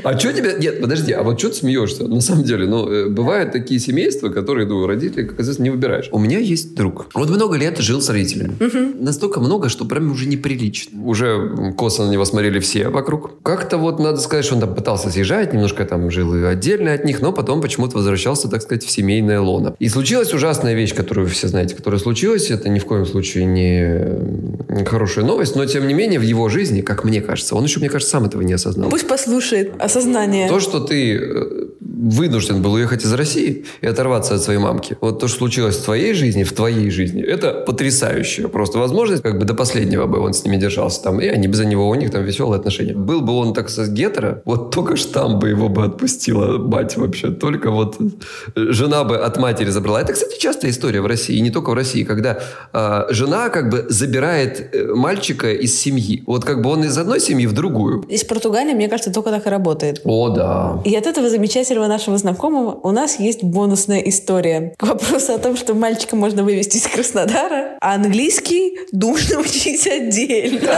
А 0.03 0.18
что 0.18 0.32
тебе... 0.32 0.57
Нет, 0.59 0.80
подожди, 0.80 1.12
а 1.12 1.22
вот 1.22 1.38
что 1.38 1.49
ты 1.49 1.57
смеешься? 1.57 2.07
На 2.07 2.20
самом 2.20 2.44
деле, 2.44 2.66
ну, 2.66 2.88
э, 2.88 3.09
бывают 3.09 3.53
такие 3.53 3.80
семейства, 3.80 4.28
которые, 4.28 4.66
ну, 4.66 4.86
родители, 4.86 5.24
как 5.24 5.40
известно, 5.40 5.64
не 5.64 5.70
выбираешь. 5.70 6.09
У 6.12 6.18
меня 6.18 6.38
есть 6.38 6.74
друг. 6.74 7.07
Вот 7.14 7.30
много 7.30 7.57
лет 7.57 7.78
жил 7.78 8.01
с 8.01 8.09
родителями. 8.09 8.57
Настолько 9.01 9.40
много, 9.40 9.68
что 9.68 9.84
прям 9.84 10.11
уже 10.11 10.26
неприлично. 10.26 11.03
Уже 11.05 11.72
косо 11.76 12.05
на 12.05 12.11
него 12.11 12.24
смотрели 12.24 12.59
все 12.59 12.88
вокруг. 12.88 13.42
Как-то 13.42 13.78
вот, 13.78 13.99
надо 13.99 14.18
сказать, 14.20 14.44
что 14.44 14.55
он 14.55 14.61
там 14.61 14.74
пытался 14.74 15.11
съезжать, 15.11 15.53
немножко 15.53 15.84
там 15.84 16.11
жил 16.11 16.34
и 16.34 16.42
отдельно 16.42 16.92
от 16.92 17.05
них, 17.05 17.20
но 17.20 17.32
потом 17.32 17.61
почему-то 17.61 17.97
возвращался, 17.97 18.49
так 18.49 18.62
сказать, 18.62 18.84
в 18.84 18.90
семейное 18.90 19.40
лоно. 19.40 19.74
И 19.78 19.88
случилась 19.88 20.32
ужасная 20.34 20.74
вещь, 20.74 20.94
которую 20.94 21.26
все 21.37 21.49
знаете, 21.49 21.74
которая 21.74 22.01
случилась. 22.01 22.51
Это 22.51 22.68
ни 22.68 22.78
в 22.78 22.84
коем 22.84 23.07
случае 23.07 23.45
не 23.45 23.80
м, 23.82 24.84
хорошая 24.87 25.24
новость, 25.24 25.57
но, 25.57 25.64
тем 25.66 25.87
не 25.87 25.95
менее, 25.95 26.18
в 26.18 26.22
его 26.22 26.49
жизни, 26.49 26.80
как 26.80 27.05
мне 27.05 27.20
кажется, 27.20 27.55
он 27.55 27.64
еще, 27.64 27.80
мне 27.80 27.89
кажется, 27.89 28.12
сам 28.12 28.24
этого 28.24 28.43
не 28.43 28.55
осознал. 28.55 28.91
Пусть 28.91 29.09
послушает 29.09 29.72
осознание. 29.78 30.49
То, 30.49 30.61
что 30.61 30.80
ты 30.80 31.16
э, 31.16 31.66
вынужден 31.80 32.62
был 32.62 32.74
уехать 32.74 33.05
из 33.05 33.12
России 33.12 33.64
и 33.80 33.87
оторваться 33.87 34.34
от 34.34 34.43
своей 34.43 34.59
мамки. 34.59 34.97
Вот 35.01 35.18
то, 35.20 35.28
что 35.28 35.39
случилось 35.39 35.76
в 35.76 35.84
твоей 35.84 36.14
жизни, 36.14 36.45
в 36.45 36.53
твоей 36.53 36.91
жизни, 36.91 37.22
это 37.22 37.53
потрясающая 37.53 38.49
просто 38.49 38.78
возможность. 38.78 39.22
Как 39.22 39.39
бы 39.39 39.45
до 39.45 39.55
последнего 39.55 40.07
бы 40.07 40.18
он 40.18 40.32
с 40.32 40.45
ними 40.45 40.57
держался 40.57 41.03
там. 41.03 41.20
И 41.20 41.26
они 41.26 41.49
бы 41.49 41.55
за 41.55 41.64
него, 41.64 41.89
у 41.89 41.95
них 41.95 42.11
там 42.11 42.24
веселые 42.24 42.59
отношения. 42.59 42.95
Был 42.95 43.20
бы 43.20 43.32
он, 43.32 43.55
так 43.55 43.70
сказать, 43.70 43.93
гетеро, 43.93 44.43
вот 44.45 44.74
только 44.74 44.97
штамп 44.97 45.41
бы 45.41 45.49
его 45.49 45.68
бы 45.68 45.84
отпустила 45.84 46.59
мать 46.59 46.97
вообще. 46.97 47.30
Только 47.30 47.70
вот 47.70 47.97
э, 47.99 48.66
жена 48.70 49.05
бы 49.05 49.16
от 49.16 49.39
матери 49.39 49.70
забрала. 49.70 50.01
Это, 50.01 50.12
кстати, 50.12 50.39
частая 50.39 50.70
история 50.70 51.01
в 51.01 51.07
России, 51.07 51.26
и 51.33 51.41
не 51.41 51.51
только 51.51 51.70
в 51.70 51.74
России, 51.74 52.05
когда 52.05 52.39
э, 52.72 53.07
жена 53.11 53.49
как 53.49 53.70
бы 53.70 53.87
забирает 53.89 54.74
э, 54.74 54.87
мальчика 54.95 55.53
из 55.53 55.79
семьи. 55.79 56.22
Вот 56.27 56.45
как 56.45 56.62
бы 56.62 56.70
он 56.70 56.85
из 56.85 56.97
одной 56.99 57.20
семьи 57.20 57.47
в 57.47 57.53
другую. 57.53 58.03
В 58.03 58.27
Португалии, 58.27 58.74
мне 58.74 58.89
кажется, 58.89 59.12
только 59.12 59.31
так 59.31 59.47
и 59.47 59.51
работает. 59.51 60.01
О, 60.05 60.29
да. 60.31 60.81
И 60.85 60.95
от 60.95 61.07
этого 61.07 61.29
замечательного 61.29 61.87
нашего 61.87 62.18
знакомого 62.18 62.79
у 62.83 62.91
нас 62.91 63.18
есть 63.20 63.43
бонусная 63.43 64.01
история. 64.01 64.74
К 64.79 64.87
вопросу 64.87 65.33
о 65.33 65.39
том, 65.39 65.57
что 65.57 65.74
мальчика 65.74 66.16
можно 66.16 66.43
вывести 66.43 66.77
из 66.79 66.87
Краснодара, 66.87 67.77
а 67.81 67.95
английский 67.95 68.79
нужно 68.93 69.39
учить 69.41 69.87
отдельно. 69.87 70.72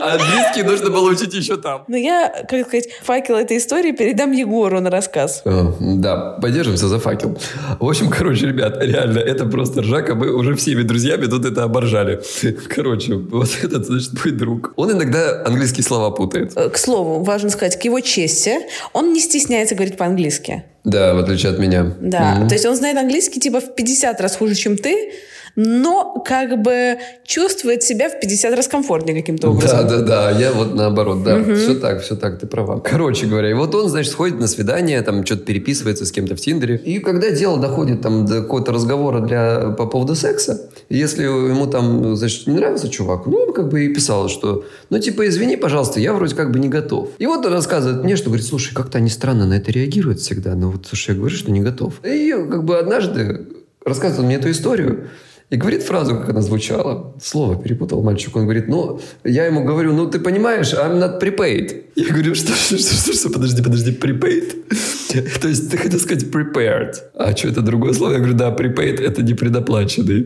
Английский 0.00 0.62
нужно 0.62 0.90
было 0.90 1.10
учить 1.10 1.34
еще 1.34 1.56
там. 1.56 1.84
Но 1.88 1.96
я, 1.96 2.44
как 2.48 2.66
сказать, 2.66 2.88
факел 3.02 3.36
этой 3.36 3.56
истории 3.58 3.92
передам 3.92 4.32
Егору 4.32 4.80
на 4.80 4.90
рассказ. 4.90 5.42
Э, 5.44 5.72
Да, 5.80 6.38
поддержимся 6.40 6.88
за 6.88 6.98
факел. 6.98 7.36
В 7.78 7.88
общем, 7.88 8.10
короче, 8.10 8.46
ребят, 8.46 8.76
реально, 8.80 9.18
это 9.30 9.46
просто 9.46 9.82
ржака. 9.82 10.14
Мы 10.14 10.34
уже 10.34 10.54
всеми 10.54 10.82
друзьями 10.82 11.26
тут 11.26 11.44
это 11.44 11.64
оборжали. 11.64 12.20
Короче, 12.68 13.14
вот 13.14 13.48
этот, 13.62 13.86
значит, 13.86 14.12
мой 14.24 14.32
друг. 14.32 14.72
Он 14.76 14.92
иногда 14.92 15.42
английские 15.44 15.84
слова 15.84 16.10
путает. 16.10 16.52
Э, 16.56 16.68
К 16.68 16.76
слову, 16.76 17.22
важно 17.22 17.50
сказать, 17.50 17.78
к 17.78 17.84
его 17.84 18.00
чести, 18.00 18.58
он 18.92 19.12
не 19.12 19.20
стесняется 19.20 19.74
говорить 19.74 19.96
по-английски. 19.96 20.64
Да, 20.84 21.14
в 21.14 21.18
отличие 21.18 21.52
от 21.52 21.58
меня. 21.58 21.94
Да, 22.00 22.46
то 22.48 22.54
есть 22.54 22.64
он 22.66 22.74
знает 22.74 22.96
английский 22.96 23.40
типа 23.40 23.60
в 23.60 23.74
50 23.74 24.20
раз 24.20 24.36
хуже, 24.36 24.54
чем 24.54 24.76
ты, 24.76 25.12
но 25.62 26.22
как 26.26 26.62
бы 26.62 26.96
чувствует 27.24 27.82
себя 27.82 28.08
в 28.08 28.18
50 28.18 28.56
раз 28.56 28.66
комфортнее 28.66 29.14
каким-то 29.20 29.48
Да, 29.48 29.50
образом. 29.50 29.88
да, 29.88 30.00
да, 30.00 30.30
я 30.30 30.52
вот 30.52 30.74
наоборот, 30.74 31.22
да, 31.22 31.42
все 31.54 31.74
так, 31.74 32.02
все 32.02 32.16
так, 32.16 32.38
ты 32.38 32.46
права. 32.46 32.80
Короче 32.80 33.26
говоря, 33.26 33.50
и 33.50 33.52
вот 33.52 33.74
он, 33.74 33.90
значит, 33.90 34.12
сходит 34.12 34.40
на 34.40 34.46
свидание, 34.46 35.02
там 35.02 35.26
что-то 35.26 35.42
переписывается 35.44 36.06
с 36.06 36.12
кем-то 36.12 36.34
в 36.34 36.40
Тиндере, 36.40 36.76
и 36.76 36.98
когда 36.98 37.30
дело 37.30 37.60
доходит 37.60 38.00
там 38.00 38.24
до 38.24 38.40
какого-то 38.40 38.72
разговора 38.72 39.20
для, 39.20 39.74
по 39.76 39.86
поводу 39.86 40.14
секса, 40.14 40.70
если 40.88 41.24
ему 41.24 41.66
там, 41.66 42.16
значит, 42.16 42.46
не 42.46 42.54
нравится 42.54 42.88
чувак, 42.88 43.26
ну, 43.26 43.36
он 43.36 43.52
как 43.52 43.68
бы 43.68 43.84
и 43.84 43.92
писал, 43.94 44.28
что, 44.30 44.64
ну, 44.88 44.98
типа, 44.98 45.28
извини, 45.28 45.56
пожалуйста, 45.56 46.00
я 46.00 46.14
вроде 46.14 46.34
как 46.34 46.52
бы 46.52 46.58
не 46.58 46.68
готов. 46.68 47.10
И 47.18 47.26
вот 47.26 47.44
он 47.44 47.52
рассказывает 47.52 48.02
мне, 48.02 48.16
что 48.16 48.26
говорит, 48.30 48.46
слушай, 48.46 48.74
как-то 48.74 48.96
они 48.98 49.10
странно 49.10 49.44
на 49.46 49.54
это 49.54 49.70
реагируют 49.70 50.20
всегда, 50.20 50.54
но 50.54 50.70
вот, 50.70 50.86
слушай, 50.86 51.10
я 51.10 51.16
говорю, 51.16 51.36
что 51.36 51.50
не 51.50 51.60
готов. 51.60 52.00
И 52.04 52.30
как 52.32 52.64
бы 52.64 52.78
однажды 52.78 53.46
рассказывает 53.84 54.26
мне 54.26 54.36
эту 54.36 54.50
историю, 54.50 55.08
и 55.50 55.56
говорит 55.56 55.82
фразу, 55.82 56.14
как 56.14 56.30
она 56.30 56.42
звучала. 56.42 57.12
Слово 57.20 57.60
перепутал 57.60 58.02
мальчик. 58.02 58.36
Он 58.36 58.44
говорит, 58.44 58.68
ну, 58.68 59.00
я 59.24 59.46
ему 59.46 59.64
говорю, 59.64 59.92
ну, 59.92 60.08
ты 60.08 60.20
понимаешь, 60.20 60.72
I'm 60.72 60.98
not 61.00 61.20
prepaid. 61.20 61.86
Я 61.96 62.12
говорю, 62.12 62.36
что, 62.36 62.52
что, 62.52 62.78
что, 62.78 62.94
что, 62.94 63.12
что, 63.12 63.30
подожди, 63.30 63.62
подожди, 63.62 63.90
prepaid? 63.90 64.54
То 65.40 65.48
есть 65.48 65.70
ты 65.70 65.76
хотел 65.76 65.98
сказать 65.98 66.24
prepared. 66.24 66.94
А 67.14 67.36
что, 67.36 67.48
это 67.48 67.62
другое 67.62 67.92
слово? 67.92 68.12
Я 68.12 68.18
говорю, 68.18 68.34
да, 68.34 68.54
prepaid– 68.54 69.00
это 69.02 69.22
не 69.22 69.34
предоплаченный. 69.34 70.20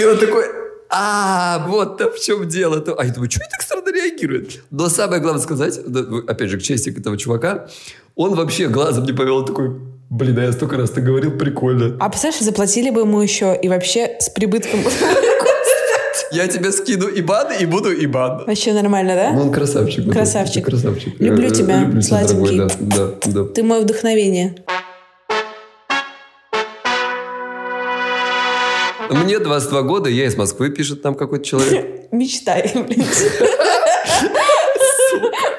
И 0.00 0.04
он 0.04 0.18
такой, 0.18 0.44
а, 0.88 1.66
вот 1.68 2.00
в 2.00 2.24
чем 2.24 2.48
дело. 2.48 2.82
А 2.96 3.04
я 3.04 3.12
думаю, 3.12 3.30
что 3.30 3.40
они 3.40 3.50
так 3.50 3.60
странно 3.60 3.92
реагируют? 3.92 4.62
Но 4.70 4.88
самое 4.88 5.20
главное 5.20 5.42
сказать, 5.42 5.78
опять 6.28 6.48
же, 6.48 6.58
к 6.58 6.62
чести 6.62 6.88
этого 6.98 7.18
чувака, 7.18 7.68
он 8.14 8.34
вообще 8.34 8.68
глазом 8.68 9.04
не 9.04 9.12
повел, 9.12 9.44
такой, 9.44 9.91
блин, 10.12 10.38
а 10.38 10.42
я 10.44 10.52
столько 10.52 10.76
раз 10.76 10.90
ты 10.90 11.00
говорил, 11.00 11.32
прикольно. 11.32 11.96
А 11.98 12.08
представляешь, 12.08 12.42
заплатили 12.44 12.90
бы 12.90 13.00
ему 13.00 13.20
еще 13.20 13.58
и 13.60 13.68
вообще 13.68 14.16
с 14.20 14.28
прибытком. 14.28 14.80
Я 16.30 16.48
тебе 16.48 16.72
скину 16.72 17.08
ибан 17.08 17.52
и 17.60 17.66
буду 17.66 17.92
ибан. 17.92 18.44
Вообще 18.46 18.72
нормально, 18.72 19.14
да? 19.14 19.32
Ну, 19.32 19.42
он 19.42 19.52
красавчик. 19.52 20.10
Красавчик. 20.10 20.64
Красавчик. 20.64 21.20
Люблю 21.20 21.48
Э, 21.48 21.50
тебя, 21.50 21.80
люблю 21.80 22.00
сладенький. 22.00 22.56
Да, 22.56 22.68
да, 22.80 23.08
да. 23.26 23.44
Ты 23.52 23.62
мое 23.62 23.80
вдохновение. 23.82 24.54
Мне 29.10 29.38
22 29.38 29.82
года, 29.82 30.08
я 30.08 30.24
из 30.24 30.36
Москвы, 30.36 30.70
пишет 30.70 31.02
там 31.02 31.14
какой-то 31.14 31.44
человек. 31.44 32.08
Мечтай, 32.12 32.70
блин. 32.74 33.04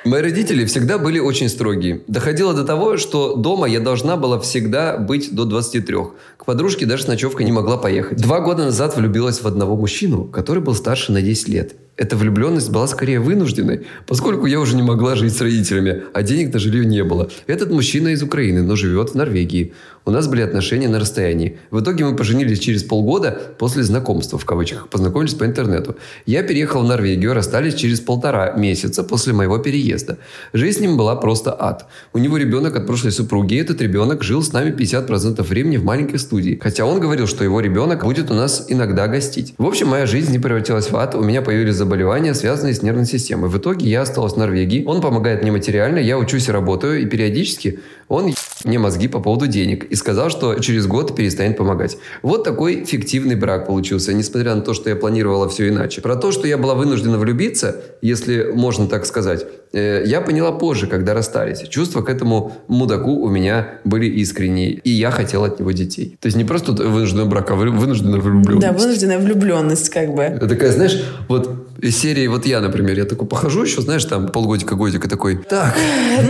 Мои 0.05 0.21
родители 0.21 0.65
всегда 0.65 0.97
были 0.97 1.19
очень 1.19 1.47
строгие. 1.47 2.01
Доходило 2.07 2.53
до 2.53 2.65
того, 2.65 2.97
что 2.97 3.35
дома 3.35 3.67
я 3.67 3.79
должна 3.79 4.17
была 4.17 4.37
всегда 4.37 4.97
быть 4.97 5.33
до 5.33 5.45
23. 5.45 5.97
К 6.37 6.45
подружке 6.45 6.85
даже 6.85 7.03
с 7.03 7.07
ночевкой 7.07 7.45
не 7.45 7.53
могла 7.53 7.77
поехать. 7.77 8.21
Два 8.21 8.41
года 8.41 8.65
назад 8.65 8.97
влюбилась 8.97 9.41
в 9.41 9.47
одного 9.47 9.77
мужчину, 9.77 10.25
который 10.25 10.61
был 10.61 10.75
старше 10.75 11.13
на 11.13 11.21
10 11.21 11.47
лет. 11.47 11.75
Эта 11.95 12.15
влюбленность 12.17 12.71
была 12.71 12.87
скорее 12.87 13.19
вынужденной, 13.19 13.85
поскольку 14.07 14.47
я 14.47 14.59
уже 14.59 14.75
не 14.75 14.81
могла 14.81 15.15
жить 15.15 15.35
с 15.37 15.41
родителями, 15.41 16.01
а 16.11 16.23
денег 16.23 16.51
на 16.51 16.59
жилье 16.59 16.85
не 16.85 17.03
было. 17.03 17.29
Этот 17.45 17.69
мужчина 17.69 18.09
из 18.09 18.23
Украины, 18.23 18.63
но 18.63 18.75
живет 18.75 19.11
в 19.11 19.15
Норвегии. 19.15 19.73
У 20.05 20.11
нас 20.11 20.27
были 20.27 20.41
отношения 20.41 20.89
на 20.89 20.99
расстоянии. 20.99 21.59
В 21.71 21.79
итоге 21.79 22.03
мы 22.03 22.15
поженились 22.15 22.59
через 22.59 22.83
полгода 22.83 23.39
после 23.57 23.83
знакомства, 23.83 24.37
в 24.37 24.43
кавычках, 24.43 24.89
познакомились 24.89 25.35
по 25.35 25.45
интернету. 25.45 25.95
Я 26.25 26.43
переехал 26.43 26.81
в 26.81 26.87
Норвегию, 26.87 27.33
расстались 27.33 27.75
через 27.75 28.01
полтора 28.01 28.51
месяца 28.53 29.03
после 29.03 29.31
моего 29.31 29.59
переезда. 29.59 30.17
Жизнь 30.51 30.79
с 30.79 30.81
ним 30.81 30.97
была 30.97 31.15
просто 31.15 31.55
ад. 31.57 31.85
У 32.11 32.17
него 32.17 32.37
ребенок 32.37 32.75
от 32.75 32.87
прошлой 32.87 33.11
супруги, 33.11 33.53
и 33.53 33.57
этот 33.57 33.81
ребенок 33.81 34.23
жил 34.23 34.41
с 34.41 34.51
нами 34.51 34.71
50% 34.71 35.41
времени 35.43 35.77
в 35.77 35.85
маленькой 35.85 36.17
студии. 36.17 36.59
Хотя 36.61 36.85
он 36.85 36.99
говорил, 36.99 37.27
что 37.27 37.43
его 37.43 37.61
ребенок 37.61 38.03
будет 38.03 38.31
у 38.31 38.33
нас 38.33 38.65
иногда 38.67 39.07
гостить. 39.07 39.53
В 39.57 39.65
общем, 39.65 39.87
моя 39.89 40.05
жизнь 40.05 40.31
не 40.31 40.39
превратилась 40.39 40.89
в 40.89 40.97
ад, 40.97 41.15
у 41.15 41.23
меня 41.23 41.41
появились 41.41 41.75
заболевания, 41.83 42.33
связанные 42.33 42.73
с 42.73 42.81
нервной 42.81 43.05
системой. 43.05 43.49
В 43.49 43.57
итоге 43.57 43.87
я 43.89 44.01
осталась 44.01 44.33
в 44.33 44.37
Норвегии, 44.37 44.85
он 44.85 45.01
помогает 45.01 45.41
мне 45.41 45.51
материально, 45.51 45.99
я 45.99 46.17
учусь 46.17 46.47
и 46.47 46.51
работаю, 46.51 47.01
и 47.01 47.05
периодически 47.05 47.79
он 48.07 48.33
мне 48.65 48.79
мозги 48.79 49.07
по 49.07 49.19
поводу 49.19 49.47
денег 49.47 49.85
и 49.85 49.95
сказал, 49.95 50.29
что 50.29 50.55
через 50.59 50.87
год 50.87 51.15
перестанет 51.15 51.57
помогать. 51.57 51.97
Вот 52.21 52.43
такой 52.43 52.85
фиктивный 52.85 53.35
брак 53.35 53.67
получился, 53.67 54.13
несмотря 54.13 54.55
на 54.55 54.61
то, 54.61 54.73
что 54.73 54.89
я 54.89 54.95
планировала 54.95 55.49
все 55.49 55.67
иначе. 55.69 56.01
Про 56.01 56.15
то, 56.15 56.31
что 56.31 56.47
я 56.47 56.57
была 56.57 56.75
вынуждена 56.75 57.17
влюбиться, 57.17 57.81
если 58.01 58.51
можно 58.53 58.87
так 58.87 59.05
сказать, 59.05 59.45
э, 59.73 60.03
я 60.05 60.21
поняла 60.21 60.51
позже, 60.51 60.87
когда 60.87 61.13
расстались. 61.13 61.67
Чувства 61.67 62.01
к 62.01 62.09
этому 62.09 62.53
мудаку 62.67 63.11
у 63.21 63.29
меня 63.29 63.79
были 63.83 64.05
искренние, 64.05 64.71
и 64.73 64.89
я 64.91 65.11
хотела 65.11 65.47
от 65.47 65.59
него 65.59 65.71
детей. 65.71 66.17
То 66.21 66.27
есть 66.27 66.37
не 66.37 66.43
просто 66.45 66.71
вынужденный 66.71 67.25
брак, 67.25 67.51
а 67.51 67.55
вы- 67.55 67.69
вынужденная 67.71 68.19
влюбленность. 68.19 68.61
Да, 68.67 68.71
вынужденная 68.73 69.19
влюбленность, 69.19 69.89
как 69.89 70.13
бы. 70.13 70.21
Это 70.23 70.47
такая, 70.47 70.71
знаешь, 70.71 71.03
вот 71.27 71.49
из 71.81 71.97
серии, 71.97 72.27
вот 72.27 72.45
я, 72.45 72.61
например, 72.61 72.97
я 72.97 73.03
такой 73.05 73.27
похожу 73.27 73.63
еще, 73.63 73.81
знаешь, 73.81 74.05
там 74.05 74.29
полгодика-годика 74.29 75.09
такой, 75.09 75.35
так, 75.37 75.75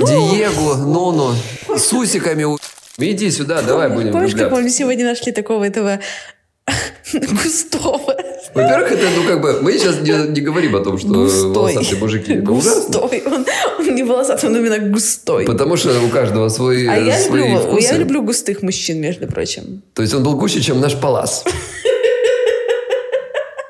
Диего, 0.08 0.76
Ноно, 0.78 1.34
с 1.78 1.94
усиками, 1.94 2.46
иди 2.98 3.30
сюда, 3.32 3.62
давай 3.62 3.90
будем 3.90 4.12
Помнишь, 4.12 4.36
как 4.36 4.52
мы 4.52 4.70
сегодня 4.70 5.06
нашли 5.06 5.32
такого 5.32 5.64
этого 5.64 6.00
густого 7.14 8.16
Во-первых, 8.54 8.92
это, 8.92 9.08
ну, 9.16 9.28
как 9.28 9.42
бы, 9.42 9.62
мы 9.62 9.74
сейчас 9.78 10.00
не, 10.02 10.32
не 10.32 10.42
говорим 10.42 10.76
о 10.76 10.80
том, 10.80 10.98
что 10.98 11.08
Густой. 11.08 11.54
волосатые 11.54 12.00
мужики. 12.00 12.36
Густой. 12.36 13.24
Он, 13.26 13.46
он 13.80 13.96
не 13.96 14.04
волосатый, 14.04 14.50
он 14.50 14.56
именно 14.58 14.80
густой. 14.80 15.46
Потому 15.46 15.76
что 15.76 16.00
у 16.02 16.10
каждого 16.10 16.50
свой, 16.50 16.88
А 16.88 16.96
я 16.98 17.20
свои 17.20 17.42
люблю, 17.50 17.60
вкусы. 17.60 17.84
я 17.92 17.98
люблю 17.98 18.22
густых 18.22 18.62
мужчин, 18.62 19.02
между 19.02 19.28
прочим. 19.28 19.82
То 19.94 20.02
есть 20.02 20.14
он 20.14 20.24
был 20.24 20.36
гуще, 20.38 20.62
чем 20.62 20.80
наш 20.80 20.96
палас. 21.00 21.44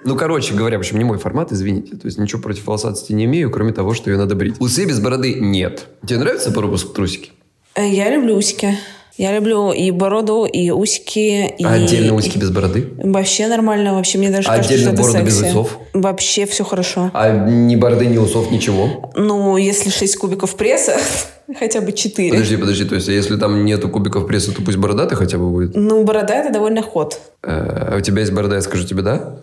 Ну, 0.05 0.17
короче 0.17 0.53
говоря, 0.53 0.77
в 0.77 0.81
общем, 0.81 0.97
не 0.97 1.05
мой 1.05 1.17
формат, 1.17 1.53
извините. 1.53 1.95
То 1.95 2.07
есть 2.07 2.17
ничего 2.17 2.41
против 2.41 2.67
волосатости 2.67 3.13
не 3.13 3.23
имею, 3.23 3.49
кроме 3.49 3.71
того, 3.71 3.93
что 3.93 4.11
ее 4.11 4.17
надо 4.17 4.35
брить. 4.35 4.55
Усы 4.59 4.83
без 4.83 4.99
бороды 4.99 5.35
нет. 5.35 5.85
Тебе 6.05 6.19
нравится 6.19 6.51
пропуск 6.51 6.93
трусики? 6.93 7.31
Э, 7.75 7.87
Я 7.87 8.09
люблю 8.09 8.35
усики. 8.35 8.77
Я 9.15 9.31
люблю 9.35 9.71
и 9.71 9.91
бороду, 9.91 10.45
и 10.45 10.71
усики. 10.71 11.53
И... 11.59 11.63
А 11.63 11.73
отдельно 11.73 12.15
усики 12.15 12.39
без 12.39 12.49
бороды? 12.49 12.87
Вообще 12.97 13.47
нормально. 13.47 13.93
Вообще, 13.93 14.17
мне 14.17 14.31
даже 14.31 14.49
А 14.49 14.55
кажется, 14.55 14.73
отдельно 14.73 14.91
что 14.91 14.93
это 14.93 15.01
борода 15.03 15.21
без 15.25 15.35
секси. 15.37 15.49
усов? 15.51 15.77
Вообще 15.93 16.45
все 16.47 16.63
хорошо. 16.63 17.11
А 17.13 17.29
ни 17.47 17.75
бороды, 17.75 18.07
ни 18.07 18.17
усов, 18.17 18.49
ничего? 18.49 19.11
Ну, 19.15 19.57
если 19.57 19.91
6 19.91 20.17
кубиков 20.17 20.55
пресса, 20.55 20.97
хотя 21.59 21.81
бы 21.81 21.91
4. 21.91 22.31
Подожди, 22.31 22.57
подожди. 22.57 22.85
То 22.85 22.95
есть, 22.95 23.07
если 23.07 23.37
там 23.37 23.65
нету 23.65 23.87
кубиков 23.87 24.25
пресса, 24.25 24.51
то 24.51 24.63
пусть 24.63 24.77
бородатый 24.77 25.13
хотя 25.15 25.37
бы 25.37 25.47
будет? 25.51 25.75
Ну, 25.75 26.03
борода 26.03 26.33
это 26.33 26.51
довольно 26.51 26.81
ход. 26.81 27.19
Э, 27.43 27.89
А 27.91 27.97
у 27.97 28.01
тебя 28.01 28.21
есть 28.21 28.33
борода, 28.33 28.55
я 28.55 28.61
скажу 28.61 28.83
тебе 28.87 29.03
да? 29.03 29.35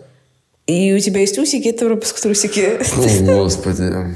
И 0.67 0.93
у 0.93 0.99
тебя 0.99 1.21
есть 1.21 1.37
усики, 1.39 1.69
это 1.69 1.85
пропуск 1.85 2.19
трусики. 2.19 2.77
О, 3.31 3.43
господи. 3.43 4.15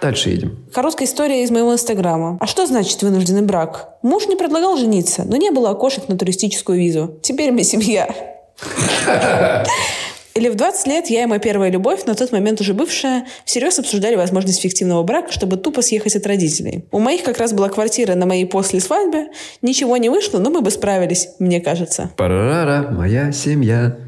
Дальше 0.00 0.30
едем. 0.30 0.64
Короткая 0.72 1.06
история 1.06 1.42
из 1.42 1.50
моего 1.50 1.72
инстаграма. 1.72 2.38
А 2.40 2.46
что 2.46 2.66
значит 2.66 3.02
вынужденный 3.02 3.42
брак? 3.42 3.96
Муж 4.02 4.26
не 4.26 4.36
предлагал 4.36 4.76
жениться, 4.76 5.24
но 5.24 5.36
не 5.36 5.50
было 5.50 5.70
окошек 5.70 6.08
на 6.08 6.16
туристическую 6.16 6.78
визу. 6.78 7.18
Теперь 7.22 7.52
мы 7.52 7.64
семья. 7.64 8.08
Или 10.34 10.48
в 10.48 10.54
20 10.54 10.86
лет 10.86 11.06
я 11.08 11.24
и 11.24 11.26
моя 11.26 11.40
первая 11.40 11.70
любовь, 11.70 12.04
на 12.04 12.14
тот 12.14 12.30
момент 12.32 12.60
уже 12.60 12.72
бывшая, 12.72 13.26
всерьез 13.44 13.78
обсуждали 13.78 14.14
возможность 14.14 14.60
фиктивного 14.60 15.02
брака, 15.02 15.32
чтобы 15.32 15.56
тупо 15.56 15.82
съехать 15.82 16.14
от 16.16 16.26
родителей. 16.26 16.86
У 16.92 16.98
моих 16.98 17.24
как 17.24 17.38
раз 17.38 17.52
была 17.52 17.68
квартира 17.68 18.14
на 18.14 18.26
моей 18.26 18.46
после 18.46 18.80
свадьбе. 18.80 19.28
Ничего 19.60 19.96
не 19.96 20.08
вышло, 20.08 20.38
но 20.38 20.50
мы 20.50 20.62
бы 20.62 20.70
справились, 20.70 21.30
мне 21.40 21.60
кажется. 21.60 22.10
Парара, 22.16 22.88
моя 22.90 23.32
семья. 23.32 23.98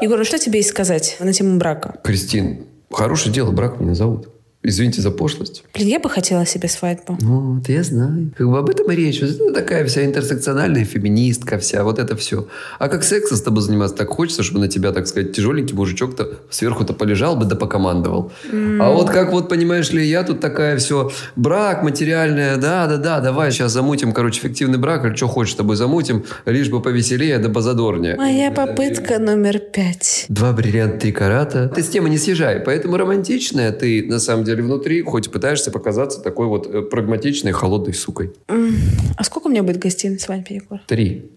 Егор, 0.00 0.20
а 0.20 0.24
что 0.24 0.38
тебе 0.38 0.58
есть 0.58 0.68
сказать 0.68 1.16
на 1.18 1.32
тему 1.32 1.58
брака? 1.58 1.98
Кристин, 2.04 2.66
хорошее 2.92 3.34
дело, 3.34 3.52
брак 3.52 3.80
меня 3.80 3.94
зовут. 3.94 4.33
Извините 4.64 5.02
за 5.02 5.10
пошлость. 5.10 5.62
Блин, 5.74 5.88
я 5.88 6.00
бы 6.00 6.08
хотела 6.08 6.46
себе 6.46 6.68
свадьбу. 6.68 7.18
Ну, 7.20 7.56
вот 7.56 7.68
я 7.68 7.82
знаю. 7.82 8.30
Как 8.36 8.48
бы 8.48 8.58
об 8.58 8.70
этом 8.70 8.90
и 8.90 8.96
речь. 8.96 9.20
Вот 9.20 9.30
это 9.30 9.52
такая 9.52 9.84
вся 9.86 10.06
интерсекциональная 10.06 10.86
феминистка 10.86 11.58
вся, 11.58 11.84
вот 11.84 11.98
это 11.98 12.16
все. 12.16 12.48
А 12.78 12.88
как 12.88 13.04
сексом 13.04 13.36
с 13.36 13.42
тобой 13.42 13.62
заниматься 13.62 13.96
так 13.96 14.08
хочется, 14.08 14.42
чтобы 14.42 14.60
на 14.60 14.68
тебя, 14.68 14.92
так 14.92 15.06
сказать, 15.06 15.32
тяжеленький 15.32 15.76
мужичок-то 15.76 16.30
сверху-то 16.48 16.94
полежал 16.94 17.36
бы 17.36 17.44
да 17.44 17.56
покомандовал. 17.56 18.32
А 18.52 18.90
вот 18.90 19.10
как 19.10 19.32
вот, 19.32 19.50
понимаешь 19.50 19.90
ли, 19.90 20.06
я 20.06 20.22
тут 20.22 20.40
такая 20.40 20.78
все, 20.78 21.10
брак 21.36 21.82
материальная, 21.82 22.56
да-да-да, 22.56 23.20
давай 23.20 23.52
сейчас 23.52 23.72
замутим, 23.72 24.12
короче, 24.12 24.40
фиктивный 24.40 24.78
брак, 24.78 25.04
или 25.04 25.14
что 25.14 25.28
хочешь 25.28 25.52
с 25.52 25.56
тобой 25.56 25.76
замутим, 25.76 26.24
лишь 26.46 26.70
бы 26.70 26.80
повеселее 26.80 27.38
да 27.38 27.50
позадорнее. 27.50 28.16
Моя 28.16 28.50
попытка 28.50 29.18
номер 29.18 29.58
пять. 29.58 30.24
Два 30.30 30.52
бриллианта, 30.52 31.00
три 31.00 31.12
карата. 31.12 31.68
Ты 31.68 31.82
с 31.82 31.88
темы 31.88 32.08
не 32.08 32.16
съезжай. 32.16 32.60
Поэтому 32.60 32.96
романтичная 32.96 33.70
ты, 33.70 34.06
на 34.06 34.18
самом 34.18 34.44
деле, 34.44 34.53
внутри, 34.62 35.02
хоть 35.02 35.30
пытаешься 35.30 35.70
показаться 35.70 36.20
такой 36.20 36.46
вот 36.46 36.66
э, 36.66 36.82
прагматичной, 36.82 37.52
холодной 37.52 37.94
сукой. 37.94 38.32
А 38.48 39.24
сколько 39.24 39.46
у 39.46 39.50
меня 39.50 39.62
будет 39.62 39.78
гостей 39.78 40.10
на 40.10 40.18
свадьбе, 40.18 40.56
Егор? 40.56 40.80
Три. 40.86 41.30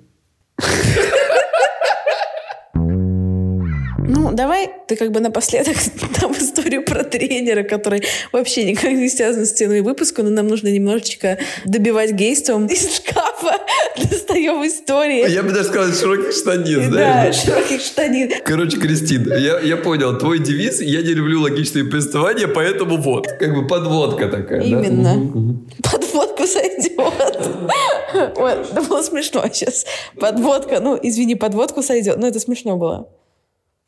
Ну, 4.28 4.36
давай 4.36 4.70
ты 4.88 4.98
как 4.98 5.12
бы 5.12 5.22
напоследок 5.22 5.78
там 6.20 6.34
историю 6.34 6.84
про 6.84 7.06
тренера, 7.06 7.64
который 7.64 8.04
вообще 8.34 8.66
никак 8.66 8.92
не 8.92 9.08
связан 9.08 9.46
с 9.46 9.54
темой 9.54 9.82
выпуска, 9.82 10.22
но 10.22 10.30
нам 10.30 10.48
нужно 10.48 10.68
немножечко 10.68 11.38
добивать 11.64 12.12
гейством 12.12 12.66
из 12.68 12.98
шкафа. 12.98 13.58
Достаем 13.98 14.68
истории. 14.68 15.32
Я 15.32 15.44
бы 15.44 15.52
даже 15.52 15.70
сказал, 15.70 15.94
широких 15.94 16.34
штанин, 16.34 16.92
Да, 16.92 17.32
широких 17.32 17.80
штанин. 17.80 18.32
Короче, 18.44 18.78
Кристин, 18.78 19.30
я, 19.30 19.60
я 19.60 19.78
понял, 19.78 20.18
твой 20.18 20.40
девиз 20.40 20.82
«Я 20.82 21.02
не 21.02 21.14
люблю 21.14 21.42
логичные 21.42 21.86
повествования, 21.86 22.48
поэтому 22.48 22.98
вот». 22.98 23.28
Как 23.40 23.56
бы 23.56 23.66
подводка 23.66 24.28
такая, 24.28 24.60
да? 24.60 24.66
Именно. 24.66 25.14
Мгм. 25.14 25.70
Подводку 25.82 26.46
сойдет. 26.46 26.92
Ой, 28.38 28.52
это 28.52 28.82
было 28.82 29.02
смешно 29.02 29.46
сейчас. 29.54 29.86
Подводка, 30.20 30.82
ну, 30.82 31.00
извини, 31.02 31.36
подводку 31.36 31.82
сойдет. 31.82 32.18
Ну, 32.18 32.28
это 32.28 32.40
смешно 32.42 32.76
было. 32.76 33.08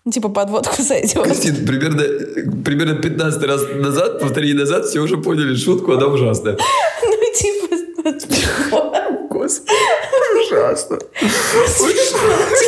Ну, 0.06 0.12
Типа 0.12 0.30
подводку 0.30 0.82
сойдет. 0.82 1.22
Кристин, 1.24 1.66
примерно, 1.66 2.04
примерно 2.64 2.96
15 2.96 3.44
раз 3.44 3.62
назад, 3.76 4.20
повтори 4.20 4.54
назад, 4.54 4.86
все 4.86 5.00
уже 5.02 5.18
поняли 5.18 5.56
шутку, 5.56 5.92
она 5.94 6.08
ужасная. 6.08 6.58
Ну, 8.02 8.14
типа. 8.18 9.00
Господи, 9.30 9.72
ужасно. 10.48 10.98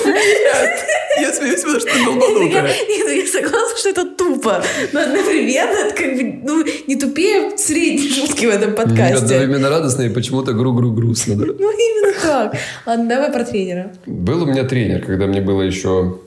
Нет, 0.05 0.83
я 1.21 1.33
смеюсь, 1.33 1.61
потому 1.61 1.79
что 1.79 1.89
ты 1.91 1.99
Я, 1.99 2.05
долбанутая. 2.05 2.63
нет, 2.89 3.25
я 3.25 3.27
согласна, 3.31 3.77
что 3.77 3.89
это 3.89 4.05
тупо. 4.15 4.63
Но 4.91 5.01
одновременно 5.01 5.77
это 5.87 5.95
как 5.95 6.15
бы, 6.15 6.39
ну, 6.43 6.63
не 6.87 6.95
тупее 6.95 7.57
средней 7.57 8.09
шутки 8.09 8.45
в 8.45 8.49
этом 8.49 8.73
подкасте. 8.75 9.15
Одновременно 9.15 9.69
радостно 9.69 10.03
и 10.03 10.09
почему-то 10.09 10.53
гру-гру-грустно. 10.53 11.35
Ну, 11.35 11.53
именно 11.53 12.13
так. 12.21 12.55
Ладно, 12.85 13.07
давай 13.07 13.31
про 13.31 13.43
тренера. 13.45 13.93
Был 14.05 14.43
у 14.43 14.45
меня 14.45 14.63
тренер, 14.63 15.03
когда 15.05 15.27
мне 15.27 15.41
было 15.41 15.61
еще 15.61 16.17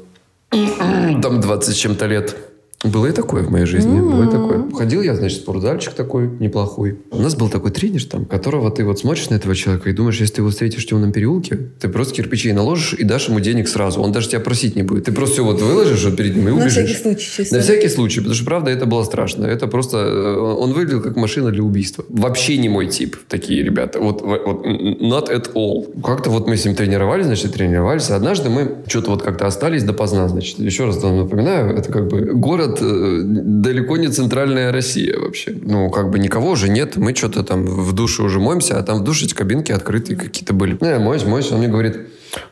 там 1.22 1.40
20 1.40 1.74
с 1.74 1.78
чем-то 1.78 2.06
лет. 2.06 2.36
Было 2.84 3.06
и 3.06 3.12
такое 3.12 3.42
в 3.42 3.50
моей 3.50 3.66
жизни. 3.66 3.98
Было 4.00 4.24
и 4.28 4.30
такое. 4.30 4.70
Ходил 4.72 5.02
я, 5.02 5.14
значит, 5.16 5.40
спортзальчик 5.40 5.94
такой 5.94 6.28
неплохой. 6.28 6.98
У 7.10 7.20
нас 7.20 7.34
был 7.34 7.48
такой 7.48 7.70
тренер 7.70 8.04
там, 8.04 8.24
которого 8.26 8.70
ты 8.70 8.84
вот 8.84 8.98
смотришь 8.98 9.30
на 9.30 9.36
этого 9.36 9.54
человека 9.54 9.88
и 9.88 9.92
думаешь, 9.92 10.20
если 10.20 10.34
ты 10.34 10.40
его 10.42 10.50
встретишь 10.50 10.84
в 10.84 10.88
темном 10.88 11.12
переулке, 11.12 11.58
ты 11.80 11.88
просто 11.88 12.14
кирпичей 12.14 12.52
наложишь 12.52 12.94
и 12.94 13.04
дашь 13.04 13.28
ему 13.28 13.40
денег 13.40 13.68
сразу. 13.68 14.00
Он 14.02 14.12
даже 14.12 14.28
тебя 14.28 14.40
просить 14.40 14.76
не 14.76 14.82
будет. 14.82 15.04
Ты 15.04 15.12
просто 15.12 15.34
все 15.34 15.44
вот 15.44 15.60
выложишь 15.62 16.04
вот 16.04 16.16
перед 16.16 16.36
ним 16.36 16.48
и 16.48 16.50
На 16.50 16.56
убежишь. 16.56 16.72
всякий 16.84 17.02
случай, 17.02 17.30
чисто. 17.36 17.56
На 17.56 17.62
всякий 17.62 17.88
случай, 17.88 18.20
потому 18.20 18.34
что, 18.34 18.44
правда, 18.44 18.70
это 18.70 18.86
было 18.86 19.02
страшно. 19.04 19.46
Это 19.46 19.66
просто... 19.66 19.96
э, 19.98 20.36
Он 20.38 20.72
выглядел 20.72 21.00
как 21.00 21.16
машина 21.16 21.50
для 21.50 21.62
убийства. 21.62 22.04
Вообще 22.08 22.58
не 22.58 22.68
мой 22.68 22.86
тип, 22.88 23.16
такие 23.28 23.62
ребята. 23.62 23.98
Вот, 24.00 24.20
вот 24.22 24.66
not 24.66 25.30
at 25.30 25.52
all. 25.54 26.00
Как-то 26.02 26.30
вот 26.30 26.46
мы 26.46 26.56
с 26.56 26.64
ним 26.64 26.74
тренировались, 26.74 27.26
значит, 27.26 27.54
тренировались. 27.54 28.10
Однажды 28.10 28.50
мы 28.50 28.76
что-то 28.86 29.10
вот 29.10 29.22
как-то 29.22 29.46
остались 29.46 29.84
допоздна, 29.84 30.28
значит. 30.28 30.58
Еще 30.58 30.84
раз 30.84 31.02
напоминаю, 31.02 31.74
это 31.76 31.90
как 31.92 32.08
бы 32.08 32.32
город 32.34 32.73
э, 32.80 33.20
далеко 33.24 33.96
не 33.96 34.08
центральная 34.08 34.72
Россия 34.72 35.18
вообще. 35.18 35.56
Ну, 35.60 35.90
как 35.90 36.10
бы 36.10 36.18
никого 36.18 36.50
уже 36.50 36.68
нет. 36.68 36.96
Мы 36.96 37.14
что-то 37.14 37.42
там 37.42 37.64
в 37.64 37.92
душе 37.92 38.22
уже 38.22 38.40
моемся, 38.40 38.78
а 38.78 38.82
там 38.82 39.00
в 39.00 39.04
душе 39.04 39.26
эти 39.26 39.34
кабинки 39.34 39.72
открытые 39.72 40.16
какие-то 40.16 40.52
были. 40.54 40.76
Ну, 40.80 40.86
я 40.86 40.98
моюсь, 40.98 41.24
моюсь. 41.24 41.50
Он 41.52 41.58
мне 41.58 41.68
говорит, 41.68 41.96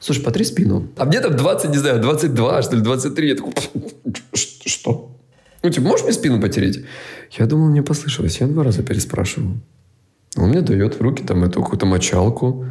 слушай, 0.01 0.23
потри 0.23 0.45
спину. 0.45 0.89
А 0.97 1.05
мне 1.05 1.21
там 1.21 1.37
20, 1.37 1.71
не 1.71 1.79
знаю, 1.79 2.01
22, 2.01 2.63
что 2.63 2.77
ли, 2.77 2.83
23. 2.83 3.29
Я 3.29 3.35
такой, 3.37 3.53
«Ш- 4.35 4.69
что? 4.69 5.17
Ну, 5.63 5.71
типа, 5.71 5.87
можешь 5.87 6.05
мне 6.05 6.13
спину 6.13 6.41
потереть? 6.41 6.85
Я 7.39 7.47
думал, 7.47 7.69
мне 7.71 7.83
послышалось. 7.83 8.41
Я 8.41 8.47
два 8.47 8.65
раза 8.65 8.83
переспрашивал. 8.83 9.53
Он 10.37 10.49
мне 10.49 10.61
дает 10.61 10.99
в 10.99 11.03
руки 11.03 11.23
там 11.23 11.45
эту 11.45 11.63
какую-то 11.63 11.87
мочалку. 11.87 12.67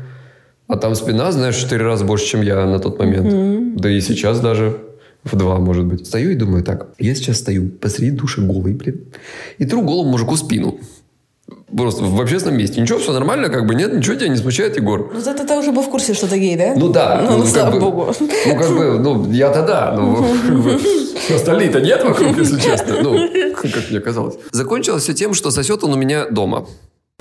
А 0.68 0.78
там 0.78 0.95
спина, 0.95 1.32
знаешь, 1.32 1.56
в 1.56 1.60
четыре 1.60 1.84
раза 1.86 2.06
больше, 2.06 2.26
чем 2.26 2.41
я 2.41 2.66
на 2.66 2.80
тот 2.80 2.97
момент. 2.99 3.76
Да 3.78 3.89
и 3.89 3.99
сейчас 4.02 4.39
даже 4.39 4.78
в 5.24 5.36
два, 5.36 5.59
может 5.59 5.86
быть. 5.86 6.07
Стою 6.07 6.32
и 6.32 6.36
думаю, 6.36 6.63
так, 6.63 6.88
я 6.99 7.15
сейчас 7.15 7.38
стою 7.39 7.69
посреди 7.69 8.11
души 8.11 8.41
голый, 8.41 8.74
блин, 8.74 9.01
и 9.57 9.65
тру 9.65 9.82
голову 9.82 10.09
мужику 10.09 10.36
спину. 10.36 10.80
Просто 11.76 12.03
в 12.03 12.19
общественном 12.19 12.57
месте. 12.57 12.82
Ничего, 12.82 12.99
все 12.99 13.13
нормально, 13.13 13.49
как 13.49 13.65
бы 13.65 13.76
нет, 13.76 13.93
ничего 13.93 14.15
тебя 14.15 14.28
не 14.28 14.38
смущает, 14.38 14.78
Егор. 14.78 15.11
Ну, 15.13 15.19
зато 15.19 15.45
ты 15.45 15.57
уже 15.57 15.72
был 15.72 15.84
в 15.84 15.89
курсе, 15.89 16.13
что 16.13 16.28
ты 16.28 16.38
гей, 16.38 16.55
да? 16.57 16.74
Ну 16.76 16.89
да. 16.89 17.26
Ну, 17.30 17.39
как 17.39 17.47
слава 17.47 17.72
бы, 17.72 17.80
богу. 17.80 18.13
Ну, 18.19 18.57
как 18.57 18.69
бы, 18.69 18.99
ну, 18.99 19.32
я-то 19.32 19.65
да. 19.65 19.95
Ну, 19.97 20.26
остальные-то 21.36 21.82
нет 21.82 22.03
вокруг, 22.03 22.38
если 22.38 22.59
честно. 22.59 23.01
Ну, 23.01 23.30
как 23.53 23.89
мне 23.89 23.99
казалось. 23.99 24.36
Закончилось 24.51 25.03
все 25.03 25.13
тем, 25.13 25.34
что 25.34 25.51
сосет 25.51 25.84
он 25.84 25.93
у 25.93 25.97
меня 25.97 26.26
дома. 26.26 26.65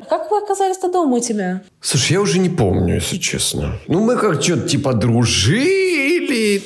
Как 0.09 0.30
вы 0.30 0.38
оказались-то 0.38 0.90
дома 0.90 1.16
у 1.16 1.20
тебя? 1.20 1.62
Слушай, 1.80 2.14
я 2.14 2.20
уже 2.20 2.38
не 2.38 2.48
помню, 2.48 2.94
если 2.94 3.18
честно. 3.18 3.78
Ну, 3.86 4.01
мы 4.01 4.16
как 4.16 4.42
что-то 4.42 4.68
типа 4.68 4.94
дружили, 4.94 5.99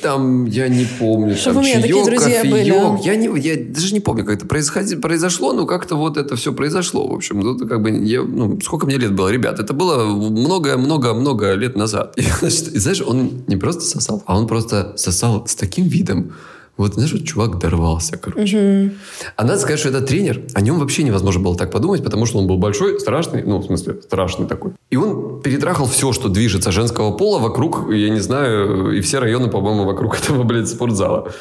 там, 0.01 0.45
я 0.45 0.67
не 0.67 0.85
помню. 0.99 1.35
Чтобы 1.35 1.55
там, 1.55 1.63
у 1.63 1.65
меня 1.65 1.81
такие 1.81 1.93
чаек, 1.95 2.05
друзья 2.05 2.41
кофеек. 2.41 2.51
были? 2.51 3.05
Я, 3.05 3.15
не, 3.15 3.39
я 3.39 3.55
даже 3.73 3.93
не 3.93 3.99
помню, 3.99 4.25
как 4.25 4.37
это 4.37 4.45
происходи- 4.45 4.95
произошло, 4.95 5.53
но 5.53 5.65
как-то 5.65 5.95
вот 5.95 6.17
это 6.17 6.35
все 6.35 6.53
произошло. 6.53 7.07
В 7.07 7.13
общем, 7.13 7.39
ну, 7.39 7.55
это 7.55 7.65
как 7.65 7.81
бы, 7.81 7.89
я, 7.91 8.21
ну, 8.23 8.59
сколько 8.61 8.85
мне 8.85 8.97
лет 8.97 9.13
было, 9.13 9.29
ребят? 9.29 9.59
Это 9.59 9.73
было 9.73 10.05
много-много-много 10.05 11.53
лет 11.53 11.75
назад. 11.75 12.13
И, 12.17 12.23
значит, 12.39 12.73
и 12.73 12.79
знаешь, 12.79 13.01
он 13.01 13.43
не 13.47 13.57
просто 13.57 13.81
сосал, 13.81 14.23
а 14.25 14.37
он 14.37 14.47
просто 14.47 14.93
сосал 14.97 15.45
с 15.47 15.55
таким 15.55 15.87
видом, 15.87 16.33
Вот, 16.77 16.95
знаешь, 16.95 17.13
вот 17.13 17.23
чувак 17.23 17.57
дорвался, 17.57 18.17
короче. 18.17 18.91
А 19.37 19.43
надо 19.43 19.59
сказать, 19.59 19.79
что 19.79 19.89
этот 19.89 20.07
тренер, 20.07 20.41
о 20.53 20.61
нем 20.61 20.77
вообще 20.77 21.03
невозможно 21.03 21.41
было 21.41 21.55
так 21.55 21.71
подумать, 21.71 22.03
потому 22.03 22.25
что 22.25 22.39
он 22.39 22.47
был 22.47 22.57
большой, 22.57 22.99
страшный, 22.99 23.43
ну, 23.43 23.59
в 23.59 23.65
смысле, 23.65 24.01
страшный 24.01 24.45
такой. 24.45 24.73
И 24.89 24.97
он 24.97 25.41
перетрахал 25.41 25.87
все, 25.87 26.11
что 26.11 26.27
движется 26.27 26.71
женского 26.71 27.11
пола 27.11 27.39
вокруг, 27.39 27.91
я 27.93 28.09
не 28.09 28.19
знаю, 28.19 28.91
и 28.91 28.99
все 28.99 29.19
районы, 29.19 29.49
по-моему, 29.49 29.85
вокруг 29.85 30.17
этого, 30.21 30.43
блядь, 30.43 30.67
спортзала. 30.67 31.31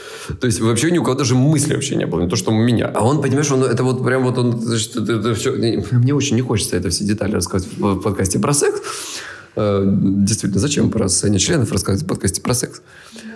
То 0.41 0.47
есть 0.47 0.61
вообще 0.61 0.93
ни 0.93 0.99
у 0.99 1.03
кого 1.03 1.17
даже 1.17 1.35
мысли 1.35 1.75
вообще 1.75 1.97
не 1.97 2.07
было, 2.07 2.21
не 2.21 2.29
то, 2.29 2.37
что 2.37 2.53
у 2.53 2.55
меня. 2.55 2.93
А 2.95 3.05
он, 3.05 3.21
понимаешь, 3.21 3.51
он, 3.51 3.65
это 3.65 3.83
вот 3.83 4.05
прям 4.05 4.23
вот 4.23 4.39
он, 4.39 4.55
это, 4.55 5.13
это, 5.13 5.35
все, 5.35 5.51
мне 5.53 6.15
очень 6.15 6.37
не 6.37 6.43
хочется 6.43 6.77
это 6.77 6.91
все 6.91 7.05
детали 7.05 7.33
рассказывать 7.33 7.77
в 7.77 8.01
подкасте 8.01 8.39
про 8.39 8.53
секс, 8.53 8.81
действительно, 9.57 10.61
зачем 10.61 10.91
про 10.91 11.09
состояние 11.09 11.41
членов 11.41 11.71
рассказывать 11.73 12.05
в 12.05 12.09
подкасте 12.09 12.41
про 12.41 12.55
секс? 12.55 12.83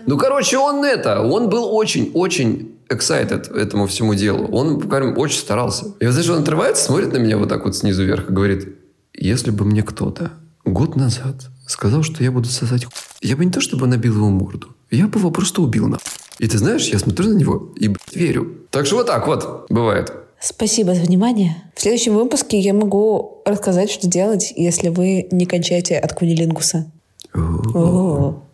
Ну, 0.07 0.17
короче, 0.17 0.59
он 0.59 0.85
это, 0.85 1.21
он 1.21 1.49
был 1.49 1.75
очень-очень 1.75 2.79
excited 2.89 3.55
этому 3.55 3.87
всему 3.87 4.15
делу. 4.15 4.47
Он 4.49 4.81
прям 4.81 5.17
очень 5.19 5.39
старался. 5.39 5.87
И 6.01 6.07
вот, 6.07 6.13
знаешь, 6.13 6.29
он 6.31 6.43
отрывается, 6.43 6.85
смотрит 6.85 7.13
на 7.13 7.19
меня 7.19 7.37
вот 7.37 7.49
так 7.49 7.65
вот 7.65 7.77
снизу 7.77 8.05
вверх 8.05 8.31
и 8.31 8.33
говорит, 8.33 8.77
если 9.13 9.51
бы 9.51 9.65
мне 9.65 9.83
кто-то 9.83 10.33
год 10.65 10.97
назад 10.97 11.49
сказал, 11.67 12.03
что 12.03 12.23
я 12.23 12.33
буду 12.33 12.49
сосать 12.49 12.87
я 13.21 13.37
бы 13.37 13.45
не 13.45 13.51
то 13.51 13.61
чтобы 13.61 13.87
набил 13.87 14.15
его 14.15 14.31
морду, 14.31 14.69
я 14.91 15.09
бы 15.09 15.19
его 15.19 15.31
просто 15.31 15.61
убил 15.61 15.89
на. 15.89 15.99
И 16.39 16.47
ты 16.47 16.57
знаешь, 16.57 16.87
я 16.87 16.99
смотрю 16.99 17.29
на 17.29 17.37
него 17.37 17.73
и 17.77 17.93
верю. 18.15 18.59
Так 18.71 18.87
что 18.87 18.97
вот 18.97 19.07
так 19.07 19.27
вот 19.27 19.67
бывает. 19.69 20.13
Спасибо 20.41 20.95
за 20.95 21.03
внимание. 21.03 21.57
В 21.75 21.81
следующем 21.81 22.15
выпуске 22.15 22.59
я 22.59 22.73
могу 22.73 23.43
рассказать, 23.45 23.91
что 23.91 24.07
делать, 24.07 24.53
если 24.55 24.89
вы 24.89 25.27
не 25.31 25.47
кончаете 25.47 25.99
от 25.99 26.13
кунилингуса. 26.13 26.91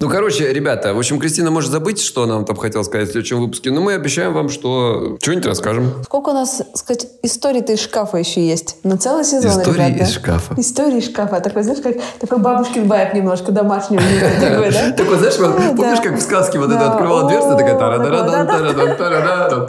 Ну, 0.00 0.10
короче, 0.10 0.52
ребята, 0.52 0.92
в 0.92 0.98
общем, 0.98 1.18
Кристина 1.18 1.50
может 1.50 1.70
забыть, 1.70 2.00
что 2.00 2.24
она 2.24 2.42
там 2.42 2.56
хотела 2.56 2.82
сказать 2.82 3.08
в 3.08 3.12
следующем 3.12 3.40
выпуске, 3.40 3.70
но 3.70 3.80
мы 3.80 3.94
обещаем 3.94 4.34
вам, 4.34 4.48
что 4.48 5.16
что-нибудь 5.22 5.46
расскажем. 5.46 5.92
Сколько 6.04 6.30
у 6.30 6.32
нас, 6.32 6.62
сказать, 6.74 7.06
историй-то 7.22 7.72
из 7.72 7.80
шкафа 7.80 8.18
еще 8.18 8.46
есть? 8.46 8.76
На 8.84 8.98
целый 8.98 9.24
сезон, 9.24 9.62
Истории 9.62 9.88
ребята. 9.88 10.04
из 10.04 10.12
шкафа. 10.12 10.54
Истории 10.58 10.98
из 10.98 11.06
шкафа. 11.06 11.40
Такой, 11.40 11.62
знаешь, 11.62 11.80
как 11.80 11.96
такой 12.20 12.38
бабушкин 12.38 12.86
вайп 12.86 13.14
немножко 13.14 13.52
домашний. 13.52 13.98
такой, 14.96 15.18
знаешь, 15.18 15.36
помнишь, 15.76 16.00
как 16.00 16.18
в 16.18 16.20
сказке 16.20 16.58
вот 16.58 16.70
это 16.70 16.92
открывала 16.92 17.28
дверцу, 17.28 17.56
такая. 17.56 17.78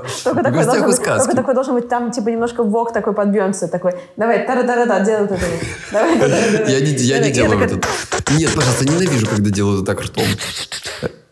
Только 0.24 0.50
В 0.50 0.52
гостях 0.52 0.88
у 0.88 0.92
сказки. 0.92 1.26
только 1.26 1.36
такой 1.36 1.54
должен 1.54 1.76
быть 1.76 1.88
там, 1.88 2.12
типа, 2.12 2.30
немножко 2.30 2.64
вок 2.64 2.94
такой 2.94 3.14
подбьется. 3.14 3.68
Такой, 3.68 3.94
давай, 4.18 4.46
тара-тара-та, 4.46 5.00
делай 5.00 5.28
вот 5.28 5.32
это. 5.32 6.66
Я 6.72 6.80
не, 6.80 7.28
не 7.28 7.32
делаю 7.32 7.64
это. 7.64 7.80
Нет, 8.38 8.54
пожалуйста, 8.54 8.86
ненавижу, 9.06 9.28
когда 9.28 9.50
делают 9.50 9.84
это 9.84 9.96
так 9.96 10.02
ртом. 10.02 10.24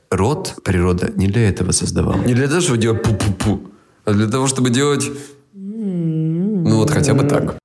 Рот 0.09 0.53
природа 0.63 1.11
не 1.15 1.27
для 1.27 1.49
этого 1.49 1.71
создавала. 1.71 2.21
Не 2.21 2.33
для 2.33 2.47
того, 2.47 2.61
чтобы 2.61 2.77
делать 2.77 3.01
пу-пу-пу, 3.01 3.71
а 4.05 4.13
для 4.13 4.27
того, 4.27 4.47
чтобы 4.47 4.69
делать... 4.69 5.09
Ну 5.53 6.77
вот 6.77 6.91
хотя 6.91 7.13
бы 7.13 7.23
так. 7.23 7.57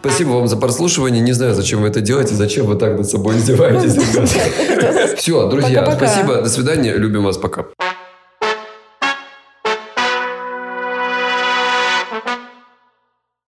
Спасибо 0.00 0.30
вам 0.30 0.46
за 0.46 0.56
прослушивание. 0.56 1.20
Не 1.20 1.32
знаю, 1.32 1.54
зачем 1.54 1.82
вы 1.82 1.88
это 1.88 2.00
делаете, 2.00 2.34
зачем 2.34 2.66
вы 2.66 2.76
так 2.76 2.96
над 2.96 3.08
собой 3.08 3.36
издеваетесь. 3.36 3.94
Все, 5.18 5.48
друзья, 5.50 5.92
спасибо. 5.96 6.42
До 6.42 6.48
свидания. 6.48 6.94
Любим 6.94 7.24
вас. 7.24 7.36
Пока. 7.36 7.66